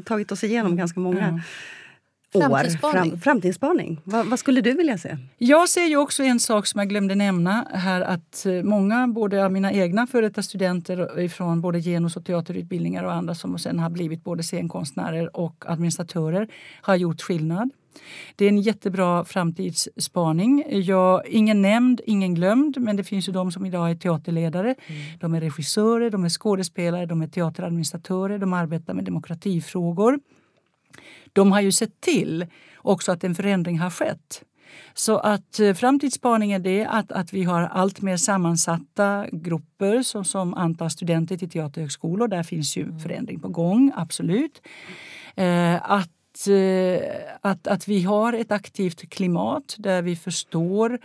tagit 0.05 0.31
oss 0.31 0.43
igenom 0.43 0.75
ganska 0.75 0.99
många 0.99 1.27
mm. 1.27 1.41
Framtidsspaning. 2.31 3.11
Fram, 3.11 3.19
framtidsspaning. 3.19 4.01
Vad, 4.03 4.25
vad, 4.25 4.39
skulle 4.39 4.61
du 4.61 4.73
vilja 4.73 4.97
se? 4.97 5.17
Jag 5.37 5.69
ser 5.69 5.85
ju 5.85 5.97
också 5.97 6.23
en 6.23 6.39
sak 6.39 6.67
som 6.67 6.79
jag 6.79 6.89
glömde 6.89 7.15
nämna 7.15 7.67
här 7.73 8.01
att 8.01 8.45
eh, 8.45 8.63
många, 8.63 9.07
både 9.07 9.45
av 9.45 9.51
mina 9.51 9.71
egna 9.73 10.07
före 10.07 10.43
studenter 10.43 11.27
från 11.27 11.61
både 11.61 11.79
genus 11.79 12.17
och 12.17 12.25
teaterutbildningar 12.25 13.03
och 13.03 13.13
andra 13.13 13.35
som 13.35 13.59
sen 13.59 13.79
har 13.79 13.89
blivit 13.89 14.23
både 14.23 14.43
scenkonstnärer 14.43 15.37
och 15.37 15.63
administratörer 15.67 16.47
har 16.81 16.95
gjort 16.95 17.21
skillnad. 17.21 17.69
Det 18.35 18.45
är 18.45 18.49
en 18.49 18.61
jättebra 18.61 19.25
framtidsspaning. 19.25 20.65
Jag, 20.69 21.27
ingen 21.27 21.61
nämnd, 21.61 22.01
ingen 22.05 22.35
glömd, 22.35 22.77
men 22.77 22.95
det 22.95 23.03
finns 23.03 23.29
ju 23.29 23.33
de 23.33 23.51
som 23.51 23.65
idag 23.65 23.91
är 23.91 23.95
teaterledare. 23.95 24.75
Mm. 24.87 25.01
De 25.19 25.33
är 25.33 25.41
regissörer, 25.41 26.09
de 26.09 26.25
är 26.25 26.29
skådespelare, 26.29 27.05
de 27.05 27.21
är 27.21 27.27
teateradministratörer, 27.27 28.37
de 28.37 28.53
arbetar 28.53 28.93
med 28.93 29.05
demokratifrågor. 29.05 30.19
De 31.33 31.51
har 31.51 31.61
ju 31.61 31.71
sett 31.71 32.01
till 32.01 32.45
också 32.77 33.11
att 33.11 33.23
en 33.23 33.35
förändring 33.35 33.79
har 33.79 33.89
skett. 33.89 34.43
Så 34.93 35.17
att 35.17 35.59
eh, 35.59 35.73
framtidsspaningen 35.73 36.65
är 36.65 36.87
att, 36.87 37.11
att 37.11 37.33
vi 37.33 37.43
har 37.43 37.61
allt 37.61 38.01
mer 38.01 38.17
sammansatta 38.17 39.25
grupper 39.31 40.03
som, 40.03 40.25
som 40.25 40.53
antar 40.53 40.89
studenter 40.89 41.37
till 41.37 41.49
teaterhögskolor. 41.49 42.27
Där 42.27 42.43
finns 42.43 42.77
ju 42.77 42.83
mm. 42.83 42.99
förändring 42.99 43.39
på 43.39 43.47
gång, 43.47 43.91
absolut. 43.95 44.61
Eh, 45.35 45.91
att 45.91 46.09
Eh, 46.47 47.01
att, 47.41 47.67
att 47.67 47.87
vi 47.87 48.03
har 48.03 48.33
ett 48.33 48.51
aktivt 48.51 49.09
klimat 49.09 49.75
där 49.77 50.01
vi 50.01 50.15
förstår 50.15 50.99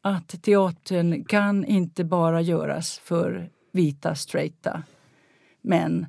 att 0.00 0.42
teatern 0.42 1.24
kan 1.24 1.64
inte 1.64 2.04
bara 2.04 2.40
göras 2.40 2.98
för 2.98 3.50
vita, 3.72 4.14
straighta 4.14 4.82
män 5.62 6.06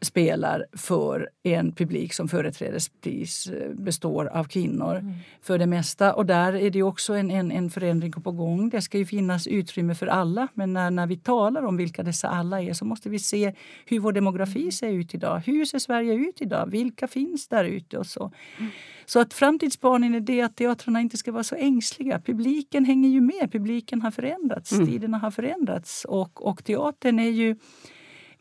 spelar 0.00 0.66
för 0.72 1.28
en 1.42 1.72
publik 1.72 2.14
som 2.14 2.28
företrädesvis 2.28 3.46
eh, 3.46 3.70
består 3.74 4.26
av 4.26 4.44
kvinnor 4.44 4.96
mm. 4.96 5.14
för 5.42 5.58
det 5.58 5.66
mesta. 5.66 6.14
Och 6.14 6.26
där 6.26 6.52
är 6.52 6.70
det 6.70 6.82
också 6.82 7.14
en, 7.14 7.30
en, 7.30 7.52
en 7.52 7.70
förändring 7.70 8.12
på 8.12 8.32
gång. 8.32 8.68
Det 8.68 8.82
ska 8.82 8.98
ju 8.98 9.06
finnas 9.06 9.46
utrymme 9.46 9.94
för 9.94 10.06
alla. 10.06 10.48
Men 10.54 10.72
när, 10.72 10.90
när 10.90 11.06
vi 11.06 11.16
talar 11.16 11.62
om 11.62 11.76
vilka 11.76 12.02
dessa 12.02 12.28
alla 12.28 12.62
är 12.62 12.72
så 12.72 12.84
måste 12.84 13.08
vi 13.08 13.18
se 13.18 13.54
hur 13.86 14.00
vår 14.00 14.12
demografi 14.12 14.60
mm. 14.60 14.72
ser 14.72 14.88
ut 14.88 15.14
idag. 15.14 15.42
Hur 15.46 15.64
ser 15.64 15.78
Sverige 15.78 16.14
ut 16.14 16.42
idag? 16.42 16.70
Vilka 16.70 17.08
finns 17.08 17.48
där 17.48 17.64
ute? 17.64 17.98
och 17.98 18.06
så. 18.06 18.32
Mm. 18.58 18.70
Så 19.06 19.20
att 19.20 19.34
framtidsplanen 19.34 20.14
är 20.14 20.20
det 20.20 20.42
att 20.42 20.56
teatrarna 20.56 21.00
inte 21.00 21.16
ska 21.16 21.32
vara 21.32 21.44
så 21.44 21.54
ängsliga. 21.54 22.20
Publiken 22.20 22.84
hänger 22.84 23.08
ju 23.08 23.20
med. 23.20 23.52
Publiken 23.52 24.02
har 24.02 24.10
förändrats. 24.10 24.72
Mm. 24.72 24.86
Tiderna 24.86 25.18
har 25.18 25.30
förändrats. 25.30 26.04
Och, 26.04 26.46
och 26.46 26.64
teatern 26.64 27.18
är 27.18 27.30
ju 27.30 27.56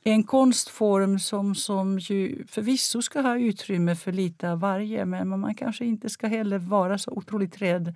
en 0.03 0.23
konstform 0.23 1.19
som, 1.19 1.55
som 1.55 1.99
ju 1.99 2.45
förvisso 2.47 3.01
ska 3.01 3.21
ha 3.21 3.37
utrymme 3.37 3.95
för 3.95 4.11
lite 4.11 4.51
av 4.51 4.59
varje 4.59 5.05
men 5.05 5.39
man 5.39 5.55
kanske 5.55 5.85
inte 5.85 6.09
ska 6.09 6.27
heller 6.27 6.57
vara 6.57 6.97
så 6.97 7.11
otroligt 7.11 7.61
rädd 7.61 7.95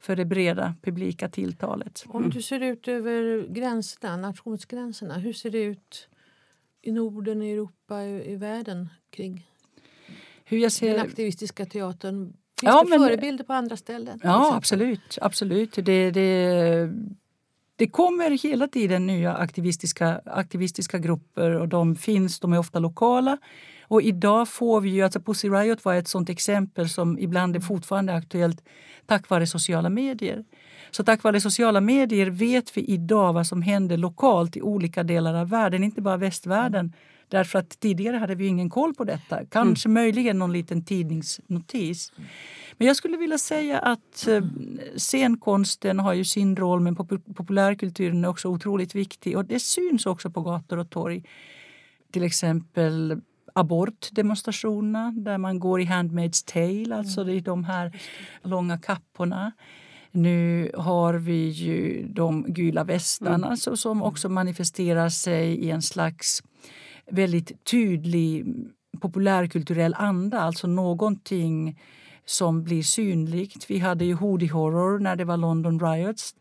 för 0.00 0.16
det 0.16 0.24
breda 0.24 0.74
publika 0.82 1.28
tilltalet. 1.28 2.04
Om 2.08 2.30
du 2.30 2.42
ser 2.42 2.60
ut 2.60 2.88
över 2.88 3.46
gränserna, 3.48 4.16
nationsgränserna, 4.16 5.14
hur 5.14 5.32
ser 5.32 5.50
det 5.50 5.62
ut 5.62 6.08
i 6.82 6.92
Norden, 6.92 7.42
i 7.42 7.52
Europa, 7.52 8.02
i, 8.02 8.32
i 8.32 8.36
världen 8.36 8.88
kring 9.10 9.46
hur 10.44 10.58
jag 10.58 10.72
ser... 10.72 10.90
den 10.90 11.06
aktivistiska 11.06 11.66
teatern? 11.66 12.24
Finns 12.24 12.72
ja, 12.72 12.82
det 12.82 12.90
men... 12.90 13.00
förebilder 13.00 13.44
på 13.44 13.52
andra 13.52 13.76
ställen? 13.76 14.20
Ja, 14.22 14.54
absolut. 14.56 15.18
absolut. 15.20 15.74
Det, 15.74 16.10
det, 16.10 16.90
det 17.76 17.86
kommer 17.86 18.30
hela 18.30 18.68
tiden 18.68 19.06
nya 19.06 19.34
aktivistiska, 19.34 20.20
aktivistiska 20.26 20.98
grupper 20.98 21.50
och 21.50 21.68
de 21.68 21.96
finns, 21.96 22.40
de 22.40 22.52
är 22.52 22.58
ofta 22.58 22.78
lokala. 22.78 23.38
Och 23.82 24.02
idag 24.02 24.48
får 24.48 24.80
vi 24.80 24.90
ju, 24.90 25.02
alltså 25.02 25.20
Pussy 25.20 25.48
Riot 25.48 25.84
var 25.84 25.94
ett 25.94 26.08
sånt 26.08 26.28
exempel 26.28 26.88
som 26.88 27.18
ibland 27.18 27.56
är 27.56 27.60
fortfarande 27.60 28.14
aktuellt 28.14 28.62
tack 29.06 29.28
vare 29.28 29.46
sociala 29.46 29.88
medier. 29.88 30.44
Så 30.90 31.04
tack 31.04 31.22
vare 31.22 31.40
sociala 31.40 31.80
medier 31.80 32.26
vet 32.26 32.76
vi 32.76 32.84
idag 32.84 33.32
vad 33.32 33.46
som 33.46 33.62
händer 33.62 33.96
lokalt 33.96 34.56
i 34.56 34.62
olika 34.62 35.02
delar 35.02 35.34
av 35.34 35.48
världen, 35.48 35.84
inte 35.84 36.02
bara 36.02 36.16
västvärlden. 36.16 36.92
Därför 37.28 37.58
att 37.58 37.80
tidigare 37.80 38.16
hade 38.16 38.34
vi 38.34 38.46
ingen 38.46 38.70
koll 38.70 38.94
på 38.94 39.04
detta. 39.04 39.46
Kanske 39.50 39.88
mm. 39.88 39.94
möjligen 40.02 40.38
någon 40.38 40.52
liten 40.52 40.84
tidningsnotis. 40.84 42.12
Men 42.78 42.86
jag 42.86 42.96
skulle 42.96 43.16
vilja 43.16 43.38
säga 43.38 43.78
att 43.78 44.28
eh, 44.28 44.44
scenkonsten 44.96 46.00
har 46.00 46.12
ju 46.12 46.24
sin 46.24 46.56
roll 46.56 46.80
men 46.80 46.96
populärkulturen 47.34 48.24
är 48.24 48.28
också 48.28 48.48
otroligt 48.48 48.94
viktig 48.94 49.36
och 49.36 49.44
det 49.44 49.60
syns 49.60 50.06
också 50.06 50.30
på 50.30 50.40
gator 50.40 50.78
och 50.78 50.90
torg. 50.90 51.22
Till 52.12 52.22
exempel 52.22 53.20
abortdemonstrationerna 53.54 55.12
där 55.16 55.38
man 55.38 55.58
går 55.58 55.80
i 55.80 55.84
Handmaid's 55.84 56.52
Tale, 56.52 56.96
alltså 56.96 57.20
mm. 57.20 57.36
är 57.36 57.40
de 57.40 57.64
här 57.64 58.00
långa 58.42 58.78
kapporna. 58.78 59.52
Nu 60.10 60.70
har 60.74 61.14
vi 61.14 61.48
ju 61.48 62.06
de 62.08 62.44
gula 62.48 62.84
västarna 62.84 63.46
mm. 63.46 63.56
som 63.56 64.02
också 64.02 64.28
manifesterar 64.28 65.08
sig 65.08 65.54
i 65.54 65.70
en 65.70 65.82
slags 65.82 66.42
väldigt 67.10 67.64
tydlig 67.64 68.46
populärkulturell 69.00 69.94
anda, 69.94 70.40
alltså 70.40 70.66
någonting 70.66 71.78
som 72.26 72.64
blir 72.64 72.82
synligt. 72.82 73.70
Vi 73.70 73.78
hade 73.78 74.04
ju 74.04 74.14
Hoodie 74.14 74.48
Horror 74.48 74.98
när 74.98 75.16
det 75.16 75.24
var 75.24 75.36
London 75.36 75.80
Riots. 75.80 76.34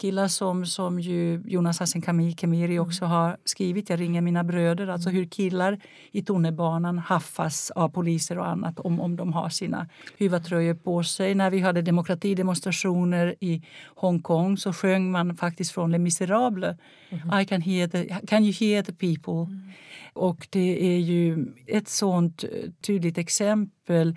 Killar 0.00 0.28
som, 0.28 0.66
som 0.66 1.00
Jonas 1.44 1.80
Hassan 1.80 2.02
Khemiri 2.02 2.76
mm. 2.76 2.82
också 2.82 3.04
har 3.04 3.36
skrivit, 3.44 3.90
Jag 3.90 4.00
ringer 4.00 4.20
mina 4.20 4.44
bröder, 4.44 4.86
alltså 4.86 5.08
mm. 5.08 5.20
hur 5.20 5.28
killar 5.28 5.80
i 6.12 6.22
tunnelbanan 6.22 6.98
haffas 6.98 7.70
av 7.70 7.88
poliser 7.88 8.38
och 8.38 8.48
annat 8.48 8.78
om, 8.78 9.00
om 9.00 9.16
de 9.16 9.32
har 9.32 9.48
sina 9.48 9.88
huvatröjor 10.18 10.74
på 10.74 11.02
sig. 11.02 11.34
När 11.34 11.50
vi 11.50 11.60
hade 11.60 11.82
demokratidemonstrationer 11.82 13.34
i 13.40 13.62
Hongkong 13.96 14.56
så 14.56 14.72
sjöng 14.72 15.10
man 15.10 15.36
faktiskt 15.36 15.72
från 15.72 15.90
Les 15.90 16.00
Misérables. 16.00 16.76
Mm. 17.10 17.40
I 17.40 17.44
can, 17.44 17.60
hear 17.60 17.88
the, 17.88 18.26
can 18.26 18.44
you 18.44 18.52
hear 18.52 18.82
the 18.82 18.92
people? 18.92 19.54
Mm. 19.54 19.70
Och 20.12 20.48
det 20.50 20.94
är 20.94 20.98
ju 20.98 21.46
ett 21.66 21.88
sånt 21.88 22.44
tydligt 22.80 23.18
exempel 23.18 24.16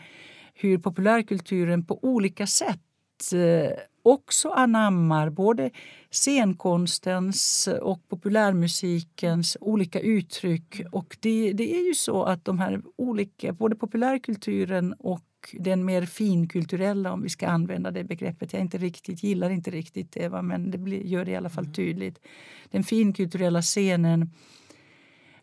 hur 0.64 0.78
populärkulturen 0.78 1.86
på 1.86 2.00
olika 2.02 2.48
sätt 2.48 2.80
eh, 3.34 3.78
också 4.04 4.50
anammar 4.50 5.30
både 5.30 5.72
scenkonstens 6.12 7.70
och 7.82 8.08
populärmusikens 8.08 9.58
olika 9.62 10.00
uttryck. 10.00 10.82
Och 10.92 11.18
det, 11.20 11.54
det 11.54 11.76
är 11.76 11.88
ju 11.88 11.94
så 11.94 12.24
att 12.24 12.46
de 12.46 12.60
här 12.60 12.82
olika, 12.96 13.54
både 13.54 13.76
populärkulturen 13.76 14.94
och 14.94 15.22
den 15.54 15.86
mer 15.86 16.06
finkulturella, 16.06 17.14
om 17.14 17.22
vi 17.22 17.30
ska 17.30 17.48
använda 17.48 17.92
det 17.92 18.04
begreppet. 18.04 18.54
Jag 18.54 18.62
inte 18.62 18.78
riktigt, 18.78 19.24
gillar 19.24 19.50
inte 19.50 19.72
riktigt 19.72 20.12
det, 20.12 20.28
va? 20.28 20.42
men 20.42 20.72
det 20.72 20.78
blir, 20.78 21.02
gör 21.02 21.26
det 21.26 21.32
i 21.32 21.36
alla 21.36 21.50
fall 21.50 21.64
mm. 21.64 21.74
tydligt. 21.74 22.20
Den 22.72 22.84
finkulturella 22.84 23.62
scenen, 23.62 24.30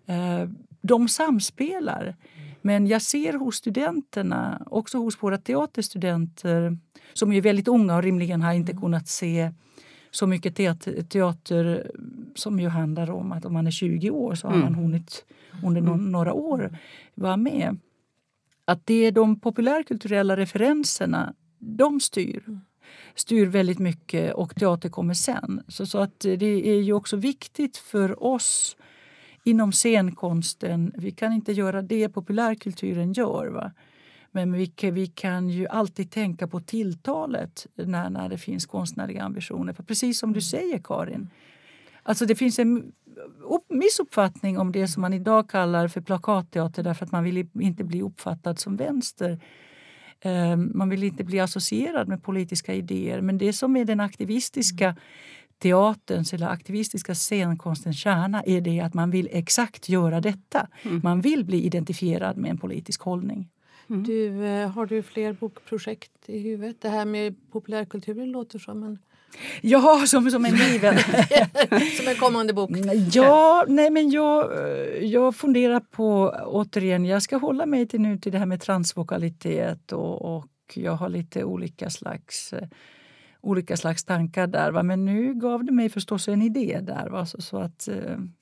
eh, 0.07 0.49
de 0.81 1.09
samspelar. 1.09 2.17
Men 2.63 2.87
jag 2.87 3.03
ser 3.03 3.33
hos 3.33 3.57
studenterna, 3.57 4.63
också 4.67 4.99
hos 4.99 5.23
våra 5.23 5.39
teaterstudenter 5.39 6.79
som 7.13 7.33
är 7.33 7.41
väldigt 7.41 7.69
unga 7.69 7.97
och 7.97 8.03
rimligen 8.03 8.43
har 8.43 8.53
inte 8.53 8.73
mm. 8.73 8.83
kunnat 8.83 9.09
se 9.09 9.53
så 10.11 10.27
mycket 10.27 10.57
teater, 10.57 11.03
teater 11.03 11.91
som 12.35 12.61
ju 12.61 12.69
handlar 12.69 13.11
om 13.11 13.33
att 13.33 13.45
om 13.45 13.53
man 13.53 13.67
är 13.67 13.71
20 13.71 14.11
år 14.11 14.35
så 14.35 14.49
har 14.49 14.55
man 14.55 14.69
mm. 14.69 14.81
hunnit 14.81 15.25
under 15.65 15.81
no 15.81 15.93
mm. 15.93 16.13
några 16.13 16.33
år 16.33 16.79
vara 17.15 17.37
med. 17.37 17.79
Att 18.65 18.87
det 18.87 19.07
är 19.07 19.13
de 19.13 19.41
populärkulturella 19.41 20.37
referenserna, 20.37 21.35
de 21.59 22.01
styr 22.01 22.61
styr 23.15 23.47
väldigt 23.47 23.79
mycket 23.79 24.35
och 24.35 24.57
teater 24.57 24.89
kommer 24.89 25.15
sen. 25.15 25.63
Så, 25.69 25.87
så 25.87 25.99
att 25.99 26.21
det 26.21 26.69
är 26.69 26.81
ju 26.81 26.93
också 26.93 27.17
viktigt 27.17 27.77
för 27.77 28.25
oss 28.25 28.77
inom 29.45 29.73
scenkonsten. 29.73 30.93
Vi 30.97 31.11
kan 31.11 31.33
inte 31.33 31.53
göra 31.53 31.83
det 31.83 32.09
populärkulturen 32.09 33.13
gör. 33.13 33.47
Va? 33.47 33.73
Men 34.33 34.53
vi, 34.53 34.73
vi 34.83 35.07
kan 35.07 35.49
ju 35.49 35.67
alltid 35.67 36.11
tänka 36.11 36.49
på 36.49 36.61
tilltalet 36.61 37.67
när, 37.75 38.11
när 38.11 38.29
det 38.29 38.39
finns 38.39 38.67
konstnärliga 38.67 39.23
ambitioner. 39.23 39.73
För 39.73 39.83
precis 39.83 40.19
som 40.19 40.31
du 40.33 40.39
mm. 40.39 40.43
säger, 40.43 40.79
Karin. 40.79 41.31
Alltså 42.03 42.27
det 42.27 42.35
finns 42.35 42.59
en 42.59 42.93
missuppfattning 43.69 44.59
om 44.59 44.73
det 44.73 44.89
som 44.89 45.01
man 45.01 45.13
idag 45.13 45.51
kallar 45.51 45.89
för 45.89 46.01
plakatteater 46.01 46.83
därför 46.83 47.07
att 47.07 47.13
man 47.13 47.25
vill 47.25 47.49
inte 47.61 47.85
bli 47.85 48.03
uppfattad 48.03 48.59
som 48.59 48.77
vänster. 48.77 49.41
Ehm, 50.21 50.73
man 50.75 50.89
vill 50.89 51.05
inte 51.05 51.25
bli 51.25 51.41
associerad 51.41 52.09
med 52.09 52.23
politiska 52.23 52.75
idéer. 52.75 53.21
Men 53.21 53.39
det 53.39 53.53
som 53.53 53.77
är 53.77 53.85
den 53.85 54.01
aktivistiska 54.01 54.85
mm 54.85 55.01
teaterns 55.61 56.35
eller 56.35 56.49
aktivistiska 56.49 57.15
scenkonstens 57.15 57.99
kärna 57.99 58.43
är 58.43 58.61
det 58.61 58.81
att 58.81 58.95
man 58.95 59.11
vill 59.11 59.29
exakt 59.33 59.89
göra 59.89 60.21
detta. 60.21 60.69
Mm. 60.83 61.01
Man 61.05 61.21
vill 61.21 61.45
bli 61.45 61.63
identifierad 61.63 62.37
med 62.37 62.51
en 62.51 62.59
politisk 62.59 63.01
hållning. 63.01 63.49
Mm. 63.91 64.03
Du, 64.03 64.47
eh, 64.47 64.71
har 64.71 64.87
du 64.87 65.03
fler 65.03 65.33
bokprojekt 65.33 66.13
i 66.27 66.39
huvudet? 66.39 66.77
Det 66.81 66.89
här 66.89 67.05
med 67.05 67.37
populärkulturen 67.53 68.31
låter 68.31 68.59
som 68.59 68.83
en... 68.83 68.99
Ja, 69.61 70.05
som, 70.07 70.31
som 70.31 70.45
en 70.45 70.57
given... 70.57 70.99
som 71.99 72.09
en 72.09 72.17
kommande 72.17 72.53
bok. 72.53 72.71
Ja, 73.13 73.65
nej 73.69 73.91
men 73.91 74.11
jag, 74.11 74.53
eh, 74.53 75.05
jag 75.05 75.37
funderar 75.37 75.81
på, 75.81 76.37
återigen, 76.47 77.05
jag 77.05 77.23
ska 77.23 77.37
hålla 77.37 77.67
mig 77.67 77.87
till 77.87 78.01
nu 78.01 78.19
till 78.19 78.33
det 78.33 78.39
här 78.39 78.47
med 78.47 78.61
transvokalitet 78.61 79.93
och, 79.93 80.37
och 80.37 80.49
jag 80.75 80.93
har 80.93 81.09
lite 81.09 81.45
olika 81.45 81.91
slags 81.91 82.53
eh, 82.53 82.69
olika 83.43 83.77
slags 83.77 84.05
tankar 84.05 84.47
där. 84.47 84.71
Va? 84.71 84.83
Men 84.83 85.05
nu 85.05 85.35
gav 85.35 85.65
det 85.65 85.73
mig 85.73 85.89
förstås 85.89 86.29
en 86.29 86.43
idé 86.43 86.81
där. 86.83 87.09
Va? 87.09 87.27
Så, 87.27 87.43
så 87.43 87.59
att, 87.59 87.89
eh, 87.89 87.97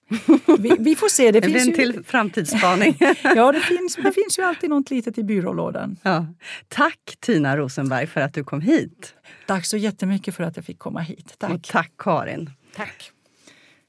vi, 0.59 0.77
vi, 0.79 0.97
får 0.97 1.09
se. 1.09 1.31
Det, 1.31 1.41
det 1.41 1.47
finns 1.47 1.63
en 1.63 1.69
ju... 1.69 1.75
till 1.75 2.05
framtidsspaning. 2.05 2.97
ja, 3.23 3.53
det 3.53 3.61
finns, 3.61 3.97
det 3.97 4.13
finns 4.13 4.39
ju 4.39 4.43
alltid 4.43 4.71
något 4.71 4.91
litet 4.91 5.19
i 5.19 5.25
byrålådan. 5.25 5.97
Ja. 6.03 6.27
Tack 6.69 7.17
Tina 7.21 7.57
Rosenberg 7.57 8.07
för 8.07 8.21
att 8.21 8.35
du 8.35 8.45
kom 8.45 8.61
hit. 8.61 9.15
Tack 9.47 9.67
så 9.67 9.77
jättemycket 9.77 10.35
för 10.35 10.45
att 10.45 10.57
jag 10.57 10.65
fick 10.65 10.79
komma 10.79 11.01
hit. 11.01 11.35
Tack. 11.39 11.51
Och 11.51 11.63
tack 11.63 11.93
Karin. 11.99 12.51
Tack. 12.77 13.13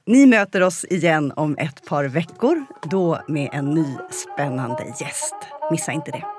Ni 0.05 0.25
möter 0.25 0.61
oss 0.61 0.85
igen 0.85 1.31
om 1.35 1.57
ett 1.57 1.85
par 1.85 2.05
veckor, 2.05 2.65
då 2.91 3.21
med 3.27 3.49
en 3.53 3.65
ny 3.65 3.85
spännande 4.11 4.83
gäst. 5.01 5.35
Missa 5.71 5.91
inte 5.91 6.11
det. 6.11 6.38